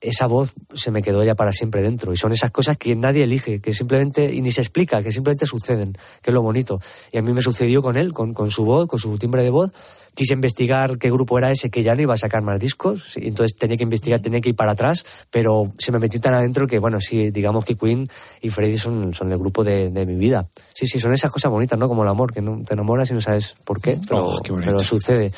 esa 0.00 0.26
voz 0.26 0.54
se 0.74 0.90
me 0.90 1.02
quedó 1.02 1.22
ya 1.24 1.34
para 1.34 1.52
siempre 1.52 1.82
dentro. 1.82 2.12
Y 2.12 2.16
son 2.16 2.32
esas 2.32 2.50
cosas 2.50 2.78
que 2.78 2.94
nadie 2.96 3.24
elige, 3.24 3.60
que 3.60 3.72
simplemente, 3.72 4.32
y 4.32 4.40
ni 4.40 4.50
se 4.50 4.62
explica, 4.62 5.02
que 5.02 5.12
simplemente 5.12 5.46
suceden, 5.46 5.92
que 6.22 6.30
es 6.30 6.34
lo 6.34 6.42
bonito. 6.42 6.80
Y 7.12 7.18
a 7.18 7.22
mí 7.22 7.32
me 7.32 7.42
sucedió 7.42 7.82
con 7.82 7.96
él, 7.96 8.12
con, 8.12 8.32
con 8.32 8.50
su 8.50 8.64
voz, 8.64 8.86
con 8.86 8.98
su 8.98 9.18
timbre 9.18 9.42
de 9.42 9.50
voz. 9.50 9.72
Quise 10.14 10.32
investigar 10.34 10.98
qué 10.98 11.10
grupo 11.10 11.38
era 11.38 11.52
ese 11.52 11.70
que 11.70 11.82
ya 11.82 11.94
no 11.94 12.02
iba 12.02 12.14
a 12.14 12.18
sacar 12.18 12.42
más 12.42 12.58
discos, 12.58 13.16
y 13.16 13.28
entonces 13.28 13.56
tenía 13.56 13.76
que 13.76 13.84
investigar, 13.84 14.20
tenía 14.20 14.40
que 14.40 14.48
ir 14.48 14.56
para 14.56 14.72
atrás, 14.72 15.04
pero 15.30 15.72
se 15.78 15.92
me 15.92 16.00
metió 16.00 16.20
tan 16.20 16.34
adentro 16.34 16.66
que, 16.66 16.80
bueno, 16.80 17.00
sí, 17.00 17.30
digamos 17.30 17.64
que 17.64 17.76
Queen 17.76 18.10
y 18.40 18.50
Freddy 18.50 18.76
son, 18.76 19.14
son 19.14 19.30
el 19.30 19.38
grupo 19.38 19.62
de, 19.62 19.90
de 19.90 20.06
mi 20.06 20.16
vida. 20.16 20.48
Sí, 20.74 20.86
sí, 20.86 20.98
son 20.98 21.12
esas 21.12 21.30
cosas 21.30 21.52
bonitas, 21.52 21.78
¿no? 21.78 21.88
Como 21.88 22.02
el 22.02 22.08
amor, 22.08 22.32
que 22.32 22.42
no 22.42 22.60
te 22.66 22.74
enamoras 22.74 23.10
y 23.10 23.14
no 23.14 23.20
sabes 23.20 23.54
por 23.64 23.80
qué, 23.80 24.00
pero, 24.08 24.26
Oh, 24.26 24.42
qué 24.42 24.52
pero 24.52 24.80
sucede. 24.80 25.30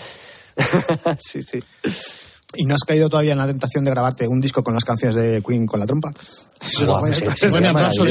sí, 1.18 1.42
sí. 1.42 1.62
¿Y 2.54 2.64
no 2.64 2.74
has 2.74 2.82
caído 2.84 3.08
todavía 3.08 3.32
en 3.32 3.38
la 3.38 3.46
tentación 3.46 3.84
de 3.84 3.90
grabarte 3.90 4.28
un 4.28 4.40
disco 4.40 4.62
con 4.62 4.74
las 4.74 4.84
canciones 4.84 5.16
de 5.16 5.42
Queen 5.42 5.66
con 5.66 5.80
la 5.80 5.86
trompa? 5.86 6.10
Pues 6.62 7.16
sí, 7.16 7.24
sí, 7.36 7.50
sería 7.50 7.72
maravilloso. 7.72 8.06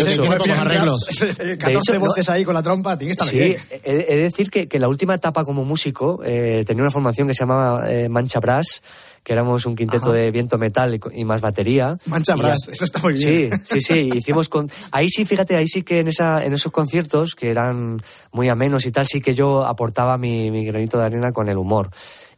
14 1.16 1.38
De 1.38 1.54
hecho, 1.78 2.00
voces 2.00 2.30
ahí 2.30 2.44
con 2.44 2.54
la 2.54 2.62
trompa, 2.64 2.98
tiene 2.98 3.10
que 3.16 3.24
estar 3.24 3.28
Sí, 3.28 3.38
bien. 3.40 3.58
he, 3.84 4.06
he 4.10 4.16
de 4.18 4.24
decir 4.24 4.50
que, 4.50 4.68
que 4.68 4.78
la 4.80 4.88
última 4.90 5.14
etapa 5.16 5.46
como 5.46 5.64
músico 5.64 6.20
eh, 6.24 6.64
tenía 6.66 6.84
una 6.84 6.92
formación 6.92 7.28
que 7.28 7.34
se 7.34 7.40
llamaba 7.40 7.90
eh, 7.92 8.10
Mancha 8.10 8.40
Brass, 8.40 8.82
que 9.24 9.34
éramos 9.34 9.66
un 9.66 9.76
quinteto 9.76 10.08
Ajá. 10.08 10.14
de 10.18 10.32
viento 10.32 10.58
metal 10.58 10.94
y, 10.96 11.00
y 11.22 11.24
más 11.26 11.40
batería. 11.42 11.98
Mancha 12.08 12.36
Y 12.36 12.40
Brass, 12.40 12.66
ya- 12.68 12.72
eso 12.74 12.86
está 12.86 13.00
muy 13.00 13.14
bien. 13.14 13.52
Sí, 13.66 13.80
sí, 13.80 13.82
sí, 13.82 14.10
hicimos 14.16 14.50
con... 14.50 14.70
Ahí 14.92 15.08
sí, 15.10 15.26
fíjate, 15.26 15.56
ahí 15.56 15.68
sí 15.68 15.84
que 15.84 16.00
en, 16.00 16.08
esa, 16.10 16.44
en 16.44 16.54
esos 16.54 16.72
conciertos, 16.72 17.36
que 17.36 17.50
eran 17.52 18.02
muy 18.34 18.50
amenos 18.50 18.86
y 18.86 18.92
tal, 18.92 19.08
sí 19.08 19.22
que 19.22 19.34
yo 19.34 19.64
aportaba 19.64 20.18
mi, 20.18 20.52
mi 20.52 20.66
granito 20.66 20.98
de 20.98 21.06
arena 21.06 21.32
con 21.32 21.48
el 21.50 21.58
humor. 21.58 21.90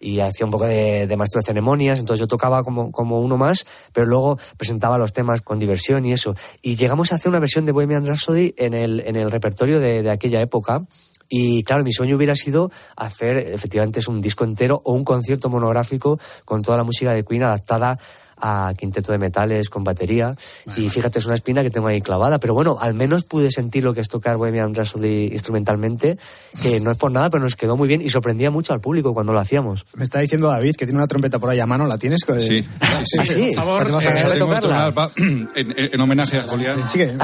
Y 0.03 0.19
hacía 0.19 0.45
un 0.45 0.51
poco 0.51 0.65
de, 0.65 1.07
de 1.07 1.15
de 1.15 1.41
ceremonias, 1.45 1.99
entonces 1.99 2.19
yo 2.19 2.27
tocaba 2.27 2.61
como, 2.63 2.91
como 2.91 3.21
uno 3.21 3.37
más, 3.37 3.65
pero 3.93 4.05
luego 4.05 4.37
presentaba 4.57 4.97
los 4.97 5.13
temas 5.13 5.41
con 5.41 5.59
diversión 5.59 6.03
y 6.05 6.11
eso. 6.11 6.35
Y 6.61 6.75
llegamos 6.75 7.13
a 7.13 7.15
hacer 7.15 7.29
una 7.29 7.39
versión 7.39 7.65
de 7.65 7.71
Bohemian 7.71 8.05
Rhapsody 8.05 8.53
en 8.57 8.73
el, 8.73 8.99
en 9.05 9.15
el 9.15 9.31
repertorio 9.31 9.79
de, 9.79 10.03
de 10.03 10.09
aquella 10.09 10.41
época. 10.41 10.81
Y 11.29 11.63
claro, 11.63 11.83
mi 11.83 11.93
sueño 11.93 12.17
hubiera 12.17 12.35
sido 12.35 12.69
hacer, 12.97 13.37
efectivamente, 13.37 14.01
es 14.01 14.07
un 14.09 14.21
disco 14.21 14.43
entero 14.43 14.81
o 14.83 14.91
un 14.91 15.05
concierto 15.05 15.49
monográfico 15.49 16.19
con 16.43 16.61
toda 16.61 16.77
la 16.77 16.83
música 16.83 17.13
de 17.13 17.23
Queen 17.23 17.43
adaptada 17.43 17.97
a 18.45 18.73
quinteto 18.77 19.13
de 19.13 19.17
metales 19.17 19.69
con 19.69 19.85
batería. 19.85 20.35
Y 20.75 20.89
fíjate, 20.89 21.19
es 21.19 21.25
una 21.25 21.35
espina 21.35 21.63
que 21.63 21.69
tengo 21.69 21.87
ahí 21.87 22.01
clavada. 22.01 22.39
Pero 22.39 22.53
bueno, 22.53 22.77
al 22.79 22.93
menos 22.93 23.23
pude 23.23 23.49
sentir 23.51 23.85
lo 23.85 23.93
que 23.93 24.01
es 24.01 24.09
tocar 24.09 24.35
Bohemian 24.35 24.75
Rhapsody 24.75 25.27
instrumentalmente, 25.31 26.17
que 26.61 26.81
no 26.81 26.91
es 26.91 26.97
por 26.97 27.09
nada, 27.11 27.29
pero 27.29 27.41
nos 27.41 27.55
quedó 27.55 27.77
muy 27.77 27.87
bien 27.87 28.01
y 28.01 28.09
sorprendía 28.09 28.51
mucho 28.51 28.73
al 28.73 28.81
público 28.81 29.13
cuando 29.13 29.31
lo 29.31 29.39
hacíamos. 29.39 29.85
Me 29.95 30.03
está 30.03 30.19
diciendo 30.19 30.49
David 30.49 30.75
que 30.75 30.85
tiene 30.85 30.97
una 30.99 31.07
trompeta 31.07 31.39
por 31.39 31.49
ahí 31.49 31.59
a 31.61 31.65
mano, 31.65 31.87
¿la 31.87 31.97
tienes? 31.97 32.19
Sí, 32.25 32.39
sí, 32.39 32.61
sí. 32.61 32.67
Ah, 32.81 33.03
sí. 33.25 33.45
Por 33.47 33.55
favor, 33.55 33.85
¿Te 33.85 33.91
vas 33.91 34.05
a 34.05 34.09
eh, 34.09 34.13
dejar 34.13 34.33
de 34.33 34.39
tocarla? 34.39 34.91
tocar, 34.91 34.93
pa- 34.93 35.11
en, 35.15 35.49
en- 35.55 35.93
en 35.93 36.01
homenaje 36.01 36.37
a 36.37 36.43
Julián. 36.43 36.85
Sigue, 36.85 37.15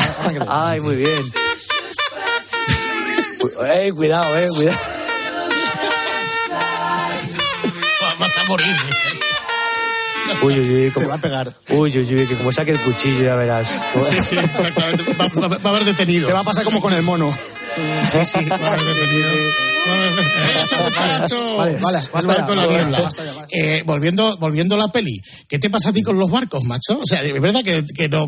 Ay, 0.48 0.80
muy 0.80 0.96
bien. 0.96 1.22
Ey, 3.74 3.92
cuidado, 3.92 4.38
eh, 4.38 4.48
cuidado. 4.56 4.78
Vas 8.20 8.38
a 8.38 8.46
morir. 8.48 8.66
Uy, 10.44 10.60
uy, 10.60 10.86
uy. 10.86 10.92
Te 10.92 11.06
va 11.06 11.16
a 11.16 11.18
pegar. 11.18 11.52
Uy, 11.70 11.98
uy, 11.98 12.16
uy, 12.16 12.28
que 12.28 12.36
como 12.36 12.52
saque 12.52 12.72
el 12.72 12.80
cuchillo 12.80 13.24
ya 13.26 13.36
verás. 13.36 13.68
Sí, 14.10 14.22
sí, 14.22 14.36
exactamente. 14.38 15.04
Va, 15.20 15.48
va- 15.48 15.58
va 15.58 15.62
a 15.64 15.70
haber 15.70 15.86
detenido. 15.86 16.28
Te 16.28 16.34
va 16.34 16.40
a 16.40 16.44
pasar 16.44 16.64
como 16.64 16.80
con 16.82 16.94
el 16.94 17.02
mono. 17.04 17.34
Sí, 18.12 18.20
sí, 18.26 18.46
va 18.46 18.56
a 18.56 18.68
haber 18.70 18.82
detenido. 18.82 19.30
¡Ese 20.62 20.76
muchacho! 20.78 21.58
Vale, 21.58 21.78
vale, 21.82 21.98
basta 22.14 22.46
en 22.52 22.58
la 22.58 22.66
niebla. 22.68 23.12
Eh, 23.52 23.84
volviendo, 23.86 24.38
volviendo 24.38 24.76
a 24.76 24.78
la 24.78 24.92
peli, 24.92 25.20
¿qué 25.48 25.60
te 25.60 25.70
pasa 25.70 25.90
a 25.90 25.94
ti 25.94 26.02
con 26.02 26.18
los 26.18 26.30
barcos, 26.30 26.64
macho? 26.66 27.00
O 27.00 27.06
sea, 27.06 27.22
es 27.22 27.42
verdad 27.42 27.62
que, 27.64 27.84
que 27.96 28.08
no 28.10 28.26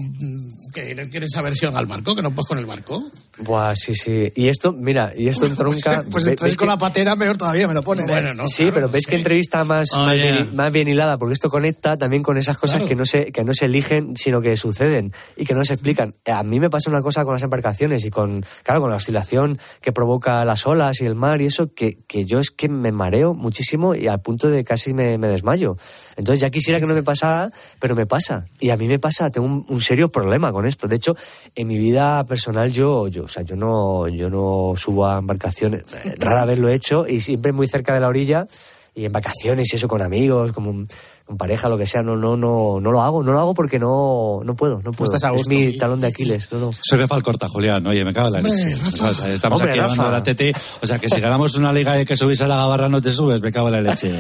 que 0.73 0.95
tienes 1.11 1.35
aversión 1.35 1.75
al 1.75 1.85
barco, 1.85 2.15
que 2.15 2.21
no 2.21 2.33
puedes 2.33 2.47
con 2.47 2.57
el 2.57 2.65
barco. 2.65 3.03
Buah, 3.39 3.75
sí, 3.75 3.93
sí. 3.93 4.31
Y 4.37 4.47
esto, 4.47 4.71
mira, 4.71 5.11
y 5.17 5.27
esto 5.27 5.45
entronca. 5.45 6.03
Pues 6.11 6.23
ve- 6.25 6.31
entonces 6.31 6.55
con 6.55 6.67
que- 6.67 6.71
la 6.71 6.77
patera 6.77 7.15
mejor 7.17 7.35
todavía 7.37 7.67
me 7.67 7.73
lo 7.73 7.83
pones. 7.83 8.07
Bueno, 8.07 8.33
no. 8.33 8.47
Sí, 8.47 8.69
pero 8.73 8.87
veis 8.87 9.05
que 9.05 9.17
entrevista 9.17 9.65
más, 9.65 9.89
Oh, 9.93 9.99
más, 9.99 10.15
yeah. 10.15 10.31
bien, 10.31 10.55
más 10.55 10.71
bien 10.71 10.87
hilada, 10.87 11.17
porque 11.17 11.33
esto 11.33 11.49
conecta 11.49 11.97
también 11.97 12.23
con 12.23 12.37
esas 12.37 12.57
cosas 12.57 12.77
Claro. 12.77 12.87
que, 12.87 12.95
no 12.95 13.05
se, 13.05 13.31
que 13.33 13.43
no 13.43 13.53
se 13.53 13.65
eligen, 13.65 14.15
sino 14.15 14.41
que 14.41 14.55
suceden 14.55 15.11
y 15.35 15.43
que 15.43 15.53
no 15.53 15.65
se 15.65 15.73
explican. 15.73 16.15
A 16.25 16.43
mí 16.43 16.59
me 16.61 16.69
pasa 16.69 16.89
una 16.89 17.01
cosa 17.01 17.25
con 17.25 17.33
las 17.33 17.43
embarcaciones 17.43 18.05
y 18.05 18.09
con, 18.09 18.45
claro, 18.63 18.79
con 18.79 18.89
la 18.91 18.95
oscilación 18.95 19.59
que 19.81 19.91
provoca 19.91 20.45
las 20.45 20.65
olas 20.65 21.01
y 21.01 21.05
el 21.05 21.15
mar 21.15 21.41
y 21.41 21.47
eso, 21.47 21.73
que, 21.73 21.97
que 22.07 22.23
yo 22.25 22.39
es 22.39 22.49
que 22.49 22.69
me 22.69 22.93
mareo 22.93 23.33
muchísimo 23.33 23.93
y 23.93 24.07
al 24.07 24.21
punto 24.21 24.49
de 24.49 24.63
casi 24.63 24.93
me, 24.93 25.10
me 25.17 25.27
desmayo. 25.27 25.77
Entonces 26.15 26.41
ya 26.41 26.49
quisiera 26.49 26.79
que 26.79 26.85
no 26.85 26.93
me 26.93 27.03
pasara, 27.03 27.51
pero 27.79 27.95
me 27.95 28.05
pasa. 28.05 28.45
Y 28.59 28.69
a 28.69 28.77
mí 28.77 28.87
me 28.87 28.99
pasa, 28.99 29.29
tengo 29.29 29.47
un, 29.47 29.65
un 29.67 29.81
serio 29.81 30.09
problema 30.09 30.51
con 30.51 30.65
esto. 30.65 30.87
De 30.87 30.95
hecho, 30.95 31.15
en 31.55 31.67
mi 31.67 31.77
vida 31.77 32.23
personal 32.25 32.71
yo, 32.71 33.07
yo, 33.07 33.23
o 33.23 33.27
sea, 33.27 33.43
yo 33.43 33.55
no, 33.55 34.07
yo 34.07 34.29
no 34.29 34.73
subo 34.75 35.07
a 35.07 35.17
embarcaciones. 35.17 35.93
Eh, 36.05 36.15
Rara 36.17 36.45
vez 36.45 36.59
lo 36.59 36.69
he 36.69 36.73
hecho 36.73 37.07
y 37.07 37.19
siempre 37.19 37.51
muy 37.51 37.67
cerca 37.67 37.93
de 37.93 37.99
la 37.99 38.07
orilla 38.07 38.47
y 38.93 39.05
en 39.05 39.11
vacaciones 39.11 39.71
y 39.71 39.77
eso 39.77 39.87
con 39.87 40.01
amigos, 40.01 40.51
como 40.51 40.83
con 41.31 41.37
pareja, 41.37 41.69
lo 41.69 41.77
que 41.77 41.85
sea, 41.85 42.01
no, 42.01 42.17
no, 42.17 42.35
no, 42.35 42.81
no 42.81 42.91
lo 42.91 43.01
hago, 43.01 43.23
no 43.23 43.31
lo 43.31 43.39
hago 43.39 43.53
porque 43.53 43.79
no, 43.79 44.41
no 44.43 44.53
puedo, 44.53 44.81
no 44.83 44.91
puedo. 44.91 45.13
estás 45.13 45.31
a 45.31 45.33
es 45.33 45.47
mi 45.47 45.77
talón 45.77 46.01
de 46.01 46.07
Aquiles, 46.07 46.51
no, 46.51 46.59
no. 46.59 46.71
Soy 46.81 46.99
Rafa 46.99 47.15
Alcorta, 47.15 47.47
Julián. 47.47 47.87
Oye, 47.87 48.03
me 48.03 48.13
cago 48.13 48.27
en 48.27 48.33
la 48.33 48.41
leche. 48.41 48.75
Rafa. 48.75 49.09
O 49.09 49.13
sea, 49.13 49.33
estamos 49.33 49.59
Hombre, 49.59 49.71
aquí 49.71 49.79
hablando 49.79 50.03
de 50.03 50.11
la 50.11 50.23
TT. 50.23 50.57
O 50.81 50.85
sea, 50.85 50.99
que 50.99 51.09
si 51.09 51.21
ganamos 51.21 51.55
una 51.55 51.71
liga 51.71 51.93
de 51.93 52.05
que 52.05 52.17
subís 52.17 52.41
a 52.41 52.47
la 52.47 52.57
gabarra 52.57 52.89
no 52.89 53.01
te 53.01 53.13
subes, 53.13 53.41
me 53.41 53.53
cago 53.53 53.69
en 53.69 53.73
la 53.75 53.81
leche. 53.91 54.11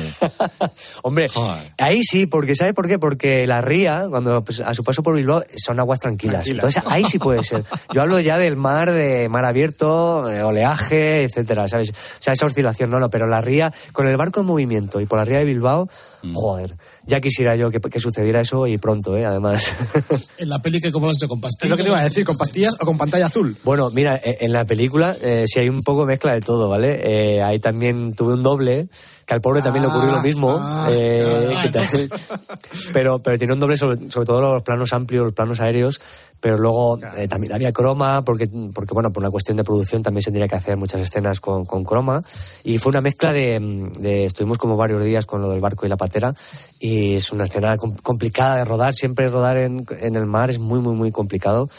Hombre, 1.03 1.27
Joder. 1.27 1.73
ahí 1.79 2.01
sí, 2.01 2.27
porque 2.27 2.55
¿sabe 2.55 2.73
por 2.73 2.87
qué? 2.87 2.97
Porque 2.97 3.45
la 3.45 3.59
ría, 3.59 4.05
cuando 4.09 4.41
pues, 4.41 4.61
a 4.61 4.73
su 4.73 4.85
paso 4.85 5.03
por 5.03 5.13
Bilbao, 5.13 5.43
son 5.57 5.81
aguas 5.81 5.99
tranquilas. 5.99 6.47
Entonces 6.47 6.81
ahí 6.85 7.03
sí 7.03 7.19
puede 7.19 7.43
ser. 7.43 7.65
Yo 7.93 8.01
hablo 8.01 8.21
ya 8.21 8.37
del 8.37 8.55
mar, 8.55 8.89
de 8.89 9.27
mar 9.27 9.43
abierto, 9.43 10.23
de 10.23 10.43
oleaje, 10.43 11.23
etcétera, 11.23 11.67
¿sabes? 11.67 11.89
O 11.91 11.93
sea, 12.23 12.31
esa 12.31 12.45
oscilación, 12.45 12.89
no, 12.89 13.01
no, 13.01 13.09
pero 13.09 13.27
la 13.27 13.41
ría, 13.41 13.73
con 13.91 14.07
el 14.07 14.15
barco 14.15 14.39
en 14.39 14.45
movimiento 14.45 15.01
y 15.01 15.05
por 15.05 15.19
la 15.19 15.25
ría 15.25 15.39
de 15.39 15.45
Bilbao, 15.45 15.89
Mm. 16.23 16.33
joder, 16.35 16.75
ya 17.05 17.19
quisiera 17.19 17.55
yo 17.55 17.71
que, 17.71 17.79
que 17.79 17.99
sucediera 17.99 18.41
eso 18.41 18.67
y 18.67 18.77
pronto, 18.77 19.15
¿eh? 19.17 19.25
Además. 19.25 19.73
En 20.37 20.49
la 20.49 20.61
peli 20.61 20.81
que 20.81 20.91
como 20.91 21.05
lo 21.05 21.11
has 21.11 21.17
hecho 21.17 21.27
con 21.27 21.39
pastillas. 21.39 21.65
Es 21.65 21.69
lo 21.69 21.77
que 21.77 21.83
te 21.83 21.89
iba 21.89 21.99
a 21.99 22.03
decir, 22.03 22.25
con 22.25 22.37
pastillas 22.37 22.75
o 22.79 22.85
con 22.85 22.97
pantalla 22.97 23.27
azul. 23.27 23.55
Bueno, 23.63 23.89
mira, 23.91 24.15
eh, 24.17 24.37
en 24.41 24.53
la 24.53 24.65
película 24.65 25.15
eh, 25.21 25.45
sí 25.47 25.59
hay 25.59 25.69
un 25.69 25.83
poco 25.83 26.05
mezcla 26.05 26.33
de 26.33 26.41
todo, 26.41 26.69
¿vale? 26.69 26.99
Eh, 27.03 27.41
ahí 27.43 27.59
también 27.59 28.13
tuve 28.13 28.33
un 28.33 28.43
doble 28.43 28.87
que 29.25 29.33
al 29.33 29.41
pobre 29.41 29.61
también 29.61 29.83
le 29.83 29.89
ocurrió 29.91 30.11
lo 30.11 30.21
mismo. 30.21 30.55
ah, 30.59 30.87
eh, 30.91 31.53
ah, 31.55 31.65
pero, 32.93 33.19
pero 33.19 33.37
tiene 33.37 33.53
un 33.53 33.59
doble, 33.59 33.77
sobre, 33.77 34.09
sobre 34.09 34.25
todo 34.25 34.41
los 34.53 34.63
planos 34.63 34.93
amplios, 34.93 35.23
los 35.25 35.33
planos 35.33 35.59
aéreos, 35.61 36.01
pero 36.39 36.57
luego 36.57 36.99
eh, 37.17 37.27
también 37.27 37.53
había 37.53 37.71
croma, 37.71 38.23
porque, 38.23 38.49
porque, 38.73 38.93
bueno, 38.93 39.11
por 39.11 39.21
una 39.21 39.29
cuestión 39.29 39.57
de 39.57 39.63
producción 39.63 40.01
también 40.01 40.23
se 40.23 40.31
tenía 40.31 40.47
que 40.47 40.55
hacer 40.55 40.75
muchas 40.77 41.01
escenas 41.01 41.39
con, 41.39 41.65
con 41.65 41.83
croma. 41.83 42.23
Y 42.63 42.77
fue 42.79 42.89
una 42.89 43.01
mezcla 43.01 43.31
de, 43.31 43.59
de- 43.99 44.25
Estuvimos 44.25 44.57
como 44.57 44.75
varios 44.75 45.03
días 45.03 45.25
con 45.25 45.41
lo 45.41 45.49
del 45.49 45.59
barco 45.61 45.85
y 45.85 45.89
la 45.89 45.97
patera, 45.97 46.33
y 46.79 47.15
es 47.15 47.31
una 47.31 47.43
escena 47.43 47.77
com- 47.77 47.95
complicada 48.01 48.57
de 48.57 48.65
rodar. 48.65 48.93
Siempre 48.95 49.27
rodar 49.27 49.57
en, 49.57 49.85
en 49.99 50.15
el 50.15 50.25
mar 50.25 50.49
es 50.49 50.57
muy, 50.59 50.79
muy, 50.79 50.95
muy 50.95 51.11
complicado. 51.11 51.69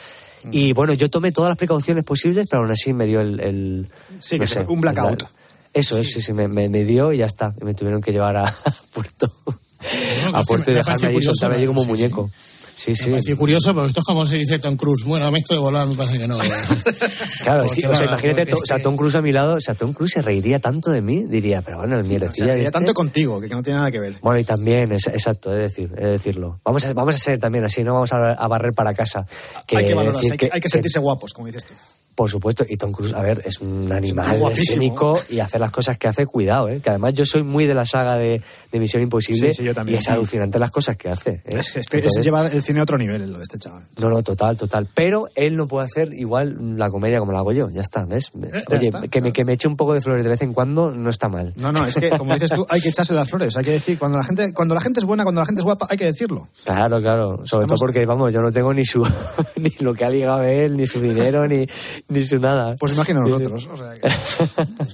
Mm. 0.44 0.48
Y 0.52 0.72
bueno, 0.72 0.92
yo 0.92 1.10
tomé 1.10 1.32
todas 1.32 1.48
las 1.50 1.58
precauciones 1.58 2.04
posibles, 2.04 2.46
pero 2.48 2.62
aún 2.62 2.70
así 2.70 2.92
me 2.92 3.06
dio 3.06 3.20
el. 3.20 3.40
el- 3.40 3.88
Sí, 4.20 4.38
no 4.38 4.44
que 4.44 4.48
sé, 4.48 4.64
un 4.68 4.80
blackout. 4.80 5.22
el- 5.22 5.28
Eso 5.74 5.96
es, 5.98 6.12
sí, 6.12 6.20
sí, 6.20 6.32
me, 6.32 6.48
me- 6.48 6.68
me 6.68 6.84
dio 6.84 7.12
y 7.12 7.18
ya 7.18 7.26
está. 7.26 7.54
Y 7.60 7.64
me 7.64 7.74
tuvieron 7.74 8.00
que 8.02 8.12
llevar 8.12 8.36
a, 8.36 8.54
puerto. 8.92 9.32
a 10.32 10.42
puerto 10.42 10.70
y 10.70 10.74
dejarme 10.74 11.08
allí, 11.08 11.22
soltarme 11.22 11.56
allí 11.56 11.66
como 11.66 11.82
sí, 11.82 11.88
muñeco. 11.88 12.30
Sí, 12.74 12.96
sí. 12.96 13.04
Me 13.06 13.10
pareció 13.12 13.36
curioso, 13.36 13.72
porque 13.74 13.88
esto 13.88 14.00
es 14.00 14.06
como 14.06 14.26
se 14.26 14.38
dice 14.38 14.58
Tom 14.58 14.76
Cruise. 14.76 15.04
Bueno, 15.04 15.26
a 15.26 15.30
mí 15.30 15.38
esto 15.38 15.54
de 15.54 15.60
volar 15.60 15.86
me 15.86 15.94
parece 15.94 16.18
que 16.18 16.26
no. 16.26 16.38
Claro, 17.44 17.68
sí, 17.68 17.84
o 17.84 17.94
sea, 17.94 18.06
imagínate, 18.06 18.46
to- 18.46 18.58
o 18.58 18.66
sea, 18.66 18.80
Tom 18.82 18.96
Cruise 18.96 19.14
a 19.14 19.22
mi 19.22 19.30
lado, 19.32 19.54
o 19.56 19.60
sea, 19.60 19.74
Tom 19.74 19.92
Cruise 19.92 20.12
se 20.12 20.22
reiría 20.22 20.58
tanto 20.58 20.90
de 20.90 21.00
mí, 21.00 21.22
diría, 21.24 21.62
pero 21.62 21.78
bueno, 21.78 21.96
el 21.98 22.04
O 22.04 22.08
mierdecilla 22.08 22.46
sea, 22.46 22.54
de 22.56 22.62
y 22.62 22.66
tanto 22.66 22.92
contigo, 22.94 23.40
que, 23.40 23.48
que 23.48 23.54
no 23.54 23.62
tiene 23.62 23.78
nada 23.78 23.90
que 23.90 24.00
ver. 24.00 24.14
Bueno, 24.20 24.38
y 24.40 24.44
también, 24.44 24.92
es- 24.92 25.06
exacto, 25.06 25.50
es 25.52 25.58
decir, 25.58 25.92
es 25.96 26.04
decirlo. 26.10 26.60
Vamos 26.64 26.84
a, 26.84 26.92
vamos 26.92 27.14
a 27.14 27.18
ser 27.18 27.38
también 27.38 27.64
así, 27.64 27.82
no 27.84 27.94
vamos 27.94 28.12
a, 28.12 28.32
a 28.32 28.48
barrer 28.48 28.72
para 28.74 28.94
casa. 28.94 29.26
hay 29.74 29.84
que 29.84 29.94
valorarse, 29.94 30.20
decir 30.22 30.32
hay 30.32 30.38
que, 30.38 30.50
hay 30.52 30.60
que 30.60 30.68
sentirse 30.68 30.98
guapos, 30.98 31.32
como 31.32 31.46
dices 31.46 31.64
tú. 31.64 31.74
Por 32.14 32.30
supuesto, 32.30 32.64
y 32.68 32.76
Tom 32.76 32.92
Cruise, 32.92 33.14
a 33.14 33.22
ver, 33.22 33.42
es 33.44 33.60
un 33.60 33.90
animal 33.90 34.52
escénico 34.52 35.18
y 35.30 35.40
hace 35.40 35.58
las 35.58 35.70
cosas 35.70 35.96
que 35.96 36.08
hace, 36.08 36.26
cuidado, 36.26 36.68
¿eh? 36.68 36.80
que 36.82 36.90
además 36.90 37.14
yo 37.14 37.24
soy 37.24 37.42
muy 37.42 37.66
de 37.66 37.74
la 37.74 37.86
saga 37.86 38.16
de, 38.16 38.42
de 38.70 38.80
Misión 38.80 39.02
Imposible 39.02 39.48
Sí, 39.48 39.54
sí, 39.54 39.64
yo 39.64 39.74
también. 39.74 39.96
y 39.96 39.98
es 39.98 40.08
alucinante 40.08 40.58
las 40.58 40.70
cosas 40.70 40.96
que 40.96 41.08
hace. 41.08 41.30
¿eh? 41.30 41.42
Es, 41.46 41.76
es, 41.76 41.88
que 41.88 41.98
es 41.98 42.04
Entonces, 42.04 42.24
llevar 42.24 42.52
el 42.52 42.62
cine 42.62 42.80
a 42.80 42.82
otro 42.82 42.98
nivel, 42.98 43.32
lo 43.32 43.38
de 43.38 43.44
este 43.44 43.58
chaval. 43.58 43.86
No, 43.98 44.10
no, 44.10 44.22
total, 44.22 44.56
total. 44.56 44.88
Pero 44.94 45.28
él 45.34 45.56
no 45.56 45.66
puede 45.66 45.86
hacer 45.86 46.12
igual 46.12 46.78
la 46.78 46.90
comedia 46.90 47.18
como 47.18 47.32
la 47.32 47.38
hago 47.38 47.52
yo, 47.52 47.70
ya 47.70 47.80
está, 47.80 48.04
¿ves? 48.04 48.30
Eh, 48.42 48.48
ya 48.52 48.76
Oye, 48.76 48.86
está, 48.86 49.08
que, 49.08 49.20
me, 49.22 49.32
que 49.32 49.44
me 49.44 49.54
eche 49.54 49.68
un 49.68 49.76
poco 49.76 49.94
de 49.94 50.00
flores 50.00 50.22
de 50.22 50.30
vez 50.30 50.42
en 50.42 50.52
cuando 50.52 50.92
no 50.92 51.08
está 51.08 51.28
mal. 51.28 51.54
No, 51.56 51.72
no, 51.72 51.86
es 51.86 51.94
que, 51.94 52.10
como 52.10 52.34
dices 52.34 52.50
tú, 52.50 52.66
hay 52.68 52.80
que 52.80 52.90
echarse 52.90 53.14
las 53.14 53.28
flores. 53.28 53.56
Hay 53.56 53.64
que 53.64 53.72
decir, 53.72 53.98
cuando 53.98 54.18
la 54.18 54.24
gente, 54.24 54.52
cuando 54.52 54.74
la 54.74 54.80
gente 54.80 55.00
es 55.00 55.06
buena, 55.06 55.22
cuando 55.22 55.40
la 55.40 55.46
gente 55.46 55.60
es 55.60 55.64
guapa, 55.64 55.86
hay 55.88 55.96
que 55.96 56.04
decirlo. 56.04 56.48
Claro, 56.64 57.00
claro. 57.00 57.46
Sobre 57.46 57.66
todo 57.66 57.78
porque, 57.78 58.04
vamos, 58.04 58.32
yo 58.32 58.42
no 58.42 58.52
tengo 58.52 58.74
ni 58.74 58.84
su 58.84 59.02
ni 59.56 59.70
lo 59.80 59.94
que 59.94 60.04
ha 60.04 60.10
ligado 60.10 60.42
él, 60.42 60.76
ni 60.76 60.86
su 60.86 61.00
dinero, 61.00 61.46
ni, 61.48 61.66
ni 62.08 62.22
su 62.24 62.38
nada. 62.38 62.76
Pues 62.76 62.92
imagina 62.94 63.20
nosotros. 63.20 63.68
O 63.72 63.76
sea, 63.76 63.92
que- 63.94 64.08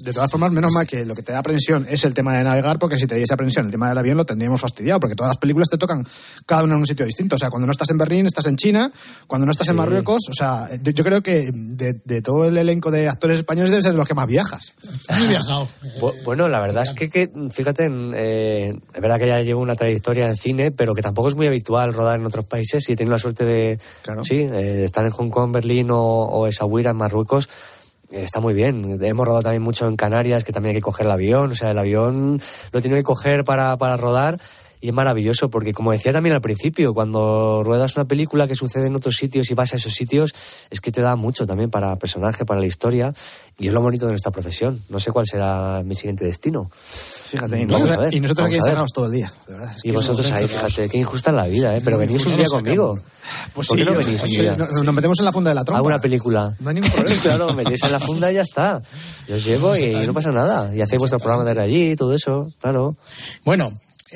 de 0.05 0.13
todas 0.13 0.31
formas, 0.31 0.53
menos 0.53 0.73
mal 0.73 0.87
que 0.87 1.05
lo 1.05 1.15
que 1.15 1.23
te 1.23 1.33
da 1.33 1.39
aprensión 1.41 1.87
es 1.89 2.05
el 2.05 2.15
tema 2.15 2.37
de 2.37 2.45
navegar, 2.45 2.79
porque 2.79 2.99
si 2.99 3.07
te 3.07 3.15
diese 3.17 3.35
aprensión 3.35 3.67
el 3.67 3.73
tema 3.73 3.89
del 3.89 3.99
avión 3.99 4.17
lo 4.17 4.25
tendríamos 4.27 4.61
fastidiado, 4.61 5.01
porque 5.01 5.15
todas 5.17 5.31
las 5.31 5.39
películas 5.39 5.69
te 5.69 5.79
tocan 5.79 6.07
cada 6.47 6.65
una 6.65 6.75
en 6.75 6.81
un 6.81 6.87
sitio 6.87 7.05
distinto. 7.07 7.37
O 7.37 7.39
sea, 7.39 7.51
cuando 7.51 7.67
no 7.67 7.73
estás 7.73 7.91
en 7.91 7.99
Berlín, 7.99 8.27
estás 8.27 8.47
en 8.47 8.57
China, 8.57 8.91
cuando 9.27 9.47
no 9.47 9.53
estás 9.53 9.69
en 9.69 9.75
Sí. 9.75 9.79
Marruecos, 9.79 10.23
o 10.31 10.35
sea, 10.35 10.69
yo 10.83 10.93
yo 10.93 11.05
creo 11.05 11.23
que 11.23 11.51
de, 11.53 12.01
de 12.05 12.23
todo 12.23 12.45
el 12.47 12.57
elenco 12.57 12.91
de 12.91 13.09
actores 13.09 13.39
españoles 13.39 13.71
debes 13.71 13.85
ser 13.85 13.93
de 13.93 13.99
los 13.99 14.09
que 14.09 14.15
más 14.15 14.27
viajas. 14.27 14.75
Muy 15.19 15.29
viajado. 15.29 15.69
Bu- 16.01 16.15
Bueno, 16.25 16.49
la 16.49 16.61
verdad 16.61 16.83
es 16.83 16.93
que, 16.93 17.09
que, 17.09 17.31
fíjate, 17.51 17.85
en, 17.85 18.13
eh, 18.15 18.79
es 18.95 19.01
verdad 19.01 19.19
que 19.19 19.27
ya 19.29 19.41
llevo 19.43 19.61
una 19.63 19.75
trayectoria 19.77 20.29
en 20.29 20.37
cine, 20.37 20.71
pero 20.73 20.95
que 20.95 21.03
tampoco 21.03 21.29
es 21.29 21.35
muy 21.37 21.47
habitual 21.47 21.93
rodar 21.95 22.19
en 22.19 22.27
otros 22.27 22.45
países 22.45 22.89
y 22.89 22.93
he 22.93 22.97
tenido 22.97 23.13
la 23.13 23.19
suerte 23.19 23.45
de, 23.45 23.79
sí, 24.25 24.37
eh, 24.41 24.49
de 24.51 24.85
estar 24.85 25.05
en 25.05 25.11
Hong 25.11 25.31
Kong, 25.31 25.53
Berlín 25.53 25.91
o, 25.91 25.99
o 26.01 26.47
Essaouira, 26.47 26.91
en 26.91 26.97
Marruecos. 26.99 27.49
Eh, 28.11 28.23
Está 28.25 28.41
muy 28.41 28.55
bien. 28.55 28.99
Hemos 29.03 29.27
rodado 29.27 29.43
también 29.43 29.63
mucho 29.63 29.87
en 29.87 29.97
Canarias, 29.97 30.45
que 30.45 30.53
también 30.53 30.75
hay 30.75 30.81
que 30.81 30.85
coger 30.85 31.07
el 31.07 31.13
avión. 31.13 31.51
O 31.53 31.55
sea, 31.55 31.71
el 31.71 31.79
avión 31.79 32.41
lo 32.73 32.81
tiene 32.81 32.97
que 32.99 33.03
coger 33.03 33.45
para, 33.45 33.77
para 33.77 33.97
rodar. 33.97 34.39
Y 34.81 34.89
es 34.89 34.95
maravilloso, 34.95 35.51
porque 35.51 35.73
como 35.73 35.91
decía 35.93 36.13
también 36.13 36.35
al 36.35 36.41
principio, 36.41 36.95
cuando 36.95 37.63
ruedas 37.65 37.97
una 37.97 38.07
película 38.07 38.47
que 38.47 38.55
sucede 38.55 38.87
en 38.87 38.95
otros 38.95 39.17
sitios 39.17 39.51
y 39.51 39.55
vas 39.55 39.73
a 39.73 39.77
esos 39.77 39.93
sitios, 39.93 40.35
es 40.71 40.81
que 40.81 40.93
te 40.93 41.01
da 41.01 41.17
mucho 41.17 41.47
también 41.47 41.69
para 41.71 41.97
personaje, 41.97 42.45
para 42.45 42.61
la 42.61 42.67
historia. 42.67 43.13
Y 43.59 43.67
es 43.67 43.73
lo 43.73 43.81
bonito 43.83 44.07
de 44.07 44.13
nuestra 44.13 44.31
profesión. 44.31 44.81
No 44.89 45.01
sé 45.01 45.11
cuál 45.11 45.27
será 45.27 45.83
mi 45.85 45.97
siguiente 45.97 46.25
destino. 46.25 46.71
Fíjate, 46.73 47.61
y 47.61 47.65
Vamos 47.65 47.81
nosotros, 47.81 47.99
a 47.99 48.01
ver, 48.03 48.15
y 48.15 48.21
nosotros 48.21 48.47
aquí 48.47 48.57
encerrados 48.57 48.93
todo 48.93 49.07
el 49.07 49.13
día. 49.13 49.33
de 49.49 49.53
verdad, 49.55 49.73
es 49.77 49.85
Y 49.85 49.91
vosotros 49.91 50.31
ahí, 50.31 50.47
fíjate, 50.47 50.89
qué 50.89 50.99
injusta 50.99 51.33
la 51.33 51.47
vida, 51.49 51.77
¿eh? 51.77 51.81
Pero 51.85 51.99
venís 51.99 52.25
un 52.27 52.37
día 52.37 52.47
conmigo. 52.47 52.99
Pues 53.53 53.67
¿Por 53.69 53.79
sí, 53.79 53.85
qué 53.85 53.91
no 53.91 53.99
venís 53.99 54.23
oye, 54.23 54.41
día? 54.43 54.57
no- 54.57 54.67
nos 54.85 54.95
metemos 54.95 55.19
en 55.19 55.25
la 55.27 55.33
funda 55.33 55.51
de 55.51 55.55
la 55.57 55.65
trompa. 55.65 55.79
Alguna 55.79 56.01
película. 56.01 56.57
No 56.61 56.69
hay 56.71 56.77
ningún 56.77 56.91
problema. 56.93 57.21
claro, 57.21 57.53
metéis 57.53 57.83
en 57.83 57.93
la 57.93 58.01
funda 58.01 58.31
y 58.31 58.37
ya 58.37 58.43
está. 58.43 58.81
Yo 59.27 59.35
os 59.37 59.45
llevo 59.45 59.77
y 59.77 60.07
no 60.07 60.15
pasa 60.15 60.31
nada. 60.31 60.75
Y 60.75 60.81
hacéis 60.81 61.01
vuestro 61.01 61.19
programa 61.19 61.45
desde 61.45 61.61
allí, 61.61 61.97
todo 61.97 62.15
eso, 62.15 62.49
claro. 62.61 62.97
Bueno, 63.45 63.71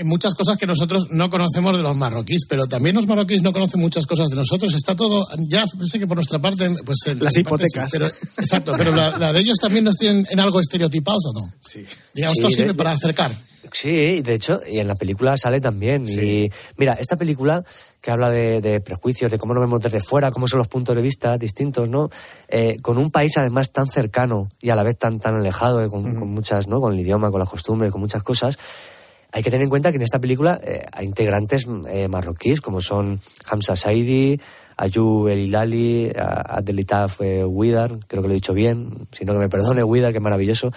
muchas 0.05 0.35
cosas 0.35 0.57
que 0.57 0.67
nosotros 0.67 1.09
no 1.11 1.29
conocemos 1.31 1.77
de 1.77 1.83
los 1.83 1.97
marroquíes, 1.97 2.47
pero 2.49 2.67
también 2.67 2.95
los 2.97 3.07
marroquíes 3.07 3.43
no 3.43 3.53
conocen 3.53 3.81
muchas 3.81 4.07
cosas 4.07 4.29
de 4.31 4.37
nosotros. 4.37 4.75
Está 4.75 4.95
todo, 4.97 5.27
ya 5.49 5.65
sé 5.87 5.99
que 5.99 6.07
por 6.07 6.17
nuestra 6.17 6.39
parte, 6.41 6.69
pues... 6.85 6.99
en- 7.07 7.23
Las 7.23 7.37
en 7.37 7.45
parte 7.45 7.67
sí, 7.67 7.79
hipotecas. 7.79 7.91
pero, 7.93 8.07
exacto, 8.39 8.73
pero 8.77 8.95
la, 8.95 9.19
la 9.19 9.33
de 9.33 9.41
ellos 9.41 9.59
también 9.61 9.85
nos 9.85 9.97
tienen 9.97 10.27
en 10.31 10.41
algo 10.41 10.61
estereotipados 10.61 11.25
o 11.27 11.33
no. 11.41 11.53
Sí. 11.61 11.85
Digamos, 12.15 12.37
Sí, 12.37 12.43
esto 12.43 12.51
sirve 12.51 12.69
de- 12.69 12.75
para 12.75 12.93
acercar. 12.93 13.31
Sí, 13.75 13.89
y 14.19 14.21
de 14.23 14.35
hecho, 14.35 14.61
y 14.71 14.81
en 14.81 14.89
la 14.89 14.95
película 14.95 15.35
sale 15.39 15.59
también. 15.61 16.07
Y 16.07 16.51
mira, 16.77 16.93
esta 16.95 17.17
película 17.17 17.65
que 18.03 18.11
habla 18.11 18.29
de, 18.29 18.61
de 18.61 18.81
prejuicios, 18.83 19.31
de 19.31 19.39
cómo 19.39 19.55
nos 19.55 19.63
vemos 19.63 19.81
desde 19.81 20.01
fuera, 20.01 20.31
cómo 20.31 20.47
son 20.47 20.59
los 20.59 20.69
puntos 20.69 20.95
de 20.95 21.01
vista 21.01 21.39
distintos, 21.39 21.89
¿no? 21.89 22.11
Eh, 22.49 22.77
con 22.83 22.99
un 22.99 23.11
país 23.11 23.39
además 23.39 23.71
tan 23.73 23.87
cercano 23.89 24.49
y 24.61 24.69
a 24.71 24.77
la 24.77 24.83
vez 24.83 24.99
tan, 24.99 25.21
tan 25.21 25.37
alejado, 25.37 25.83
eh, 25.83 25.89
con, 25.89 26.15
con 26.17 26.29
muchas, 26.29 26.67
¿no? 26.67 26.81
Con 26.83 26.93
el 26.93 27.01
idioma, 27.01 27.31
con 27.31 27.39
las 27.41 27.49
costumbres, 27.49 27.91
con 27.93 28.01
muchas 28.03 28.23
cosas. 28.23 28.59
Hay 29.33 29.43
que 29.43 29.51
tener 29.51 29.65
en 29.65 29.71
cuenta 29.71 29.91
que 29.91 29.97
en 29.97 30.03
esta 30.03 30.19
película 30.19 30.61
eh, 30.63 30.83
hay 30.93 31.07
integrantes 31.07 31.67
eh, 31.89 32.07
marroquíes 32.09 32.61
como 32.61 32.81
son 32.83 33.21
Hamza 33.51 33.77
Saidi, 33.77 34.39
Ayub 34.77 35.29
El 35.29 35.39
Hilali, 35.41 36.11
a- 36.15 36.59
Adelitaf 36.59 37.21
eh, 37.23 37.45
Widar, 37.45 37.99
creo 38.07 38.23
que 38.23 38.29
lo 38.29 38.33
he 38.33 38.37
dicho 38.37 38.53
bien, 38.53 38.89
si 39.11 39.25
no 39.25 39.33
que 39.33 39.39
me 39.39 39.49
perdone, 39.49 39.83
Widar, 39.83 40.13
que 40.13 40.21
maravilloso. 40.21 40.71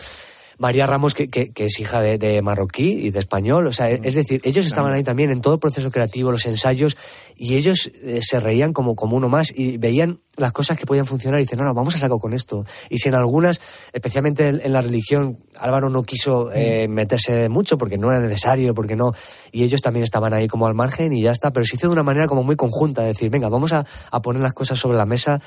María 0.58 0.88
Ramos, 0.88 1.14
que, 1.14 1.28
que- 1.30 1.50
que 1.52 1.66
es 1.66 1.80
hija 1.80 2.02
de, 2.02 2.18
de 2.18 2.42
marroquí 2.42 2.92
y 3.06 3.10
de 3.12 3.20
español. 3.20 3.68
O 3.68 3.72
sea, 3.72 3.90
es 3.90 4.16
decir, 4.16 4.42
ellos 4.44 4.66
estaban 4.66 4.94
ahí 4.94 5.04
también 5.04 5.32
en 5.32 5.42
todo 5.42 5.56
el 5.56 5.60
proceso 5.60 5.92
creativo, 5.92 6.32
los 6.32 6.46
ensayos, 6.46 6.98
y 7.36 7.56
ellos 7.56 7.92
eh, 8.04 8.20
se 8.22 8.40
reían 8.40 8.74
como, 8.74 8.96
como 8.96 9.18
uno 9.18 9.28
más 9.30 9.52
y 9.56 9.78
veían 9.78 10.20
las 10.38 10.52
cosas 10.52 10.78
que 10.78 10.86
podían 10.86 11.06
funcionar 11.06 11.40
y 11.40 11.44
dicen, 11.44 11.60
no, 11.60 11.66
no, 11.66 11.74
vamos 11.74 11.96
a 11.96 11.98
saco 11.98 12.20
con 12.20 12.34
esto. 12.34 12.66
Y 12.90 12.98
si 12.98 13.08
en 13.10 13.16
algunas, 13.16 13.62
especialmente 13.94 14.48
en, 14.50 14.62
en 14.64 14.74
la 14.74 14.82
religión, 14.82 15.40
Álvaro 15.60 15.90
no 15.90 16.04
quiso 16.04 16.52
eh, 16.54 16.88
meterse 16.90 17.48
mucho 17.50 17.78
porque 17.78 17.98
no 17.98 18.12
era 18.12 18.20
necesario, 18.22 18.74
porque 18.74 18.96
no, 18.96 19.14
y 19.52 19.64
ellos 19.64 19.82
también 19.82 20.04
estaban 20.04 20.34
ahí 20.34 20.48
como 20.48 20.68
al 20.68 20.74
margen 20.74 21.14
y 21.14 21.22
ya 21.22 21.32
está, 21.32 21.52
pero 21.52 21.66
se 21.66 21.76
hizo 21.78 21.88
de 21.88 21.94
una 21.94 22.04
manera 22.04 22.28
como 22.28 22.44
muy 22.44 22.56
conjunta, 22.56 23.02
de 23.02 23.10
decir, 23.10 23.30
venga, 23.30 23.48
vamos 23.50 23.72
a, 23.74 23.86
a 24.12 24.22
poner 24.22 24.42
las 24.42 24.54
cosas 24.54 24.78
sobre 24.80 24.98
la 24.98 25.06
mesa 25.06 25.42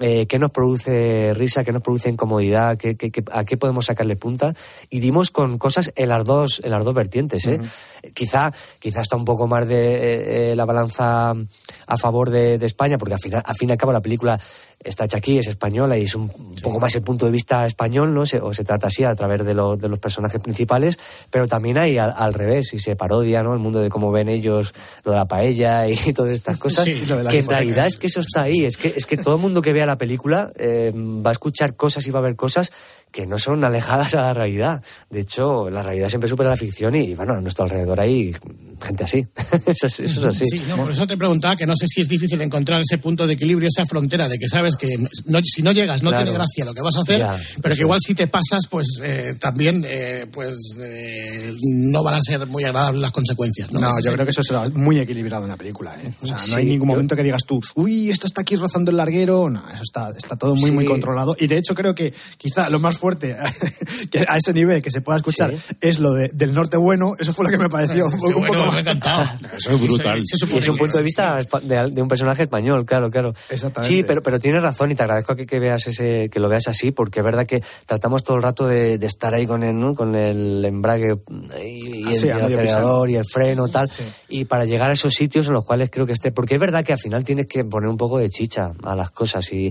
eh, 0.00 0.26
qué 0.26 0.38
nos 0.38 0.50
produce 0.50 1.32
risa, 1.34 1.64
qué 1.64 1.72
nos 1.72 1.82
produce 1.82 2.08
incomodidad, 2.08 2.76
qué, 2.76 2.96
qué- 2.96 3.10
qué- 3.10 3.24
a 3.32 3.44
qué 3.44 3.56
podemos 3.56 3.86
sacarle 3.86 4.16
punta. 4.16 4.54
Y 4.90 5.00
dimos 5.00 5.30
con 5.30 5.58
cosas 5.58 5.92
en 5.96 6.08
las 6.08 6.24
dos, 6.24 6.60
en 6.64 6.70
las 6.70 6.84
dos 6.84 6.94
vertientes. 6.94 7.46
¿eh? 7.46 7.60
Quizá, 8.14 8.52
quizá 8.78 9.00
está 9.00 9.16
un 9.16 9.24
poco 9.24 9.46
más 9.48 9.66
de 9.66 9.94
eh, 9.96 10.52
eh, 10.52 10.56
la 10.56 10.64
balanza 10.64 11.34
a 11.86 11.96
favor 11.96 12.30
de, 12.30 12.58
de 12.58 12.66
España, 12.66 12.96
porque 12.98 13.14
al 13.14 13.20
final, 13.20 13.42
al 13.44 13.56
fin 13.56 13.68
y 13.68 13.72
al 13.72 13.78
cabo 13.78 13.92
la 13.92 14.00
película 14.00 14.38
está 14.84 15.04
hecha 15.06 15.18
aquí, 15.18 15.38
es 15.38 15.46
española 15.48 15.98
y 15.98 16.02
es 16.02 16.14
un 16.14 16.28
poco 16.62 16.78
más 16.80 16.94
el 16.94 17.02
punto 17.02 17.26
de 17.26 17.32
vista 17.32 17.66
español, 17.66 18.14
¿no? 18.14 18.24
Se- 18.26 18.40
o 18.40 18.54
se 18.54 18.62
trata 18.64 18.86
así 18.86 19.02
a 19.04 19.14
través 19.14 19.44
de, 19.44 19.52
lo- 19.54 19.76
de 19.76 19.88
los 19.88 19.98
personajes 19.98 20.40
principales, 20.40 20.98
pero 21.30 21.48
también 21.48 21.78
hay 21.78 21.98
al, 21.98 22.14
al 22.16 22.32
revés 22.34 22.72
y 22.74 22.78
se 22.78 22.94
parodia, 22.96 23.42
¿no? 23.42 23.52
El 23.54 23.58
mundo 23.58 23.80
de 23.80 23.88
cómo 23.90 24.12
ven 24.12 24.28
ellos 24.28 24.72
lo 25.04 25.12
de 25.12 25.18
la 25.18 25.26
paella 25.26 25.88
y 25.88 25.96
todas 26.14 26.32
estas 26.32 26.58
cosas. 26.58 26.84
Sí, 26.84 27.02
lo 27.06 27.16
de 27.18 27.24
las 27.24 27.32
que 27.32 27.40
en 27.40 27.46
realidad 27.48 27.86
es 27.86 27.96
que 27.96 28.06
eso 28.06 28.20
está 28.20 28.42
ahí, 28.42 28.64
es 28.64 28.76
que, 28.76 28.88
es 28.88 29.04
que 29.06 29.16
todo 29.16 29.34
el 29.36 29.40
mundo 29.42 29.62
que 29.62 29.72
vea 29.72 29.84
la 29.86 29.98
película 29.98 30.52
eh, 30.56 30.92
va 30.94 31.30
a 31.30 31.32
escuchar 31.32 31.74
cosas 31.74 32.06
y 32.06 32.10
va 32.10 32.20
a 32.20 32.22
ver 32.22 32.36
cosas 32.36 32.70
que 33.12 33.26
no 33.26 33.38
son 33.38 33.64
alejadas 33.64 34.14
a 34.14 34.20
la 34.22 34.32
realidad. 34.34 34.82
De 35.10 35.20
hecho, 35.20 35.70
la 35.70 35.82
realidad 35.82 36.08
siempre 36.08 36.28
supera 36.28 36.50
la 36.50 36.56
ficción 36.56 36.94
y, 36.94 37.14
bueno, 37.14 37.34
a 37.34 37.40
nuestro 37.40 37.64
alrededor 37.64 38.00
hay 38.00 38.34
gente 38.82 39.04
así. 39.04 39.26
eso, 39.66 39.86
es, 39.86 40.00
eso 40.00 40.20
es 40.20 40.26
así. 40.26 40.44
Sí, 40.48 40.62
no, 40.68 40.76
por 40.76 40.90
eso 40.90 41.06
te 41.06 41.16
preguntaba 41.16 41.56
que 41.56 41.66
no 41.66 41.74
sé 41.74 41.86
si 41.88 42.00
es 42.02 42.08
difícil 42.08 42.40
encontrar 42.42 42.80
ese 42.80 42.98
punto 42.98 43.26
de 43.26 43.34
equilibrio, 43.34 43.68
esa 43.68 43.86
frontera 43.86 44.28
de 44.28 44.38
que 44.38 44.46
sabes 44.46 44.76
que 44.76 44.88
no- 45.26 45.40
si 45.42 45.62
no 45.62 45.72
llegas 45.72 46.02
no 46.02 46.10
Claro. 46.10 46.24
tiene 46.24 46.36
gracia 46.38 46.64
lo 46.64 46.74
que 46.74 46.82
vas 46.82 46.96
a 46.96 47.00
hacer, 47.00 47.18
Ya, 47.18 47.36
pero 47.62 47.74
que 47.74 47.80
igual 47.80 47.98
si 48.00 48.14
te 48.14 48.26
pasas, 48.28 48.66
pues 48.70 48.86
eh, 49.02 49.34
también 49.40 49.84
eh, 49.88 50.26
pues 50.32 50.56
eh, 50.84 51.52
no 51.90 52.02
van 52.02 52.14
a 52.14 52.20
ser 52.20 52.46
muy 52.46 52.64
agradables 52.64 53.00
las 53.00 53.10
consecuencias. 53.12 53.72
No, 53.72 53.90
yo 54.04 54.12
creo 54.12 54.24
que 54.24 54.30
eso 54.30 54.42
será 54.42 54.68
muy 54.70 54.98
equilibrado 54.98 55.44
en 55.44 55.50
la 55.50 55.56
película. 55.56 55.96
¿eh? 56.02 56.12
O 56.22 56.26
sea, 56.26 56.36
no 56.50 56.56
hay 56.56 56.64
ningún 56.66 56.88
yo- 56.88 56.94
momento 56.94 57.16
que 57.16 57.22
digas 57.22 57.42
tú, 57.46 57.58
uy, 57.74 58.10
esto 58.10 58.26
está 58.26 58.42
aquí 58.42 58.54
rozando 58.56 58.90
el 58.90 58.96
larguero. 58.96 59.48
No, 59.50 59.62
eso 59.72 59.82
está, 59.82 60.12
está 60.16 60.36
todo 60.36 60.54
muy, 60.54 60.70
muy 60.70 60.84
controlado. 60.84 61.34
Y 61.38 61.46
de 61.46 61.56
hecho, 61.58 61.74
creo 61.74 61.94
que 61.94 62.12
quizá 62.36 62.68
lo 62.70 62.78
más 62.78 62.97
fuerte 62.98 63.36
que 64.10 64.24
a 64.28 64.36
ese 64.36 64.52
nivel 64.52 64.82
que 64.82 64.90
se 64.90 65.00
pueda 65.00 65.16
escuchar 65.16 65.54
es 65.80 65.98
lo 65.98 66.12
de- 66.12 66.30
del 66.32 66.54
norte 66.54 66.76
bueno, 66.76 67.14
eso 67.18 67.32
fue 67.32 67.44
lo 67.46 67.50
que 67.50 67.58
me 67.58 67.68
pareció 67.68 68.06
un, 68.06 68.14
un 68.14 68.20
poco 68.20 68.40
más. 68.40 68.84
Eso 69.56 69.70
es 69.72 69.80
brutal. 69.80 70.18
Y 70.20 70.56
es 70.58 70.68
un 70.68 70.76
punto 70.76 70.96
de 70.98 71.02
vista 71.02 71.40
de, 71.62 71.90
de 71.90 72.02
un 72.02 72.08
personaje 72.08 72.42
español, 72.42 72.84
claro, 72.84 73.10
claro. 73.10 73.32
Exactamente. 73.50 73.94
Sí, 73.96 74.02
pero, 74.02 74.22
pero 74.22 74.38
tienes 74.40 74.62
razón 74.62 74.90
y 74.90 74.94
te 74.94 75.02
agradezco 75.02 75.34
que, 75.36 75.46
que 75.46 75.58
veas 75.58 75.86
ese, 75.86 76.28
que 76.30 76.40
lo 76.40 76.48
veas 76.48 76.68
así, 76.68 76.90
porque 76.90 77.20
es 77.20 77.24
verdad 77.24 77.46
que 77.46 77.62
tratamos 77.86 78.24
todo 78.24 78.36
el 78.36 78.42
rato 78.42 78.66
de, 78.66 78.98
de 78.98 79.06
estar 79.06 79.34
ahí 79.34 79.46
con 79.46 79.62
el, 79.62 79.78
¿no? 79.78 79.94
con 79.94 80.14
el 80.14 80.64
embrague 80.64 81.16
y, 81.64 81.98
y 82.00 82.04
Ah, 82.06 82.10
el, 82.10 82.16
sí, 82.18 82.26
el 82.28 82.32
acelerador 82.40 83.10
y 83.10 83.16
el 83.16 83.24
freno 83.24 83.68
tal, 83.68 83.88
y 84.28 84.44
para 84.44 84.64
llegar 84.64 84.90
a 84.90 84.92
esos 84.94 85.14
sitios 85.14 85.46
en 85.48 85.52
los 85.54 85.64
cuales 85.64 85.90
creo 85.90 86.06
que 86.06 86.12
esté, 86.12 86.32
porque 86.32 86.54
es 86.54 86.60
verdad 86.60 86.84
que 86.84 86.92
al 86.92 86.98
final 86.98 87.24
tienes 87.24 87.46
que 87.46 87.64
poner 87.64 87.88
un 87.88 87.96
poco 87.96 88.18
de 88.18 88.28
chicha 88.30 88.72
a 88.84 88.94
las 88.94 89.10
cosas 89.10 89.50
y, 89.52 89.70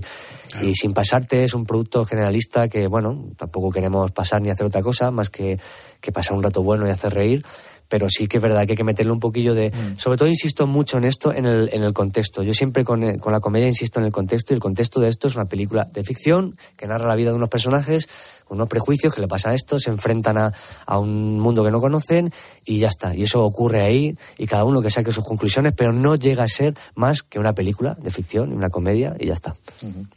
y 0.62 0.74
sin 0.74 0.92
pasarte 0.92 1.44
es 1.44 1.54
un 1.54 1.64
producto 1.64 2.04
generalista 2.04 2.68
que, 2.68 2.86
bueno, 2.86 3.26
tampoco 3.36 3.70
queremos 3.70 4.10
pasar 4.12 4.40
ni 4.42 4.50
hacer 4.50 4.66
otra 4.66 4.82
cosa 4.82 5.10
más 5.10 5.30
que, 5.30 5.58
que 6.00 6.12
pasar 6.12 6.36
un 6.36 6.42
rato 6.42 6.62
bueno 6.62 6.86
y 6.86 6.90
hacer 6.90 7.12
reír. 7.14 7.44
Pero 7.90 8.08
sí 8.10 8.28
que 8.28 8.36
es 8.36 8.42
verdad 8.42 8.66
que 8.66 8.72
hay 8.72 8.76
que 8.76 8.84
meterle 8.84 9.12
un 9.12 9.18
poquillo 9.18 9.54
de... 9.54 9.72
Sobre 9.96 10.18
todo 10.18 10.28
insisto 10.28 10.66
mucho 10.66 10.98
en 10.98 11.04
esto, 11.04 11.32
en 11.32 11.46
el, 11.46 11.70
en 11.72 11.82
el 11.82 11.94
contexto. 11.94 12.42
Yo 12.42 12.52
siempre 12.52 12.84
con, 12.84 13.02
el- 13.02 13.18
con 13.18 13.32
la 13.32 13.40
comedia 13.40 13.66
insisto 13.66 13.98
en 13.98 14.04
el 14.04 14.12
contexto 14.12 14.52
y 14.52 14.56
el 14.56 14.60
contexto 14.60 15.00
de 15.00 15.08
esto 15.08 15.26
es 15.28 15.36
una 15.36 15.46
película 15.46 15.86
de 15.94 16.04
ficción 16.04 16.54
que 16.76 16.86
narra 16.86 17.06
la 17.08 17.14
vida 17.16 17.30
de 17.30 17.36
unos 17.36 17.48
personajes 17.48 18.06
con 18.48 18.56
unos 18.56 18.68
prejuicios 18.68 19.14
que 19.14 19.20
le 19.20 19.28
pasa 19.28 19.50
a 19.50 19.54
esto, 19.54 19.78
se 19.78 19.90
enfrentan 19.90 20.38
a, 20.38 20.52
a 20.86 20.98
un 20.98 21.38
mundo 21.38 21.62
que 21.62 21.70
no 21.70 21.80
conocen 21.80 22.32
y 22.64 22.78
ya 22.78 22.88
está. 22.88 23.14
Y 23.14 23.22
eso 23.24 23.44
ocurre 23.44 23.82
ahí 23.82 24.16
y 24.38 24.46
cada 24.46 24.64
uno 24.64 24.80
que 24.80 24.90
saque 24.90 25.12
sus 25.12 25.24
conclusiones, 25.24 25.74
pero 25.76 25.92
no 25.92 26.16
llega 26.16 26.44
a 26.44 26.48
ser 26.48 26.74
más 26.94 27.22
que 27.22 27.38
una 27.38 27.54
película 27.54 27.96
de 28.00 28.10
ficción, 28.10 28.52
una 28.52 28.70
comedia 28.70 29.14
y 29.18 29.26
ya 29.26 29.34
está. 29.34 29.54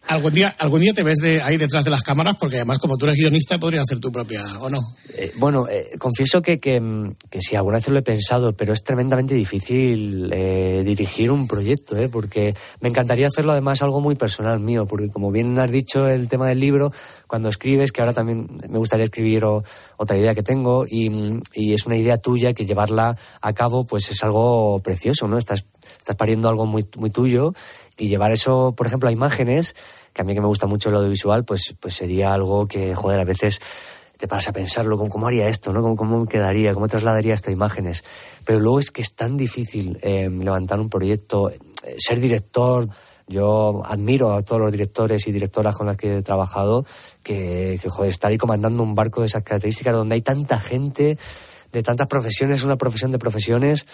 ¿Algún 0.08 0.34
día, 0.34 0.56
algún 0.60 0.82
día 0.82 0.94
te 0.94 1.04
ves 1.04 1.18
de 1.18 1.42
ahí 1.42 1.58
detrás 1.58 1.84
de 1.84 1.92
las 1.92 2.04
cámaras, 2.04 2.38
porque 2.40 2.58
además 2.58 2.80
como 2.80 2.98
tú 2.98 3.06
eres 3.06 3.18
guionista 3.18 3.60
podrías 3.60 3.84
hacer 3.84 4.00
tu 4.00 4.12
propia, 4.12 4.42
¿o 4.60 4.70
no? 4.70 4.80
Eh, 5.18 5.34
bueno, 5.38 5.68
eh, 5.68 5.98
confieso 6.00 6.42
que, 6.42 6.60
que, 6.60 6.82
que 7.30 7.42
sí, 7.42 7.56
alguna 7.56 7.78
vez 7.78 7.88
lo 7.90 8.00
he 8.00 8.04
pensado, 8.04 8.54
pero 8.54 8.74
es 8.74 8.84
tremendamente 8.84 9.34
difícil 9.34 10.32
eh, 10.32 10.84
dirigir 10.86 11.32
un 11.32 11.48
proyecto, 11.48 11.98
¿eh? 11.98 12.10
porque 12.10 12.56
me 12.80 12.90
encantaría 12.90 13.28
hacerlo 13.28 13.52
además 13.52 13.82
algo 13.82 14.00
muy 14.00 14.16
personal 14.16 14.60
mío, 14.60 14.86
porque 14.86 15.10
como 15.10 15.32
bien 15.32 15.58
has 15.60 15.72
dicho 15.72 16.08
el 16.08 16.28
tema 16.28 16.48
del 16.48 16.60
libro, 16.60 16.92
cuando 17.28 17.50
escribes, 17.50 17.92
que 17.92 18.02
ahora 18.02 18.14
también 18.14 18.21
me 18.24 18.78
gustaría 18.78 19.06
escribir 19.06 19.44
otra 19.46 20.18
idea 20.18 20.36
que 20.36 20.44
tengo, 20.44 20.86
y, 20.88 21.40
es 21.54 21.86
una 21.86 21.98
idea 21.98 22.18
tuya 22.18 22.54
que 22.54 22.66
llevarla 22.66 23.16
a 23.42 23.54
cabo 23.54 23.86
pues 23.86 24.10
es 24.12 24.24
algo 24.24 24.80
precioso, 24.80 25.28
¿no? 25.28 25.38
Estás, 25.38 25.66
estás 26.00 26.16
pariendo 26.16 26.50
algo 26.50 26.66
muy, 26.66 26.88
muy 26.98 27.10
tuyo 27.10 27.54
y 27.98 28.08
llevar 28.08 28.32
eso, 28.32 28.74
por 28.76 28.88
ejemplo, 28.88 29.10
a 29.10 29.12
imágenes, 29.12 29.76
que 30.14 30.22
a 30.22 30.26
mí 30.26 30.34
que 30.34 30.42
me 30.42 30.48
gusta 30.48 30.68
mucho 30.68 30.90
el 30.90 30.96
audiovisual, 30.96 31.46
pues, 31.46 31.76
pues 31.80 31.96
sería 31.96 32.34
algo 32.34 32.68
que, 32.68 32.96
joder, 32.96 33.20
a 33.20 33.26
veces 33.26 33.60
te 34.22 34.28
paras 34.28 34.48
a 34.48 34.54
pensarlo, 34.54 34.98
¿cómo, 34.98 35.10
cómo 35.10 35.28
haría 35.28 35.48
esto? 35.48 35.74
¿no? 35.74 35.82
¿Cómo, 35.82 35.96
¿Cómo 35.96 36.26
quedaría? 36.28 36.74
¿Cómo 36.76 36.88
trasladaría 36.88 37.34
esto 37.34 37.50
a 37.50 37.54
imágenes? 37.54 38.04
Pero 38.46 38.60
luego 38.60 38.80
es 38.80 38.92
que 38.92 39.02
es 39.02 39.14
tan 39.16 39.36
difícil 39.36 39.98
eh, 40.04 40.30
levantar 40.30 40.80
un 40.80 40.90
proyecto, 40.90 41.50
eh, 41.50 41.58
ser 41.98 42.20
director. 42.20 42.88
Yo 43.32 43.82
admiro 43.86 44.34
a 44.34 44.44
todos 44.44 44.62
los 44.62 44.72
directores 44.72 45.26
y 45.28 45.32
directoras 45.32 45.76
con 45.76 45.88
las 45.88 45.96
que 45.96 46.18
he 46.18 46.22
trabajado, 46.22 46.86
que, 47.24 47.80
que 47.82 47.90
joder, 47.90 48.12
estar 48.12 48.30
ahí 48.30 48.38
comandando 48.38 48.84
un 48.84 48.94
barco 48.94 49.22
de 49.22 49.28
esas 49.28 49.44
características 49.44 49.96
donde 49.96 50.16
hay 50.16 50.22
tanta 50.22 50.60
gente, 50.60 51.18
de 51.72 51.84
tantas 51.84 52.08
profesiones, 52.08 52.60
es 52.60 52.66
una 52.66 52.78
profesión 52.78 53.12
de 53.12 53.20
profesiones, 53.20 53.86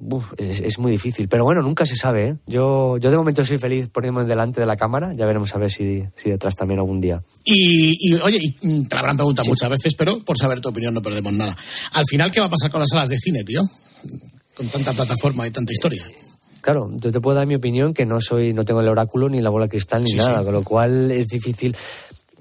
uf, 0.00 0.24
es, 0.38 0.60
es 0.60 0.78
muy 0.78 0.90
difícil. 0.90 1.28
Pero 1.28 1.44
bueno, 1.44 1.60
nunca 1.62 1.84
se 1.84 1.96
sabe. 1.96 2.28
¿eh? 2.28 2.36
Yo, 2.46 2.96
yo 2.98 3.10
de 3.10 3.16
momento 3.16 3.44
soy 3.44 3.58
feliz 3.58 3.88
poniéndome 3.88 4.26
delante 4.26 4.60
de 4.60 4.66
la 4.66 4.76
cámara, 4.76 5.12
ya 5.14 5.26
veremos 5.26 5.54
a 5.54 5.58
ver 5.58 5.70
si, 5.70 6.02
si 6.14 6.30
detrás 6.30 6.56
también 6.56 6.80
algún 6.80 7.00
día. 7.00 7.22
Y, 7.44 7.96
y, 8.08 8.14
oye, 8.14 8.38
y, 8.40 8.66
mm, 8.66 8.86
te 8.86 8.94
la 8.94 9.00
habrán 9.00 9.16
preguntado 9.16 9.48
muchas 9.48 9.68
veces, 9.68 9.94
pero 9.94 10.20
por 10.24 10.38
saber 10.38 10.60
tu 10.60 10.70
opinión 10.70 10.94
no 10.94 11.02
perdemos 11.02 11.32
nada. 11.32 11.56
Al 11.92 12.04
final, 12.08 12.32
¿qué 12.32 12.40
va 12.40 12.46
a 12.46 12.50
pasar 12.50 12.70
con 12.70 12.80
las 12.80 12.88
salas 12.90 13.08
de 13.08 13.18
cine, 13.18 13.44
tío? 13.44 13.62
Con 14.56 14.68
tanta 14.68 14.92
plataforma 14.92 15.46
y 15.46 15.50
tanta 15.50 15.72
historia. 15.72 16.04
Claro, 16.68 16.90
yo 17.00 17.10
te 17.10 17.20
puedo 17.22 17.34
dar 17.34 17.46
mi 17.46 17.54
opinión 17.54 17.94
que 17.94 18.04
no 18.04 18.20
soy, 18.20 18.52
no 18.52 18.62
tengo 18.62 18.82
el 18.82 18.88
oráculo 18.88 19.30
ni 19.30 19.40
la 19.40 19.48
bola 19.48 19.64
de 19.64 19.70
cristal 19.70 20.02
ni 20.02 20.10
Sí, 20.10 20.16
nada, 20.18 20.40
sí. 20.40 20.44
con 20.44 20.52
lo 20.52 20.62
cual 20.62 21.10
es 21.10 21.28
difícil. 21.28 21.74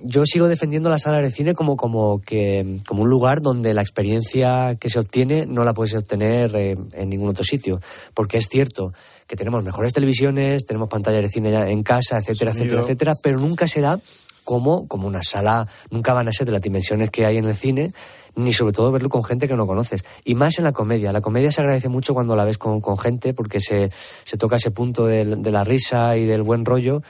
Yo 0.03 0.25
sigo 0.25 0.49
defendiendo 0.49 0.89
las 0.89 1.03
salas 1.03 1.21
de 1.21 1.31
cine 1.31 1.53
como, 1.53 1.77
como, 1.77 2.19
que, 2.19 2.79
como 2.89 3.03
un 3.03 3.09
lugar 3.09 3.41
donde 3.41 3.73
la 3.73 3.81
experiencia 3.81 4.75
que 4.77 4.89
se 4.89 4.99
obtiene 4.99 5.45
no 5.45 5.63
la 5.63 5.73
puedes 5.73 5.95
obtener 5.95 6.53
eh, 6.57 6.75
en 6.91 7.07
ningún 7.09 7.29
otro 7.29 7.45
sitio. 7.45 7.79
Porque 8.13 8.37
es 8.37 8.47
cierto 8.49 8.91
que 9.27 9.37
tenemos 9.37 9.63
mejores 9.63 9.93
televisiones, 9.93 10.65
tenemos 10.65 10.89
pantallas 10.89 11.21
de 11.23 11.29
cine 11.29 11.49
ya 11.51 11.69
en 11.69 11.83
casa, 11.83 12.17
etcétera, 12.17 12.51
Sonido. 12.51 12.79
etcétera, 12.79 12.81
etcétera, 12.81 13.15
pero 13.23 13.39
nunca 13.39 13.65
será 13.65 13.97
como, 14.43 14.89
como 14.89 15.07
una 15.07 15.23
sala, 15.23 15.67
nunca 15.89 16.11
van 16.13 16.27
a 16.27 16.33
ser 16.33 16.47
de 16.47 16.51
las 16.51 16.61
dimensiones 16.61 17.11
que 17.11 17.25
hay 17.25 17.37
en 17.37 17.45
el 17.45 17.55
cine, 17.55 17.93
ni 18.37 18.53
sobre 18.53 18.71
todo 18.71 18.91
verlo 18.91 19.09
con 19.09 19.23
gente 19.23 19.47
que 19.47 19.55
no 19.55 19.67
conoces. 19.67 20.03
Y 20.23 20.35
más 20.35 20.57
en 20.57 20.63
la 20.63 20.71
comedia. 20.71 21.11
La 21.11 21.19
comedia 21.21 21.51
se 21.51 21.59
agradece 21.61 21.89
mucho 21.89 22.13
cuando 22.13 22.35
la 22.35 22.45
ves 22.45 22.57
con, 22.57 22.79
con 22.79 22.97
gente 22.97 23.33
porque 23.33 23.59
se, 23.59 23.91
se 24.23 24.37
toca 24.37 24.55
ese 24.55 24.71
punto 24.71 25.05
de 25.07 25.51
la 25.51 25.63
risa 25.65 26.15
y 26.17 26.25
del 26.25 26.43
buen 26.43 26.63
rollo. 26.63 27.01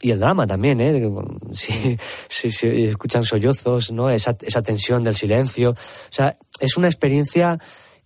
Y 0.00 0.10
el 0.10 0.20
drama 0.20 0.46
también, 0.46 0.80
¿eh? 0.80 0.92
Si, 1.52 1.96
si- 2.28 2.50
si 2.50 2.84
escuchan 2.84 3.24
sollozos, 3.24 3.92
¿no? 3.92 4.10
Esa, 4.10 4.36
esa 4.42 4.62
tensión 4.62 5.02
del 5.04 5.16
silencio. 5.16 5.70
O 5.70 5.76
sea, 6.12 6.36
es 6.60 6.76
una 6.76 6.86
experiencia 6.88 7.58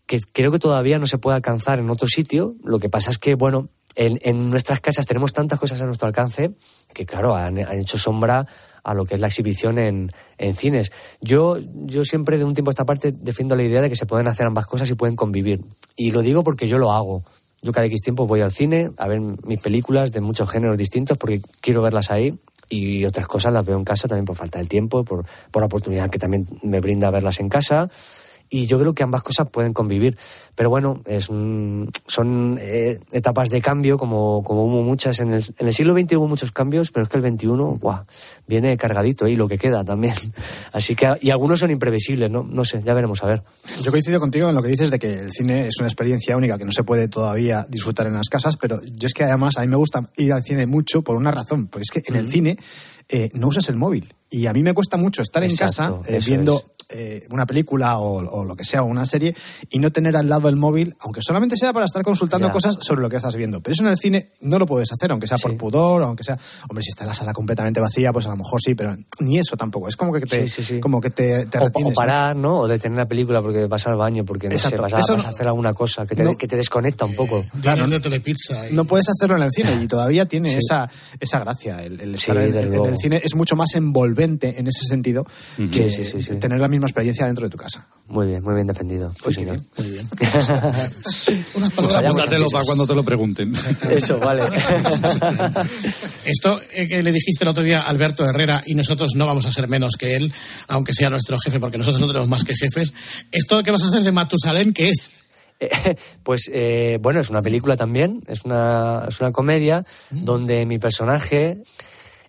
que 0.07 0.21
creo 0.33 0.51
que 0.53 0.59
todavía 0.59 0.99
no 0.99 1.07
se 1.07 1.19
puede 1.19 1.37
alcanzar 1.37 1.79
en 1.79 1.91
otro 1.91 2.09
sitio. 2.09 2.55
Lo 2.65 2.79
que 2.79 2.89
pasa 2.89 3.11
es 3.11 3.19
que, 3.19 3.35
bueno, 3.35 3.69
en, 3.97 4.19
en 4.23 4.51
nuestras 4.51 4.81
casas 4.81 5.07
tenemos 5.07 5.33
tantas 5.33 5.59
cosas 5.59 5.81
a 5.83 5.87
nuestro 5.87 6.07
alcance 6.07 6.53
que, 6.93 7.07
claro, 7.07 7.35
han, 7.35 7.59
hecho 7.59 7.99
sombra 7.99 8.47
a 8.83 8.95
lo 8.95 9.05
que 9.05 9.15
es 9.15 9.21
la 9.21 9.27
exhibición 9.27 9.79
en, 9.79 10.13
en 10.39 10.57
cines. 10.57 10.93
Yo, 11.21 11.59
yo 11.59 12.05
siempre, 12.05 12.39
de 12.39 12.45
un 12.45 12.55
tiempo 12.55 12.71
a 12.71 12.73
esta 12.73 12.87
parte, 12.87 13.13
defiendo 13.13 13.57
la 13.57 13.63
idea 13.63 13.83
de 13.83 13.89
que 13.89 13.97
se 13.97 14.07
pueden 14.07 14.27
hacer 14.27 14.47
ambas 14.47 14.67
cosas 14.67 14.91
y 14.91 14.95
pueden 14.95 15.17
convivir. 15.17 15.61
Y 15.97 16.13
lo 16.13 16.23
digo 16.23 16.43
porque 16.45 16.69
yo 16.69 16.79
lo 16.79 16.93
hago. 16.93 17.23
Yo 17.63 17.73
cada 17.73 17.87
X 17.87 18.01
tiempo 18.01 18.27
voy 18.27 18.41
al 18.41 18.53
cine 18.53 18.91
a 18.97 19.07
ver 19.07 19.21
mis 19.21 19.61
películas 19.61 20.13
de 20.13 20.23
muchos 20.23 20.51
géneros 20.51 20.79
distintos 20.79 21.19
porque 21.19 21.43
quiero 21.61 21.83
verlas 21.83 22.11
ahí 22.11 22.39
y 22.71 23.05
otras 23.05 23.27
cosas 23.27 23.53
las 23.53 23.67
veo 23.67 23.77
en 23.77 23.85
casa 23.85 24.09
también 24.09 24.25
por 24.25 24.37
falta 24.37 24.59
del 24.59 24.69
tiempo, 24.69 25.05
por, 25.05 25.27
por 25.51 25.61
la 25.61 25.67
oportunidad 25.67 26.09
que 26.09 26.19
también 26.19 26.47
me 26.63 26.81
brinda 26.81 27.11
verlas 27.11 27.39
en 27.41 27.51
casa. 27.51 27.91
Y 28.53 28.67
yo 28.67 28.81
creo 28.81 28.95
que 28.95 29.05
ambas 29.05 29.23
cosas 29.23 29.49
pueden 29.49 29.73
convivir. 29.73 30.19
Pero 30.57 30.71
bueno, 30.71 31.03
es 31.07 31.29
un- 31.29 31.89
son 32.09 32.59
eh, 32.61 32.99
etapas 33.13 33.49
de 33.49 33.61
cambio, 33.63 33.97
como, 33.97 34.43
como 34.43 34.65
hubo 34.65 34.83
muchas. 34.83 35.21
En 35.21 35.33
el, 35.33 35.45
en 35.57 35.69
el 35.69 35.73
siglo 35.73 35.95
XX 35.99 36.17
hubo 36.17 36.27
muchos 36.27 36.51
cambios, 36.51 36.91
pero 36.91 37.05
es 37.05 37.09
que 37.09 37.17
el 37.19 37.23
XXI, 37.25 37.47
¡buah! 37.81 38.03
viene 38.49 38.77
cargadito 38.77 39.29
y 39.29 39.37
lo 39.37 39.47
que 39.49 39.57
queda 39.57 39.85
también. 39.85 40.15
Así 40.73 40.97
que, 40.97 41.15
y 41.21 41.31
algunos 41.31 41.61
son 41.61 41.71
imprevisibles, 41.71 42.29
¿no? 42.31 42.43
No 42.43 42.65
sé, 42.65 42.83
ya 42.85 42.93
veremos 42.93 43.23
a 43.23 43.27
ver. 43.27 43.43
Yo 43.83 43.93
coincido 43.93 44.19
contigo 44.19 44.49
en 44.49 44.55
lo 44.57 44.63
que 44.63 44.69
dices 44.69 44.91
de 44.91 44.99
que 44.99 45.13
el 45.21 45.31
cine 45.33 45.61
es 45.69 45.77
una 45.79 45.87
experiencia 45.89 46.37
única 46.37 46.59
que 46.59 46.65
no 46.65 46.73
se 46.73 46.83
puede 46.83 47.07
todavía 47.09 47.65
disfrutar 47.69 48.09
en 48.09 48.15
las 48.15 48.29
casas, 48.29 48.57
pero 48.57 48.81
yo 48.83 49.07
es 49.07 49.15
que 49.15 49.23
además 49.25 49.57
a 49.59 49.61
mí 49.61 49.69
me 49.69 49.77
gusta 49.77 50.11
ir 50.17 50.33
al 50.33 50.43
cine 50.43 50.67
mucho 50.67 51.03
por 51.03 51.15
una 51.15 51.31
razón, 51.31 51.69
porque 51.69 51.85
es 51.85 51.91
que 51.91 52.03
en 52.11 52.17
el 52.17 52.29
cine 52.29 52.57
eh, 53.09 53.31
no 53.35 53.47
usas 53.47 53.69
el 53.69 53.77
móvil 53.77 54.13
y 54.31 54.47
a 54.47 54.53
mí 54.53 54.63
me 54.63 54.73
cuesta 54.75 54.97
mucho 54.97 55.23
estar 55.23 55.43
en 55.43 55.55
casa 55.57 55.97
eh, 56.07 56.21
viendo 56.25 56.63
eh, 56.93 57.27
una 57.31 57.47
película 57.47 57.99
o, 57.99 58.17
o 58.19 58.45
lo 58.45 58.57
que 58.57 58.65
sea, 58.65 58.83
o 58.83 58.87
una 58.87 59.05
serie, 59.05 59.35
y 59.71 59.79
no 59.79 59.93
tener 59.93 60.17
al 60.17 60.29
lado 60.29 60.49
el 60.49 60.57
móvil, 60.57 60.97
aunque 61.01 61.21
solamente 61.23 61.55
sea 61.57 61.73
para 61.73 61.85
estar 61.87 62.03
consultando 62.03 62.49
Ya. 62.49 62.53
cosas 62.53 62.79
sobre 62.81 63.01
lo 63.01 63.09
que 63.09 63.15
estás 63.17 63.37
viendo. 63.37 63.61
Pero 63.61 63.75
eso 63.75 63.83
en 63.85 63.91
el 63.91 63.99
cine 63.99 64.31
no 64.41 64.59
lo 64.59 64.67
puedes 64.67 64.91
hacer, 64.93 65.13
aunque 65.13 65.29
sea 65.29 65.39
por 65.39 65.57
pudor, 65.57 66.03
o 66.03 66.07
aunque 66.07 66.25
sea, 66.25 66.37
hombre, 66.69 66.83
si 66.83 66.91
está 66.91 67.07
la 67.07 67.15
sala 67.15 67.33
completamente 67.33 67.79
vacía, 67.81 68.13
pues 68.13 68.27
a 68.27 68.31
lo 68.31 68.37
mejor 68.37 68.61
sí, 68.61 68.75
pero 68.75 68.97
ni 69.21 69.39
eso 69.39 69.57
tampoco. 69.57 69.87
Es 69.89 69.97
como 69.97 70.13
que 70.13 70.21
te, 70.23 70.49
Sí, 70.49 70.63
sí, 70.63 70.65
sí. 70.65 70.81
Como 70.81 71.01
que 71.01 71.11
te, 71.11 71.47
te 71.47 71.59
O, 71.59 71.65
retienes, 71.67 71.93
o 71.93 71.95
parar, 71.95 72.35
¿no? 72.35 72.59
O 72.61 72.67
detener 72.69 72.99
la 72.99 73.07
película 73.07 73.41
porque 73.41 73.67
vas 73.67 73.87
al 73.87 73.95
baño, 73.97 74.25
porque 74.25 74.49
no 74.49 74.55
Exacto. 74.57 74.77
sé, 74.79 74.83
vas 74.83 74.95
a, 74.95 74.99
Eso 74.99 75.15
vas 75.15 75.23
no- 75.25 75.29
a 75.29 75.33
hacer 75.33 75.47
alguna 75.47 75.73
cosa 75.73 76.07
que 76.07 76.17
te, 76.17 76.25
No. 76.25 76.37
que 76.37 76.49
te 76.49 76.57
desconecta 76.57 77.05
un 77.05 77.15
poco. 77.15 77.45
Claro. 77.63 77.87
de 77.87 78.01
Telepizza. 78.01 78.69
y- 78.69 78.75
no 78.75 78.85
puedes 78.85 79.09
hacerlo 79.09 79.37
en 79.37 79.43
el 79.45 79.51
cine 79.53 79.79
y 79.81 79.87
todavía 79.89 80.27
tiene 80.27 80.51
Sí. 80.51 80.59
esa, 80.59 80.91
esa 81.21 81.39
gracia. 81.39 81.77
El, 81.85 82.01
el 82.01 82.17
Sí, 82.19 82.33
estar 82.33 82.37
en, 82.39 82.75
en 82.75 82.87
el 82.87 82.97
cine 82.99 83.21
es 83.25 83.35
mucho 83.37 83.55
más 83.55 83.75
envolvente 83.77 84.20
en 84.25 84.67
ese 84.67 84.87
sentido 84.87 85.25
que 85.57 85.89
Sí, 85.89 86.05
sí, 86.05 86.05
sí, 86.05 86.23
sí. 86.23 86.37
tener 86.37 86.61
la 86.61 86.69
misma 86.69 86.87
experiencia 86.87 87.27
dentro 87.27 87.45
de 87.47 87.51
tu 87.51 87.57
casa. 87.57 87.87
Muy 88.09 88.27
bien, 88.27 88.43
muy 88.43 88.55
bien 88.55 88.67
defendido. 88.67 89.13
Sí, 89.25 89.33
señor. 89.33 89.61
Muy 89.79 89.91
bien. 89.91 90.09
Pues 91.53 91.71
palabras 91.93 92.29
muy 92.29 92.51
para 92.51 92.65
cuando 92.65 92.87
te 92.87 92.95
lo 92.95 93.05
pregunten. 93.05 93.55
Eso, 93.91 94.19
vale. 94.19 94.43
Esto 96.25 96.61
eh, 96.73 96.87
que 96.89 97.03
le 97.03 97.13
dijiste 97.13 97.45
el 97.45 97.49
otro 97.49 97.63
día 97.63 97.83
a 97.83 97.89
Alberto 97.89 98.25
Herrera 98.25 98.63
y 98.67 98.75
nosotros 98.75 99.13
no 99.15 99.27
vamos 99.27 99.47
a 99.47 99.53
ser 99.53 99.69
menos 99.69 99.95
que 99.97 100.17
él, 100.17 100.33
aunque 100.69 100.93
sea 100.93 101.11
nuestro 101.11 101.39
jefe, 101.39 101.61
porque 101.61 101.79
nosotros 101.79 102.01
no 102.01 102.07
tenemos 102.09 102.29
más 102.29 102.45
que 102.45 102.55
jefes. 102.55 102.93
¿Esto 103.31 103.63
que 103.63 103.71
vas 103.71 103.83
a 103.85 103.89
hacer 103.89 104.03
de 104.03 104.13
Matusalén 104.13 104.73
qué 104.73 104.91
es? 104.91 105.13
Pues 106.23 106.51
eh, 106.53 106.99
bueno, 107.01 107.21
es 107.21 107.31
una 107.31 107.43
película 107.43 107.77
también, 107.77 108.23
es 108.29 108.45
una, 108.45 109.05
es 109.09 109.21
una 109.21 109.33
comedia 109.33 109.85
donde 110.11 110.65
mi 110.65 110.79
personaje 110.79 111.63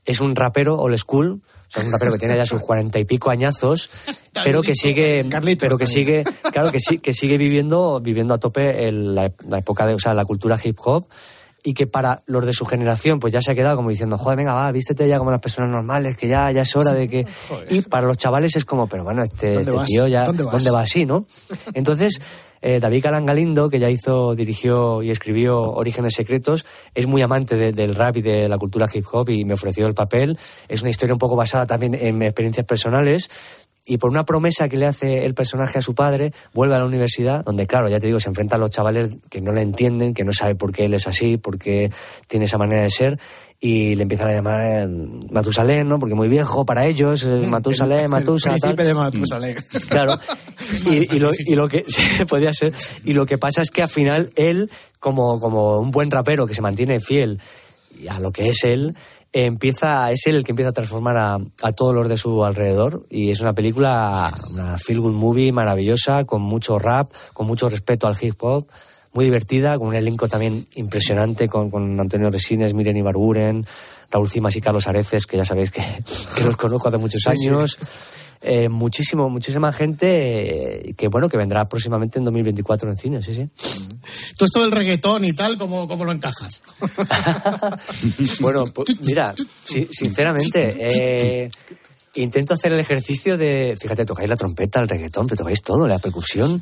es 0.05 0.19
un 0.19 0.35
rapero 0.35 0.77
old 0.77 0.97
school, 0.97 1.41
o 1.71 1.79
sea, 1.79 1.85
un 1.85 1.91
rapero 1.91 2.11
que 2.11 2.19
tiene 2.19 2.35
ya 2.35 2.45
sus 2.45 2.61
cuarenta 2.61 2.99
y 2.99 3.05
pico 3.05 3.29
añazos, 3.29 3.89
pero 4.43 4.61
que 4.61 4.75
sigue, 4.75 5.25
pero 5.59 5.77
que 5.77 5.87
sigue, 5.87 6.23
claro, 6.51 6.71
que 6.71 6.79
sí, 6.79 6.99
que 6.99 7.13
sigue 7.13 7.37
viviendo, 7.37 7.99
viviendo 8.01 8.33
a 8.33 8.37
tope 8.39 8.87
el- 8.87 9.15
la, 9.15 9.31
la 9.47 9.57
época 9.59 9.85
de, 9.85 9.93
o 9.93 9.99
sea, 9.99 10.13
la 10.13 10.25
cultura 10.25 10.57
hip 10.63 10.77
hop. 10.83 11.05
y 11.63 11.73
que 11.75 11.85
para 11.85 12.23
los 12.25 12.43
de 12.45 12.53
su 12.53 12.65
generación 12.65 13.19
pues 13.19 13.31
ya 13.31 13.39
se 13.41 13.51
ha 13.51 13.55
quedado 13.55 13.75
como 13.75 13.91
diciendo, 13.91 14.17
joder, 14.17 14.35
venga, 14.35 14.53
va, 14.55 14.71
vístete 14.71 15.07
ya 15.07 15.19
como 15.19 15.29
las 15.29 15.39
personas 15.41 15.69
normales, 15.69 16.17
que 16.17 16.27
ya, 16.27 16.51
ya 16.51 16.63
es 16.63 16.75
hora 16.75 16.91
de 16.91 17.07
que... 17.07 17.27
Y 17.69 17.81
para 17.83 18.07
los 18.07 18.17
chavales 18.17 18.55
es 18.55 18.65
como, 18.65 18.87
pero 18.87 19.03
bueno, 19.03 19.21
este, 19.21 19.53
¿Dónde 19.63 19.71
este 19.71 19.85
tío 19.85 20.07
ya, 20.07 20.25
¿Dónde 20.25 20.41
vas? 20.43 20.53
¿dónde 20.53 20.71
va 20.71 20.81
así, 20.81 21.05
no? 21.05 21.27
Entonces, 21.75 22.19
eh, 22.61 22.79
David 22.79 23.03
Calán 23.03 23.25
Galindo, 23.25 23.69
que 23.69 23.79
ya 23.79 23.89
hizo, 23.89 24.35
dirigió 24.35 25.01
y 25.01 25.09
escribió 25.09 25.61
Orígenes 25.71 26.13
Secretos, 26.13 26.65
es 26.93 27.07
muy 27.07 27.21
amante 27.21 27.55
de- 27.55 27.71
del 27.71 27.95
rap 27.95 28.17
y 28.17 28.21
de 28.21 28.47
la 28.47 28.57
cultura 28.57 28.87
hip 28.93 29.05
hop 29.11 29.29
y 29.29 29.45
me 29.45 29.53
ofreció 29.53 29.87
el 29.87 29.93
papel. 29.93 30.37
Es 30.67 30.81
una 30.81 30.89
historia 30.91 31.13
un 31.13 31.19
poco 31.19 31.35
basada 31.35 31.65
también 31.65 31.95
en 31.95 32.21
experiencias 32.21 32.65
personales. 32.65 33.29
Y 33.91 33.97
por 33.97 34.09
una 34.09 34.23
promesa 34.23 34.69
que 34.69 34.77
le 34.77 34.85
hace 34.85 35.25
el 35.25 35.33
personaje 35.33 35.79
a 35.79 35.81
su 35.81 35.93
padre, 35.93 36.31
vuelve 36.53 36.75
a 36.75 36.77
la 36.77 36.85
universidad, 36.85 37.43
donde, 37.43 37.67
claro, 37.67 37.89
ya 37.89 37.99
te 37.99 38.07
digo, 38.07 38.21
se 38.21 38.29
enfrenta 38.29 38.55
a 38.55 38.57
los 38.57 38.69
chavales 38.69 39.09
que 39.29 39.41
no 39.41 39.51
le 39.51 39.61
entienden, 39.61 40.13
que 40.13 40.23
no 40.23 40.31
saben 40.31 40.55
por 40.55 40.71
qué 40.71 40.85
él 40.85 40.93
es 40.93 41.07
así, 41.07 41.35
por 41.35 41.59
qué 41.59 41.91
tiene 42.27 42.45
esa 42.45 42.57
manera 42.57 42.83
de 42.83 42.89
ser, 42.89 43.19
y 43.59 43.95
le 43.95 44.03
empiezan 44.03 44.29
a 44.29 44.31
llamar 44.31 44.61
eh, 44.63 44.87
Matusalén, 45.29 45.89
¿no? 45.89 45.99
Porque 45.99 46.15
muy 46.15 46.29
viejo 46.29 46.65
para 46.65 46.85
ellos, 46.85 47.25
es 47.25 47.45
Matusalén, 47.49 48.09
Matusa, 48.09 48.51
tal. 48.51 48.59
Príncipe 48.61 48.85
de 48.85 48.93
Matusalén. 48.93 49.57
Claro. 49.89 50.17
Y, 50.89 51.13
y 51.13 51.19
lo, 51.19 51.31
y 51.37 51.55
lo 51.55 51.67
que 51.67 51.83
sí, 51.85 52.23
podía 52.23 52.53
ser. 52.53 52.73
Y 53.03 53.11
lo 53.11 53.25
que 53.25 53.37
pasa 53.37 53.61
es 53.61 53.71
que 53.71 53.83
al 53.83 53.89
final 53.89 54.31
él, 54.37 54.71
como, 55.01 55.37
como 55.41 55.79
un 55.79 55.91
buen 55.91 56.11
rapero 56.11 56.47
que 56.47 56.55
se 56.55 56.61
mantiene 56.61 57.01
fiel 57.01 57.41
a 58.09 58.21
lo 58.21 58.31
que 58.31 58.47
es 58.47 58.63
él, 58.63 58.95
empieza, 59.33 60.11
es 60.11 60.25
él 60.27 60.35
el 60.35 60.43
que 60.43 60.51
empieza 60.51 60.69
a 60.69 60.73
transformar 60.73 61.17
a, 61.17 61.39
a 61.63 61.71
todos 61.71 61.93
los 61.93 62.09
de 62.09 62.17
su 62.17 62.43
alrededor. 62.43 63.05
Y 63.09 63.31
es 63.31 63.39
una 63.39 63.53
película, 63.53 64.33
una 64.51 64.77
feel 64.77 64.99
good 64.99 65.13
movie 65.13 65.51
maravillosa, 65.51 66.25
con 66.25 66.41
mucho 66.41 66.79
rap, 66.79 67.11
con 67.33 67.47
mucho 67.47 67.69
respeto 67.69 68.07
al 68.07 68.17
hip 68.19 68.41
hop. 68.41 68.67
Muy 69.13 69.25
divertida, 69.25 69.77
con 69.77 69.89
un 69.89 69.95
elenco 69.95 70.29
también 70.29 70.67
impresionante, 70.75 71.49
con, 71.49 71.69
con 71.69 71.99
Antonio 71.99 72.29
Resines, 72.29 72.73
Miren 72.73 72.95
Ibarburen, 72.95 73.65
Raúl 74.09 74.29
Cimas 74.29 74.55
y 74.55 74.61
Carlos 74.61 74.87
Areces, 74.87 75.25
que 75.25 75.35
ya 75.35 75.45
sabéis 75.45 75.69
que, 75.69 75.81
que 76.35 76.45
los 76.45 76.55
conozco 76.55 76.87
hace 76.87 76.97
muchos 76.97 77.21
Sí, 77.21 77.37
sí. 77.37 77.87
Eh, 78.43 78.69
muchísimo, 78.69 79.29
muchísima 79.29 79.71
gente 79.71 80.89
eh, 80.89 80.93
que 80.95 81.07
bueno, 81.09 81.29
que 81.29 81.37
vendrá 81.37 81.69
próximamente 81.69 82.17
en 82.17 82.25
2024 82.25 82.89
en 82.89 82.97
cine, 82.97 83.21
sí, 83.21 83.35
sí. 83.35 83.47
Tú 84.35 84.45
esto 84.45 84.61
del 84.61 84.71
reggaetón 84.71 85.23
y 85.25 85.33
tal, 85.33 85.59
¿cómo, 85.59 85.87
cómo 85.87 86.05
lo 86.05 86.11
encajas? 86.11 86.63
Bueno, 88.39 88.65
pues, 88.65 88.99
mira, 89.01 89.35
si- 89.63 89.87
sinceramente, 89.91 90.75
eh, 90.79 91.49
intento 92.15 92.55
hacer 92.55 92.73
el 92.73 92.79
ejercicio 92.79 93.37
de. 93.37 93.75
Fíjate, 93.79 94.05
tocáis 94.05 94.27
la 94.29 94.35
trompeta, 94.35 94.79
el 94.79 94.89
reggaetón, 94.89 95.27
pero 95.27 95.37
tocáis 95.37 95.61
todo, 95.61 95.87
la 95.87 95.99
percusión. 95.99 96.61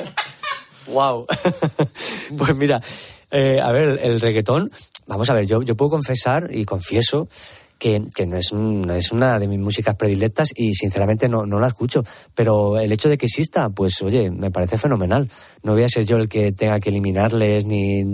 ¡Wow! 0.88 1.26
pues 2.38 2.56
mira, 2.56 2.76
a 3.30 3.72
ver, 3.72 4.00
el 4.02 4.20
reggaetón, 4.20 4.70
vamos 5.06 5.30
a 5.30 5.34
ver, 5.34 5.46
yo, 5.46 5.62
yo 5.62 5.76
puedo 5.76 5.90
confesar 5.92 6.50
y 6.52 6.64
confieso 6.66 7.26
que, 7.78 8.02
que 8.14 8.26
no, 8.26 8.36
es, 8.36 8.52
no 8.52 8.94
es 8.94 9.12
una 9.12 9.38
de 9.38 9.48
mis 9.48 9.58
músicas 9.58 9.94
predilectas 9.96 10.50
y 10.54 10.74
sinceramente 10.74 11.28
no, 11.28 11.46
no 11.46 11.60
la 11.60 11.66
escucho. 11.66 12.04
Pero 12.34 12.78
el 12.78 12.92
hecho 12.92 13.08
de 13.08 13.18
que 13.18 13.26
exista, 13.26 13.70
pues 13.70 14.00
oye, 14.02 14.30
me 14.30 14.50
parece 14.50 14.78
fenomenal. 14.78 15.30
No 15.62 15.72
voy 15.72 15.82
a 15.82 15.88
ser 15.88 16.04
yo 16.04 16.16
el 16.16 16.28
que 16.28 16.52
tenga 16.52 16.80
que 16.80 16.90
eliminarles 16.90 17.64
ni, 17.64 18.04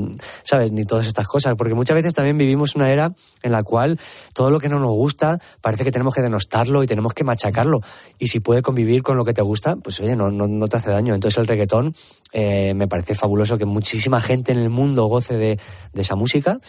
¿sabes? 0.43 0.73
Ni 0.73 0.85
todas 0.85 1.07
estas 1.07 1.27
cosas. 1.27 1.55
Porque 1.57 1.75
muchas 1.75 1.95
veces 1.95 2.15
también 2.15 2.39
vivimos 2.39 2.75
una 2.75 2.91
era 2.91 3.13
en 3.43 3.53
la 3.53 3.63
cual 3.63 3.99
todo 4.35 4.51
lo 4.51 4.61
que 4.61 4.69
no 4.69 4.79
nos 4.79 4.93
gusta 4.93 5.39
parece 5.61 5.85
que 5.85 5.93
tenemos 5.93 6.15
que 6.15 6.23
denostarlo 6.23 6.83
y 6.83 6.87
tenemos 6.87 7.15
que 7.15 7.25
machacarlo. 7.25 7.81
Y 8.19 8.29
si 8.29 8.41
puede 8.41 8.63
convivir 8.63 9.03
con 9.03 9.17
lo 9.17 9.25
que 9.25 9.35
te 9.35 9.43
gusta, 9.43 9.77
pues 9.77 10.01
oye, 10.01 10.17
no, 10.17 10.31
no, 10.31 10.47
no 10.47 10.69
te 10.69 10.77
hace 10.77 10.91
daño. 10.91 11.15
Entonces 11.15 11.39
el 11.39 11.47
reggaetón 11.47 11.95
eh, 12.33 12.75
me 12.75 12.89
parece 12.89 13.15
fabuloso 13.15 13.59
que 13.59 13.67
muchísima 13.67 14.21
gente 14.21 14.53
en 14.53 14.59
el 14.59 14.71
mundo 14.71 15.07
goce 15.07 15.35
de, 15.35 15.59
de 15.93 16.03
esa 16.03 16.15
música. 16.15 16.61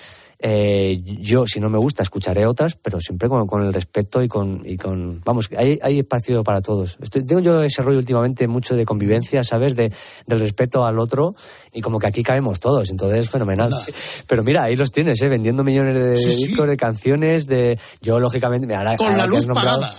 Eh, 0.44 1.00
yo, 1.20 1.46
si 1.46 1.60
no 1.60 1.70
me 1.70 1.78
gusta, 1.78 2.02
escucharé 2.02 2.48
otras, 2.48 2.76
pero 2.76 3.00
siempre 3.00 3.30
con, 3.30 3.46
con 3.46 3.64
el 3.64 3.72
respeto 3.72 4.24
y 4.24 4.28
con, 4.28 4.64
y 4.66 4.76
con... 4.76 5.22
Vamos, 5.24 5.50
hay, 5.56 5.78
hay 5.84 6.00
espacio 6.00 6.44
para 6.44 6.62
todos. 6.62 6.98
Estoy- 7.00 7.24
tengo 7.24 7.42
yo 7.42 7.62
ese 7.62 7.84
rollo 7.84 8.00
últimamente 8.00 8.48
mucho 8.48 8.76
de 8.76 8.84
convivencia, 8.84 9.44
¿sabes? 9.44 9.76
De, 9.76 9.92
del 10.26 10.39
respeto 10.39 10.84
al 10.84 10.98
otro 10.98 11.36
y 11.74 11.82
como 11.82 12.00
que 12.00 12.08
aquí 12.08 12.24
caemos 12.24 12.60
todos, 12.60 12.89
entonces 12.89 13.20
es 13.20 13.30
fenomenal. 13.30 13.72
Pero 14.28 14.44
mira, 14.44 14.64
ahí 14.64 14.76
los 14.76 14.89
tienes, 14.92 15.22
¿eh? 15.22 15.30
Vendiendo 15.30 15.64
millones 15.64 15.96
de 15.96 16.16
Sí, 16.16 16.32
sí. 16.32 16.48
discos, 16.48 16.68
de 16.68 16.76
canciones, 16.78 17.46
de... 17.46 17.78
Yo, 18.02 18.20
lógicamente... 18.20 18.74
Ahora, 18.74 18.98
Con 18.98 19.08
ahora 19.08 19.18
la 19.20 19.26
luz 19.28 19.46
pagada. 19.48 19.94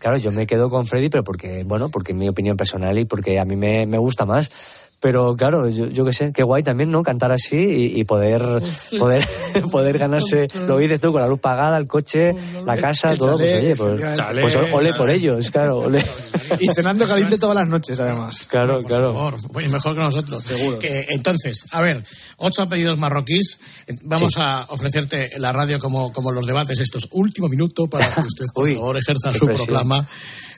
Claro, 0.00 0.18
yo 0.18 0.32
me 0.32 0.46
quedo 0.46 0.68
con 0.68 0.86
Freddy, 0.86 1.08
pero 1.08 1.24
porque, 1.24 1.64
bueno, 1.64 1.88
porque 1.88 2.12
es 2.12 2.18
mi 2.18 2.28
opinión 2.28 2.56
personal 2.58 2.98
y 2.98 3.06
porque 3.06 3.38
a 3.38 3.44
mí 3.46 3.56
me, 3.56 3.86
me 3.86 3.96
gusta 3.96 4.26
más. 4.26 4.50
Pero 5.04 5.36
claro, 5.36 5.68
yo, 5.68 5.84
yo 5.88 6.02
qué 6.06 6.14
sé, 6.14 6.32
qué 6.32 6.42
guay 6.42 6.62
también, 6.62 6.90
¿no? 6.90 7.02
Cantar 7.02 7.30
así 7.30 7.56
y, 7.58 8.00
y 8.00 8.04
poder, 8.04 8.42
poder, 8.98 9.22
poder 9.70 9.98
ganarse, 9.98 10.48
lo 10.66 10.78
dices 10.78 10.98
tú, 10.98 11.12
con 11.12 11.20
la 11.20 11.28
luz 11.28 11.40
pagada, 11.40 11.76
el 11.76 11.86
coche, 11.86 12.34
la 12.64 12.74
casa, 12.78 13.12
el 13.12 13.18
todo, 13.18 13.36
pues 13.36 13.52
oye, 13.52 13.76
pues, 13.76 14.16
chalet, 14.16 14.40
pues 14.42 14.56
ole 14.72 14.94
por 14.94 15.10
ellos, 15.10 15.50
claro, 15.50 15.80
ole. 15.80 16.02
Y 16.60 16.68
cenando 16.68 17.06
caliente 17.06 17.38
todas 17.38 17.56
las 17.56 17.68
noches, 17.68 17.98
además. 18.00 18.46
Claro, 18.48 18.78
Por 18.78 18.86
claro. 18.86 19.12
favor, 19.14 19.34
pues 19.52 19.68
mejor 19.70 19.94
que 19.94 20.00
nosotros. 20.00 20.42
Seguro. 20.44 20.78
entonces, 20.82 21.64
a 21.70 21.80
ver, 21.80 22.04
ocho 22.36 22.62
apellidos 22.62 22.96
marroquíes. 22.98 23.58
Vamos 24.02 24.32
Sí. 24.34 24.40
a 24.42 24.66
ofrecerte 24.68 25.30
la 25.38 25.52
radio 25.52 25.78
como, 25.78 26.12
como 26.12 26.32
los 26.32 26.46
debates 26.46 26.80
estos. 26.80 27.08
Último 27.12 27.48
minuto 27.48 27.86
para 27.86 28.06
que 28.08 28.20
usted, 28.20 28.44
por 28.54 28.70
favor, 28.74 28.96
ejerza 28.96 29.32
su 29.32 29.46
presión. 29.46 29.66
proclama. 29.66 30.06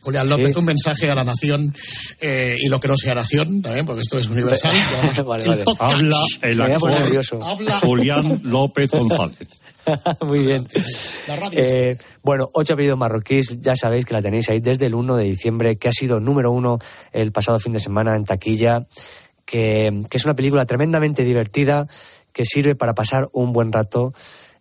Julián 0.07 0.29
López, 0.31 0.53
Sí. 0.55 0.59
un 0.61 0.65
mensaje 0.67 1.11
a 1.11 1.15
la 1.17 1.25
nación 1.25 1.75
eh, 2.21 2.57
y 2.61 2.69
lo 2.69 2.79
que 2.79 2.87
no 2.87 2.97
sea 2.97 3.15
nación, 3.15 3.61
también, 3.61 3.85
porque 3.85 4.03
esto 4.03 4.19
es 4.19 4.29
universal. 4.29 4.75
Vale, 5.27 5.45
el. 5.45 5.65
Habla 5.81 6.17
el 6.43 6.61
actor. 6.63 7.41
Habla- 7.43 7.81
Julián 7.81 8.41
López 8.45 8.91
González. 8.93 9.49
Muy 10.25 10.45
bien. 10.47 10.65
La 11.27 11.37
radio 11.37 11.59
Eh, 11.61 11.97
bueno, 12.23 12.49
ocho 12.55 12.75
apellidos 12.75 12.99
marroquíes, 12.99 13.59
ya 13.61 13.75
sabéis 13.75 14.05
que 14.05 14.15
la 14.15 14.23
tenéis 14.23 14.49
ahí 14.49 14.61
desde 14.61 14.87
el 14.87 14.95
1 14.95 15.17
de 15.17 15.25
diciembre, 15.25 15.77
que 15.77 15.89
ha 15.89 15.93
sido 15.93 16.21
número 16.21 16.51
uno 16.53 16.79
el 17.13 17.33
pasado 17.33 17.59
fin 17.59 17.73
de 17.73 17.81
semana 17.81 18.15
en 18.17 18.25
taquilla, 18.25 18.87
que, 19.45 20.03
que 20.09 20.17
es 20.17 20.25
una 20.25 20.35
película 20.35 20.67
tremendamente 20.67 21.25
divertida, 21.25 21.87
que 22.33 22.45
sirve 22.45 22.75
para 22.77 22.95
pasar 22.95 23.29
un 23.33 23.53
buen 23.53 23.73
rato, 23.73 24.13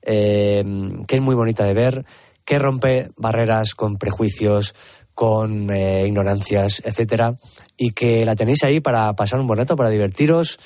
eh, 0.04 0.64
que 1.08 1.16
es 1.16 1.22
muy 1.22 1.36
bonita 1.36 1.64
de 1.66 1.74
ver, 1.74 2.06
que 2.46 2.60
rompe 2.60 3.10
barreras 3.18 3.74
con 3.74 3.98
prejuicios, 3.98 4.76
con 5.16 5.72
eh, 5.72 6.06
ignorancias, 6.06 6.82
etcétera, 6.86 7.34
y 7.76 7.92
que 7.92 8.26
la 8.26 8.36
tenéis 8.36 8.64
ahí 8.64 8.82
para 8.82 9.14
pasar 9.14 9.40
un 9.40 9.48
buen 9.48 9.58
rato, 9.58 9.76
para 9.76 9.90
divertiros 9.90 10.60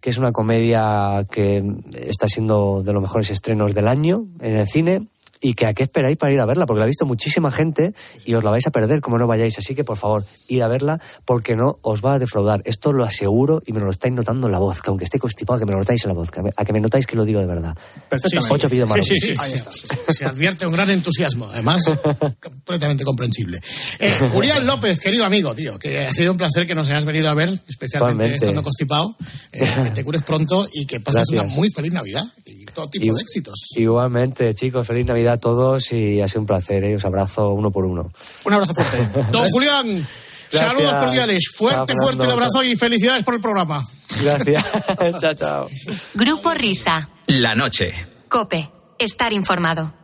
que 0.00 0.08
es 0.08 0.16
una 0.16 0.32
comedia 0.32 1.26
que 1.30 1.62
está 1.92 2.26
siendo 2.26 2.82
de 2.82 2.92
los 2.92 3.02
mejores 3.02 3.30
estrenos 3.30 3.74
del 3.74 3.86
año 3.86 4.24
en 4.40 4.56
el 4.56 4.66
cine 4.66 5.08
y 5.40 5.54
que 5.54 5.66
a 5.66 5.72
qué 5.74 5.82
esperáis 5.84 6.16
para 6.18 6.32
ir 6.32 6.40
a 6.40 6.44
verla, 6.46 6.66
porque 6.66 6.80
la 6.80 6.84
ha 6.84 6.86
visto 6.86 7.06
muchísima 7.06 7.50
gente 7.50 7.94
y 8.26 8.34
os 8.34 8.44
la 8.44 8.50
vais 8.50 8.66
a 8.66 8.70
perder 8.70 9.00
como 9.00 9.16
no 9.18 9.26
vayáis. 9.26 9.58
Así 9.58 9.74
que, 9.74 9.84
por 9.84 9.96
favor, 9.96 10.24
ir 10.48 10.62
a 10.62 10.68
verla 10.68 11.00
porque 11.24 11.56
no 11.56 11.78
os 11.82 12.02
va 12.04 12.14
a 12.14 12.18
defraudar. 12.18 12.60
Esto 12.66 12.92
lo 12.92 13.04
aseguro 13.04 13.62
y 13.66 13.72
me 13.72 13.80
lo 13.80 13.90
estáis 13.90 14.12
notando 14.14 14.48
en 14.48 14.52
la 14.52 14.58
voz, 14.58 14.82
que 14.82 14.90
aunque 14.90 15.04
esté 15.04 15.18
constipado, 15.18 15.58
que 15.58 15.64
me 15.66 15.72
lo 15.72 15.78
notáis 15.78 16.04
en 16.04 16.08
la 16.08 16.14
voz, 16.14 16.30
que 16.30 16.42
me- 16.42 16.50
a 16.56 16.64
que 16.64 16.72
me 16.72 16.80
notáis 16.80 17.06
que 17.06 17.16
lo 17.16 17.24
digo 17.24 17.40
de 17.40 17.46
verdad. 17.46 17.74
Perfectamente. 18.08 18.52
Ocho 18.54 18.66
apellidos 18.66 18.90
Sí, 19.06 19.14
sí, 19.14 19.34
marroquíes. 19.34 19.62
sí, 19.62 19.98
se, 20.08 20.12
se 20.14 20.24
advierte 20.26 20.66
un 20.66 20.72
gran 20.74 20.90
entusiasmo, 20.90 21.48
además, 21.50 21.82
completamente 22.42 23.04
comprensible. 23.04 23.60
Eh, 23.98 24.12
Julián 24.32 24.66
López, 24.66 25.00
querido 25.00 25.24
amigo, 25.24 25.54
tío, 25.54 25.78
que 25.78 26.00
ha 26.06 26.12
sido 26.12 26.32
un 26.32 26.38
placer 26.38 26.66
que 26.66 26.74
nos 26.74 26.88
hayas 26.88 27.04
venido 27.04 27.28
a 27.30 27.34
ver, 27.34 27.48
especialmente 27.68 28.24
Igualmente. 28.24 28.36
estando 28.44 28.62
constipado, 28.62 29.16
eh, 29.52 29.60
que 29.84 29.90
te 29.90 30.04
cures 30.04 30.22
pronto 30.22 30.68
y 30.72 30.86
que 30.86 31.00
pases 31.00 31.28
Gracias. 31.30 31.44
una 31.46 31.54
muy 31.54 31.70
feliz 31.70 31.92
Navidad 31.92 32.24
y 32.44 32.66
todo 32.66 32.88
tipo 32.88 33.06
Y- 33.06 33.10
de 33.14 33.20
éxitos. 33.22 33.54
Igualmente, 33.76 34.54
chicos, 34.54 34.86
feliz 34.86 35.06
Navidad 35.06 35.29
a 35.32 35.38
todos 35.38 35.92
y 35.92 36.20
ha 36.20 36.28
sido 36.28 36.42
un 36.42 36.46
placer. 36.46 36.84
¿eh? 36.84 36.96
Os 36.96 37.04
abrazo 37.04 37.50
uno 37.50 37.70
por 37.70 37.84
uno. 37.84 38.10
Un 38.44 38.52
abrazo 38.52 38.74
fuerte. 38.74 39.24
Don 39.32 39.48
Julián, 39.50 40.06
saludos 40.50 40.94
cordiales, 40.94 41.44
fuerte, 41.54 41.94
Chao, 41.94 42.06
fuerte 42.06 42.24
el 42.24 42.30
abrazo 42.30 42.62
y 42.62 42.76
felicidades 42.76 43.24
por 43.24 43.34
el 43.34 43.40
programa. 43.40 43.86
Gracias. 44.22 44.64
chao, 45.20 45.34
chao. 45.34 45.68
Grupo 46.14 46.52
Risa. 46.54 47.08
La 47.26 47.54
noche. 47.54 47.92
Cope. 48.28 48.70
Estar 48.98 49.32
informado. 49.32 49.99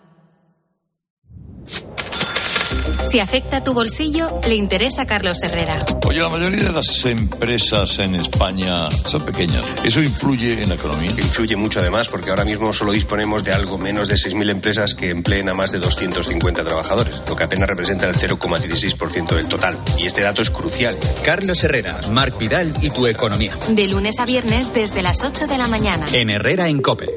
Si 3.11 3.21
afecta 3.21 3.63
tu 3.63 3.73
bolsillo, 3.73 4.41
le 4.47 4.57
interesa 4.57 5.03
a 5.03 5.07
Carlos 5.07 5.43
Herrera. 5.43 5.79
Oye, 6.07 6.21
la 6.21 6.29
mayoría 6.29 6.65
de 6.65 6.73
las 6.73 7.05
empresas 7.05 7.99
en 8.01 8.17
España 8.17 8.91
son 8.91 9.23
pequeñas. 9.25 9.65
¿Eso 9.85 10.01
influye 10.03 10.63
en 10.63 10.69
la 10.69 10.75
economía? 10.75 11.11
Influye 11.13 11.55
mucho 11.55 11.81
además 11.81 12.09
porque 12.09 12.31
ahora 12.31 12.45
mismo 12.45 12.73
solo 12.73 12.93
disponemos 12.93 13.45
de 13.45 13.53
algo 13.53 13.79
menos 13.79 14.09
de 14.09 14.17
6.000 14.17 14.51
empresas 14.51 14.95
que 14.95 15.11
empleen 15.11 15.49
a 15.49 15.55
más 15.55 15.71
de 15.73 15.79
250 15.79 16.65
trabajadores, 16.65 17.23
lo 17.29 17.37
que 17.37 17.45
apenas 17.45 17.69
representa 17.69 18.09
el 18.09 18.17
0,16% 18.17 19.37
del 19.37 19.47
total. 19.49 19.77
Y 19.99 20.07
este 20.07 20.23
dato 20.23 20.43
es 20.43 20.51
crucial. 20.51 20.97
Carlos 21.25 21.63
Herrera, 21.63 22.01
Marc 22.11 22.37
Vidal 22.39 22.73
y 22.83 22.91
tu 22.91 23.07
economía. 23.07 23.53
De 23.69 23.87
lunes 23.87 24.19
a 24.19 24.27
viernes 24.27 24.75
desde 24.75 25.03
las 25.03 25.25
8 25.25 25.47
de 25.47 25.59
la 25.59 25.69
mañana. 25.69 26.07
En 26.13 26.31
Herrera 26.31 26.69
en 26.69 26.83
Cope. 26.83 27.09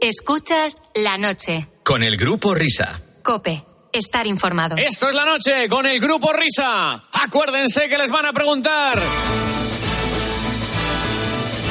Escuchas 0.00 0.82
la 0.94 1.16
noche. 1.16 1.68
Con 1.84 2.02
el 2.02 2.16
grupo 2.16 2.54
Risa. 2.54 3.00
Cope. 3.22 3.64
Estar 3.94 4.26
informado. 4.26 4.76
Esto 4.76 5.08
es 5.08 5.14
la 5.14 5.24
noche 5.24 5.68
con 5.68 5.86
el 5.86 6.00
grupo 6.00 6.32
Risa. 6.32 7.00
Acuérdense 7.12 7.88
que 7.88 7.96
les 7.96 8.10
van 8.10 8.26
a 8.26 8.32
preguntar. 8.32 8.98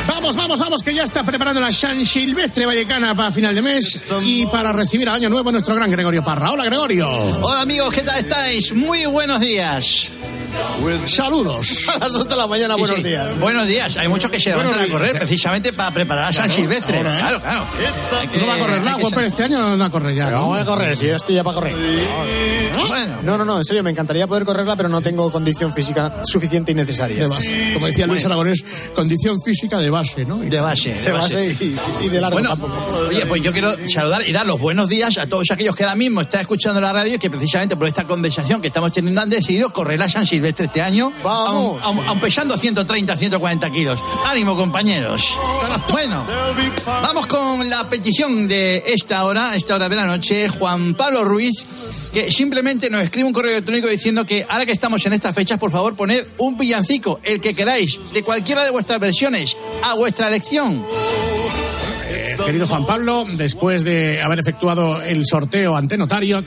Vamos, 0.07 0.37
vamos, 0.37 0.57
vamos, 0.57 0.83
que 0.83 0.93
ya 0.93 1.03
está 1.03 1.23
preparando 1.25 1.59
la 1.59 1.73
San 1.73 2.05
Silvestre 2.05 2.65
Vallecana 2.65 3.13
para 3.13 3.29
final 3.29 3.53
de 3.53 3.61
mes 3.61 4.07
y 4.23 4.45
para 4.45 4.71
recibir 4.71 5.09
al 5.09 5.15
año 5.15 5.29
nuevo 5.29 5.51
nuestro 5.51 5.75
gran 5.75 5.91
Gregorio 5.91 6.23
Parra. 6.23 6.51
Hola, 6.51 6.63
Gregorio. 6.63 7.09
Hola 7.09 7.61
amigos, 7.61 7.93
¿qué 7.93 8.03
tal 8.03 8.19
estáis? 8.19 8.73
Muy 8.73 9.05
buenos 9.05 9.41
días. 9.41 10.09
Saludos. 11.07 11.87
A 11.95 11.99
las 11.99 12.13
2 12.13 12.27
de 12.29 12.35
la 12.35 12.47
mañana, 12.47 12.75
buenos 12.75 13.01
días. 13.03 13.39
Buenos 13.39 13.67
días. 13.67 13.97
Hay 13.97 14.07
muchos 14.07 14.29
que 14.29 14.39
se 14.39 14.49
levantan 14.49 14.83
a 14.83 14.87
correr 14.87 15.15
eh. 15.15 15.19
precisamente 15.19 15.73
para 15.73 15.91
preparar 15.91 16.25
a 16.25 16.33
San 16.33 16.45
Claro, 16.45 16.61
Silvestre. 16.61 16.97
ahora, 16.97 17.15
¿eh? 17.15 17.19
Claro, 17.19 17.41
claro. 17.41 17.65
Que- 18.31 18.39
No 18.39 18.47
va 18.47 18.53
a 18.53 18.57
correr 18.57 18.79
hay 18.79 18.85
nada, 18.85 18.97
Juan, 18.99 19.13
pero 19.13 19.27
este 19.27 19.43
año 19.43 19.59
no 19.59 19.77
va 19.77 19.85
a 19.85 19.89
correr 19.89 20.15
ya. 20.15 20.29
¿no? 20.29 20.41
vamos 20.41 20.59
a 20.59 20.65
correr, 20.65 20.97
si 20.97 21.07
yo 21.07 21.15
estoy 21.15 21.35
ya 21.35 21.43
para 21.43 21.55
correr. 21.55 21.73
No, 23.23 23.37
no, 23.37 23.45
no, 23.45 23.57
en 23.57 23.63
serio, 23.63 23.83
me 23.83 23.91
encantaría 23.91 24.27
poder 24.27 24.43
correrla, 24.43 24.75
pero 24.75 24.89
no 24.89 25.01
tengo 25.01 25.31
condición 25.31 25.73
física 25.73 26.11
suficiente 26.25 26.71
y 26.73 26.75
necesaria. 26.75 27.17
De 27.17 27.27
base. 27.27 27.71
Como 27.73 27.87
decía 27.87 28.05
Luis 28.07 28.25
Aragonés, 28.25 28.63
condición 28.93 29.41
física 29.41 29.79
de 29.79 29.89
base, 29.89 30.25
¿no? 30.25 30.37
De 30.39 30.59
base, 30.59 30.93
De 30.93 31.11
base 31.11 31.55
y, 31.59 31.77
y 32.01 32.09
de 32.09 32.19
largo 32.21 32.35
Bueno, 32.37 32.49
tampoco. 32.49 32.73
oye, 33.09 33.25
pues 33.25 33.41
yo 33.41 33.53
quiero 33.53 33.73
saludar 33.87 34.27
y 34.27 34.31
dar 34.33 34.45
los 34.45 34.59
buenos 34.59 34.89
días 34.89 35.17
a 35.17 35.27
todos 35.27 35.49
aquellos 35.51 35.75
que 35.75 35.83
ahora 35.83 35.95
mismo 35.95 36.21
están 36.21 36.41
escuchando 36.41 36.81
la 36.81 36.91
radio 36.91 37.15
y 37.15 37.19
que 37.19 37.29
precisamente 37.29 37.75
por 37.77 37.87
esta 37.87 38.03
conversación 38.05 38.59
que 38.61 38.67
estamos 38.67 38.91
teniendo 38.91 39.21
han 39.21 39.29
decidido 39.29 39.71
correr 39.71 40.01
a 40.01 40.09
San 40.09 40.25
Silvestre 40.25 40.42
este 40.49 40.81
año, 40.81 41.11
aun, 41.23 41.79
aun- 41.81 42.05
aun 42.07 42.19
pesando 42.19 42.57
130, 42.57 43.15
140 43.17 43.69
kilos. 43.71 43.99
Ánimo, 44.27 44.55
compañeros. 44.55 45.35
Bueno, 45.89 46.23
vamos 46.85 47.27
con 47.27 47.69
la 47.69 47.89
petición 47.89 48.47
de 48.47 48.83
esta 48.87 49.23
hora, 49.25 49.55
esta 49.55 49.75
hora 49.75 49.89
de 49.89 49.95
la 49.95 50.05
noche, 50.05 50.49
Juan 50.49 50.93
Pablo 50.95 51.23
Ruiz, 51.23 51.65
que 52.13 52.31
simplemente 52.31 52.89
nos 52.89 53.01
escribe 53.03 53.27
un 53.27 53.33
correo 53.33 53.51
electrónico 53.51 53.87
diciendo 53.87 54.25
que 54.25 54.45
ahora 54.49 54.65
que 54.65 54.71
estamos 54.71 55.05
en 55.05 55.13
estas 55.13 55.33
fechas, 55.35 55.57
por 55.59 55.71
favor, 55.71 55.95
poned 55.95 56.23
un 56.37 56.57
villancico, 56.57 57.19
el 57.23 57.39
que 57.41 57.53
queráis, 57.53 57.99
de 58.13 58.23
cualquiera 58.23 58.63
de 58.63 58.71
vuestras 58.71 58.99
versiones, 58.99 59.55
a 59.83 59.93
vuestra 59.95 60.27
elección. 60.27 60.83
Eh, 62.09 62.37
querido 62.45 62.67
Juan 62.67 62.85
Pablo, 62.85 63.25
después 63.37 63.83
de 63.83 64.21
haber 64.21 64.39
efectuado 64.39 65.01
el 65.01 65.25
sorteo 65.25 65.75
ante 65.75 65.97
notario, 65.97 66.43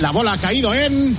la 0.00 0.10
bola 0.10 0.32
ha 0.32 0.38
caído 0.38 0.72
en... 0.74 1.16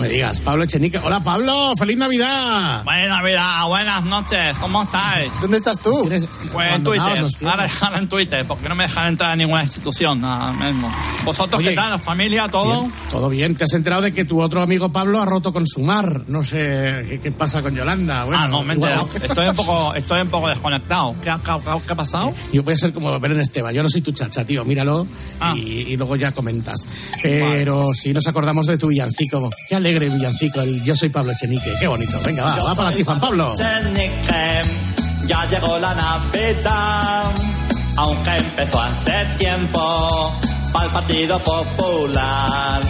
Me 0.00 0.08
digas, 0.08 0.40
Pablo 0.40 0.64
Echenique. 0.64 0.98
Hola, 0.98 1.22
Pablo, 1.22 1.74
feliz 1.78 1.96
Navidad. 1.96 2.84
Buenas 2.84 3.08
Navidad, 3.08 3.66
buenas 3.68 4.04
noches, 4.04 4.56
¿cómo 4.58 4.82
estáis? 4.82 5.30
¿Dónde 5.40 5.56
estás 5.56 5.78
tú? 5.80 6.08
Pues 6.52 6.74
en 6.74 6.84
Twitter, 6.84 7.24
ahora, 7.46 7.68
ahora 7.80 7.98
en 7.98 8.08
Twitter, 8.08 8.44
porque 8.46 8.68
no 8.68 8.74
me 8.74 8.84
dejan 8.84 9.08
entrar 9.08 9.32
a 9.32 9.36
ninguna 9.36 9.62
institución 9.62 10.24
ahora 10.24 10.52
mismo. 10.52 10.92
¿Vosotros 11.24 11.58
Oye, 11.60 11.70
qué 11.70 11.76
tal? 11.76 11.90
¿La 11.90 11.98
familia, 11.98 12.48
todo? 12.48 12.80
Bien, 12.82 12.92
todo 13.10 13.28
bien. 13.28 13.54
¿Te 13.56 13.64
has 13.64 13.72
enterado 13.74 14.02
de 14.02 14.12
que 14.12 14.24
tu 14.24 14.40
otro 14.40 14.60
amigo 14.62 14.90
Pablo 14.92 15.20
ha 15.20 15.24
roto 15.26 15.52
con 15.52 15.66
su 15.66 15.80
mar? 15.80 16.22
No 16.28 16.42
sé 16.44 17.04
qué, 17.08 17.20
qué 17.22 17.32
pasa 17.32 17.62
con 17.62 17.74
Yolanda. 17.74 18.24
Bueno, 18.24 18.40
ah, 18.42 18.48
no, 18.48 18.62
me 18.62 18.72
he 18.72 18.76
enterado. 18.76 19.08
Estoy 19.22 19.48
un 19.48 19.56
poco, 19.56 19.94
estoy 19.94 20.20
un 20.22 20.28
poco 20.28 20.48
desconectado. 20.48 21.14
¿Qué, 21.22 21.30
ha- 21.30 21.38
qué 21.44 21.50
ha- 21.50 21.58
qué 21.86 21.92
ha 21.92 21.96
pasado? 21.96 22.32
Yo 22.52 22.62
voy 22.62 22.74
a 22.74 22.76
ser 22.76 22.92
como 22.92 23.18
Belén 23.20 23.40
Esteban. 23.40 23.74
Yo 23.74 23.82
no 23.82 23.88
soy 23.90 24.00
tu 24.00 24.12
chacha, 24.12 24.44
tío. 24.44 24.64
Míralo 24.64 25.06
Ah. 25.40 25.54
y, 25.56 25.60
y 25.60 25.96
luego 25.96 26.16
ya 26.16 26.32
comentas. 26.32 26.86
Pero 27.22 27.92
si 27.94 28.12
nos 28.12 28.26
acordamos 28.26 28.66
de 28.66 28.78
tu 28.78 28.88
villancico. 28.88 29.50
Qué 29.68 29.74
alegre 29.74 29.89
villancico. 29.98 30.60
El 30.60 30.82
Yo 30.84 30.94
soy 30.94 31.08
Pablo 31.08 31.32
Echenique. 31.32 31.74
Qué 31.78 31.86
bonito. 31.86 32.18
Venga, 32.24 32.44
va, 32.44 32.56
Yo 32.56 32.64
va 32.64 32.74
para 32.74 32.92
ti, 32.92 33.02
Juan 33.04 33.20
Pablo. 33.20 33.54
Chenique, 33.56 34.62
ya 35.26 35.46
llegó 35.50 35.78
la 35.78 35.94
Navidad, 35.94 37.24
aunque 37.96 38.36
empezó 38.36 38.80
hace 38.80 39.24
tiempo, 39.38 40.40
para 40.72 40.86
el 40.86 40.92
Partido 40.92 41.38
Popular. 41.40 42.80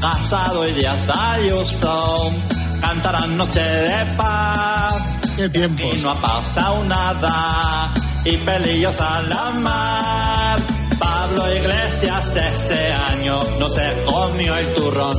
Casado 0.00 0.68
y 0.68 0.72
Díaz 0.72 0.98
Ayuso, 1.08 2.32
cantarán 2.80 3.36
Noche 3.36 3.60
de 3.60 4.06
Paz. 4.16 4.94
Qué 5.36 5.48
tiempo. 5.48 5.82
Y 5.92 6.00
no 6.02 6.10
ha 6.10 6.14
pasado 6.16 6.84
nada, 6.84 7.92
y 8.24 8.36
pelillos 8.36 9.00
a 9.00 9.22
la 9.22 9.50
mar. 9.60 10.58
Pablo 10.98 11.54
Iglesias 11.54 12.36
este 12.36 12.92
año 12.92 13.40
no 13.58 13.70
se 13.70 13.82
comió 14.06 14.56
el 14.56 14.66
turrón. 14.74 15.16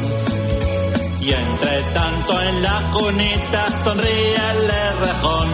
Y 1.25 1.31
entre 1.31 1.81
tanto 1.93 2.41
en 2.41 2.63
la 2.63 2.81
cunita 2.91 3.65
sonríe 3.81 4.35
el 4.35 4.67
rejón. 4.99 5.47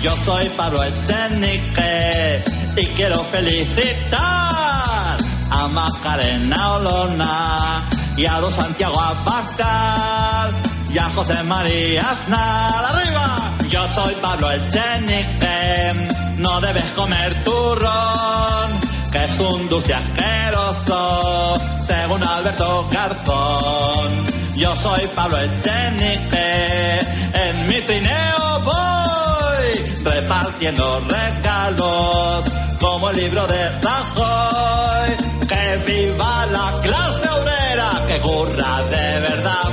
Yo 0.00 0.10
soy 0.16 0.48
Pablo 0.56 0.82
Echenique 0.82 2.42
y 2.78 2.86
quiero 2.96 3.22
felicitar 3.24 5.16
a 5.50 5.68
Macarena 5.68 6.72
Olona 6.72 7.82
y 8.16 8.24
a 8.24 8.40
Don 8.40 8.50
Santiago 8.50 8.98
Abascal 8.98 10.54
y 10.90 10.96
a 10.96 11.04
José 11.10 11.42
María 11.42 12.10
Aznar. 12.10 12.84
¡Arriba! 12.86 13.36
Yo 13.68 13.86
soy 13.88 14.14
Pablo 14.22 14.50
Echenique, 14.52 16.08
no 16.38 16.60
debes 16.62 16.84
comer 16.94 17.44
turrón, 17.44 18.70
que 19.12 19.22
es 19.22 19.38
un 19.38 19.68
dulce 19.68 19.92
asqueroso, 19.92 21.60
según 21.86 22.22
Alberto 22.22 22.88
Garzón. 22.90 24.25
Yo 24.56 24.74
soy 24.74 25.06
Pablo 25.14 25.36
Echenique, 25.38 27.00
en 27.34 27.66
mi 27.66 27.78
trineo 27.82 28.60
voy 28.64 30.02
repartiendo 30.02 31.00
regalos 31.00 32.44
como 32.80 33.10
el 33.10 33.16
libro 33.16 33.46
de 33.46 33.68
Rajoy. 33.82 35.08
Que 35.46 35.92
viva 35.92 36.46
la 36.46 36.72
clase 36.82 37.28
obrera, 37.28 37.90
que 38.08 38.18
curra 38.20 38.82
de 38.82 39.20
verdad. 39.20 39.68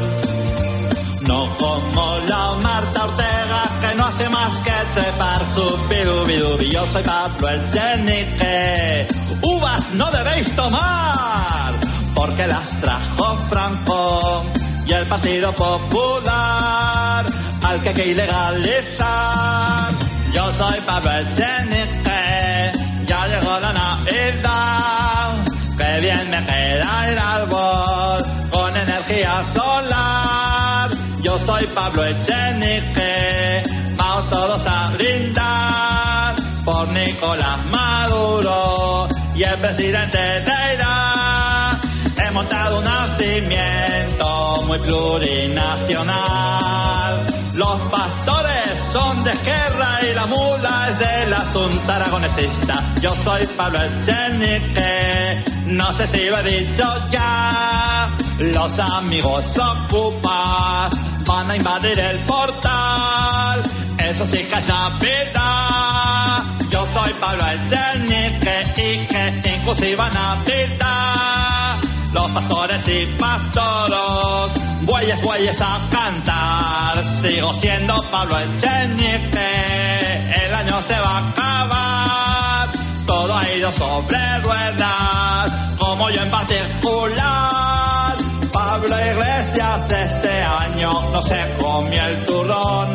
No 1.28 1.48
como 1.58 2.18
la 2.28 2.52
Marta 2.62 3.04
Ortega, 3.06 3.64
que 3.82 3.96
no 3.96 4.06
hace 4.06 4.30
más 4.30 4.54
que 4.66 5.02
trepar 5.02 5.42
su 5.56 5.80
pirubidubi. 5.88 6.70
Yo 6.72 6.86
soy 6.88 7.04
Pablo 7.04 7.50
Echenique, 7.50 9.08
uvas 9.44 9.94
no 9.94 10.12
debéis 10.12 10.54
tomar, 10.58 11.74
porque 12.14 12.48
las 12.48 12.70
trajo 12.82 13.38
Franco 13.50 14.44
y 14.86 14.94
el 14.94 15.06
Partido 15.06 15.52
Popular, 15.54 17.26
al 17.64 17.82
que 17.82 17.90
hay 17.90 17.96
que 17.96 18.08
ilegalizar. 18.08 19.90
Yo 20.34 20.54
soy 20.54 20.82
Pablo 20.82 21.12
Echenique, 21.12 22.72
ya 23.06 23.28
llegó 23.28 23.60
la 23.60 23.74
Navidad, 23.74 25.30
que 25.78 26.00
bien 26.02 26.30
me 26.30 26.46
queda 26.46 27.10
el 27.10 27.18
árbol 27.18 28.24
con 28.52 28.78
energía 28.78 29.44
solar. 29.54 30.90
Yo 31.22 31.40
soy 31.40 31.66
Pablo 31.68 32.06
Echenique, 32.06 33.64
vamos 33.96 34.30
todos 34.30 34.66
a 34.68 34.90
brindar 34.98 36.36
por 36.66 36.88
Nicolás 36.90 37.58
Maduro 37.72 39.08
y 39.36 39.44
el 39.44 39.58
presidente 39.60 40.18
de 40.18 40.74
Irán. 40.74 41.80
He 42.18 42.32
montado 42.32 42.80
un 42.80 42.84
nacimiento 42.84 44.33
muy 44.74 44.82
plurinacional. 44.88 47.28
Los 47.56 47.76
pastores 47.92 48.80
son 48.92 49.24
de 49.24 49.32
guerra 49.32 50.00
y 50.10 50.14
la 50.16 50.26
mula 50.26 50.90
es 50.90 50.98
de 51.00 51.30
la 51.30 51.38
asunta 51.38 51.96
aragonesista. 51.98 52.84
Yo 53.02 53.12
soy 53.12 53.46
Pablo 53.56 53.80
Echenique, 53.80 55.44
no 55.68 55.94
sé 55.94 56.08
si 56.08 56.28
lo 56.30 56.40
he 56.40 56.44
dicho 56.44 56.84
ya. 57.12 58.10
Los 58.40 58.80
amigos 58.80 59.46
ocupas 59.58 60.94
van 61.26 61.52
a 61.52 61.56
invadir 61.56 62.00
el 62.00 62.18
portal. 62.20 63.62
Eso 64.00 64.26
sí 64.26 64.38
que 64.38 64.56
es 64.56 64.68
Navidad. 64.68 66.42
Yo 66.72 66.84
soy 66.88 67.14
Pablo 67.20 67.44
Echenique 67.48 68.66
y 68.78 69.06
que 69.06 69.34
inclusiva 69.56 70.10
Navidad. 70.10 71.78
Los 72.14 72.30
pastores 72.30 72.88
y 72.90 73.06
pastoros, 73.18 74.52
bueyes, 74.84 75.20
bueyes 75.24 75.60
a 75.62 75.80
cantar. 75.90 77.04
Sigo 77.22 77.52
siendo 77.54 77.96
Pablo 78.12 78.38
Echenique, 78.38 80.46
el 80.46 80.54
año 80.54 80.80
se 80.84 81.00
va 81.00 81.18
a 81.18 81.30
acabar. 81.30 82.70
Todo 83.08 83.36
ha 83.36 83.52
ido 83.52 83.74
sobre 83.74 84.40
ruedas, 84.44 85.52
como 85.80 86.08
yo 86.12 86.22
en 86.22 86.30
particular. 86.30 88.14
Pablo 88.54 88.96
Iglesias 89.12 89.90
este 89.90 90.44
año 90.44 90.94
no 91.12 91.24
se 91.24 91.42
comió 91.60 92.06
el 92.06 92.26
turrón. 92.28 92.90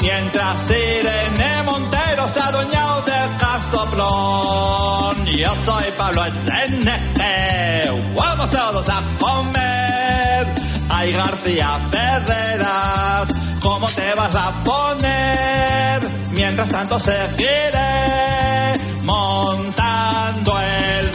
Mientras 0.00 0.70
Irene 0.70 1.62
Montero 1.64 2.28
se 2.28 2.38
ha 2.38 2.46
adueñado 2.46 3.02
del 3.02 3.36
casoplón. 3.38 5.03
Yo 5.36 5.48
soy 5.48 5.84
Pablo 5.98 6.24
Echenique, 6.24 7.90
vamos 8.14 8.50
todos 8.52 8.88
a 8.88 9.02
comer. 9.18 10.46
Ay 10.88 11.12
García 11.12 11.76
Ferreras, 11.90 13.28
¿cómo 13.60 13.88
te 13.88 14.14
vas 14.14 14.34
a 14.36 14.52
poner? 14.62 16.02
Mientras 16.34 16.68
tanto 16.68 17.00
seguiré 17.00 18.74
montando 19.02 20.60
el 20.60 21.13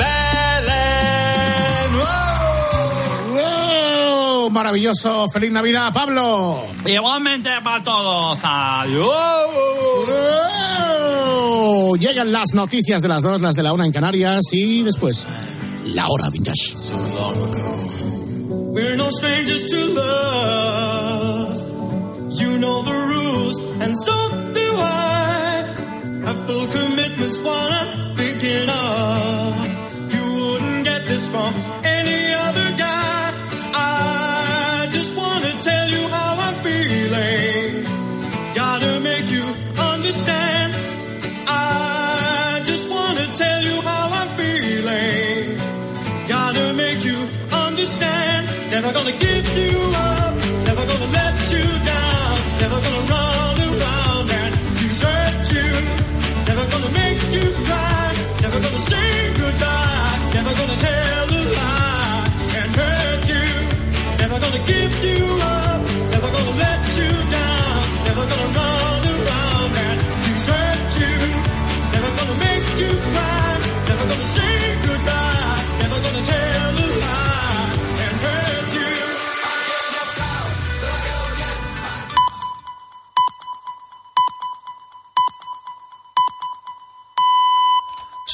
¡Wow! 4.50 4.60
Maravilloso. 4.60 5.28
Feliz 5.30 5.52
Navidad, 5.52 5.94
Pablo. 5.94 6.64
Igualmente 6.86 7.50
para 7.64 7.84
todos. 7.84 8.40
Adiós. 8.44 9.10
Llegan 12.00 12.32
las 12.32 12.54
noticias 12.54 13.02
de 13.02 13.08
las 13.08 13.24
dos, 13.24 13.42
las 13.42 13.56
de 13.56 13.64
la 13.64 13.74
una 13.74 13.86
en 13.86 13.92
Canarias 13.92 14.42
y 14.52 14.84
después 14.84 15.26
la 15.86 16.08
hora 16.08 16.30
vintage. 16.30 16.76
We're 18.72 18.96
no 18.96 19.10
strangers 19.10 19.66
to 19.68 19.94
love. 19.94 21.58
You 22.40 22.60
know 22.60 22.84
the 22.84 22.94
rules, 22.94 23.60
and 23.82 23.96
so 24.06 24.14
do 24.54 24.76
I. 24.78 25.64
Have 26.26 26.48
full 26.48 26.68
commitments, 26.68 27.42
what 27.44 27.72
I'm 27.74 28.16
thinking 28.16 28.70
of. 28.70 29.68
You 30.14 30.24
wouldn't 30.46 30.86
get 30.86 31.06
this 31.08 31.28
from 31.28 31.54
understand. 40.10 40.74
I 41.48 42.62
just 42.66 42.90
want 42.90 43.20
to 43.20 43.26
tell 43.38 43.62
you 43.62 43.80
how 43.82 44.10
I'm 44.12 44.30
feeling. 44.40 45.56
Gotta 46.28 46.74
make 46.74 47.06
you 47.06 47.28
understand. 47.54 48.72
Never 48.72 48.92
gonna 48.92 49.12
give 49.12 49.46
you 49.56 49.80
up. 49.94 50.29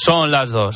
Son 0.06 0.30
las 0.30 0.52
dos. 0.52 0.64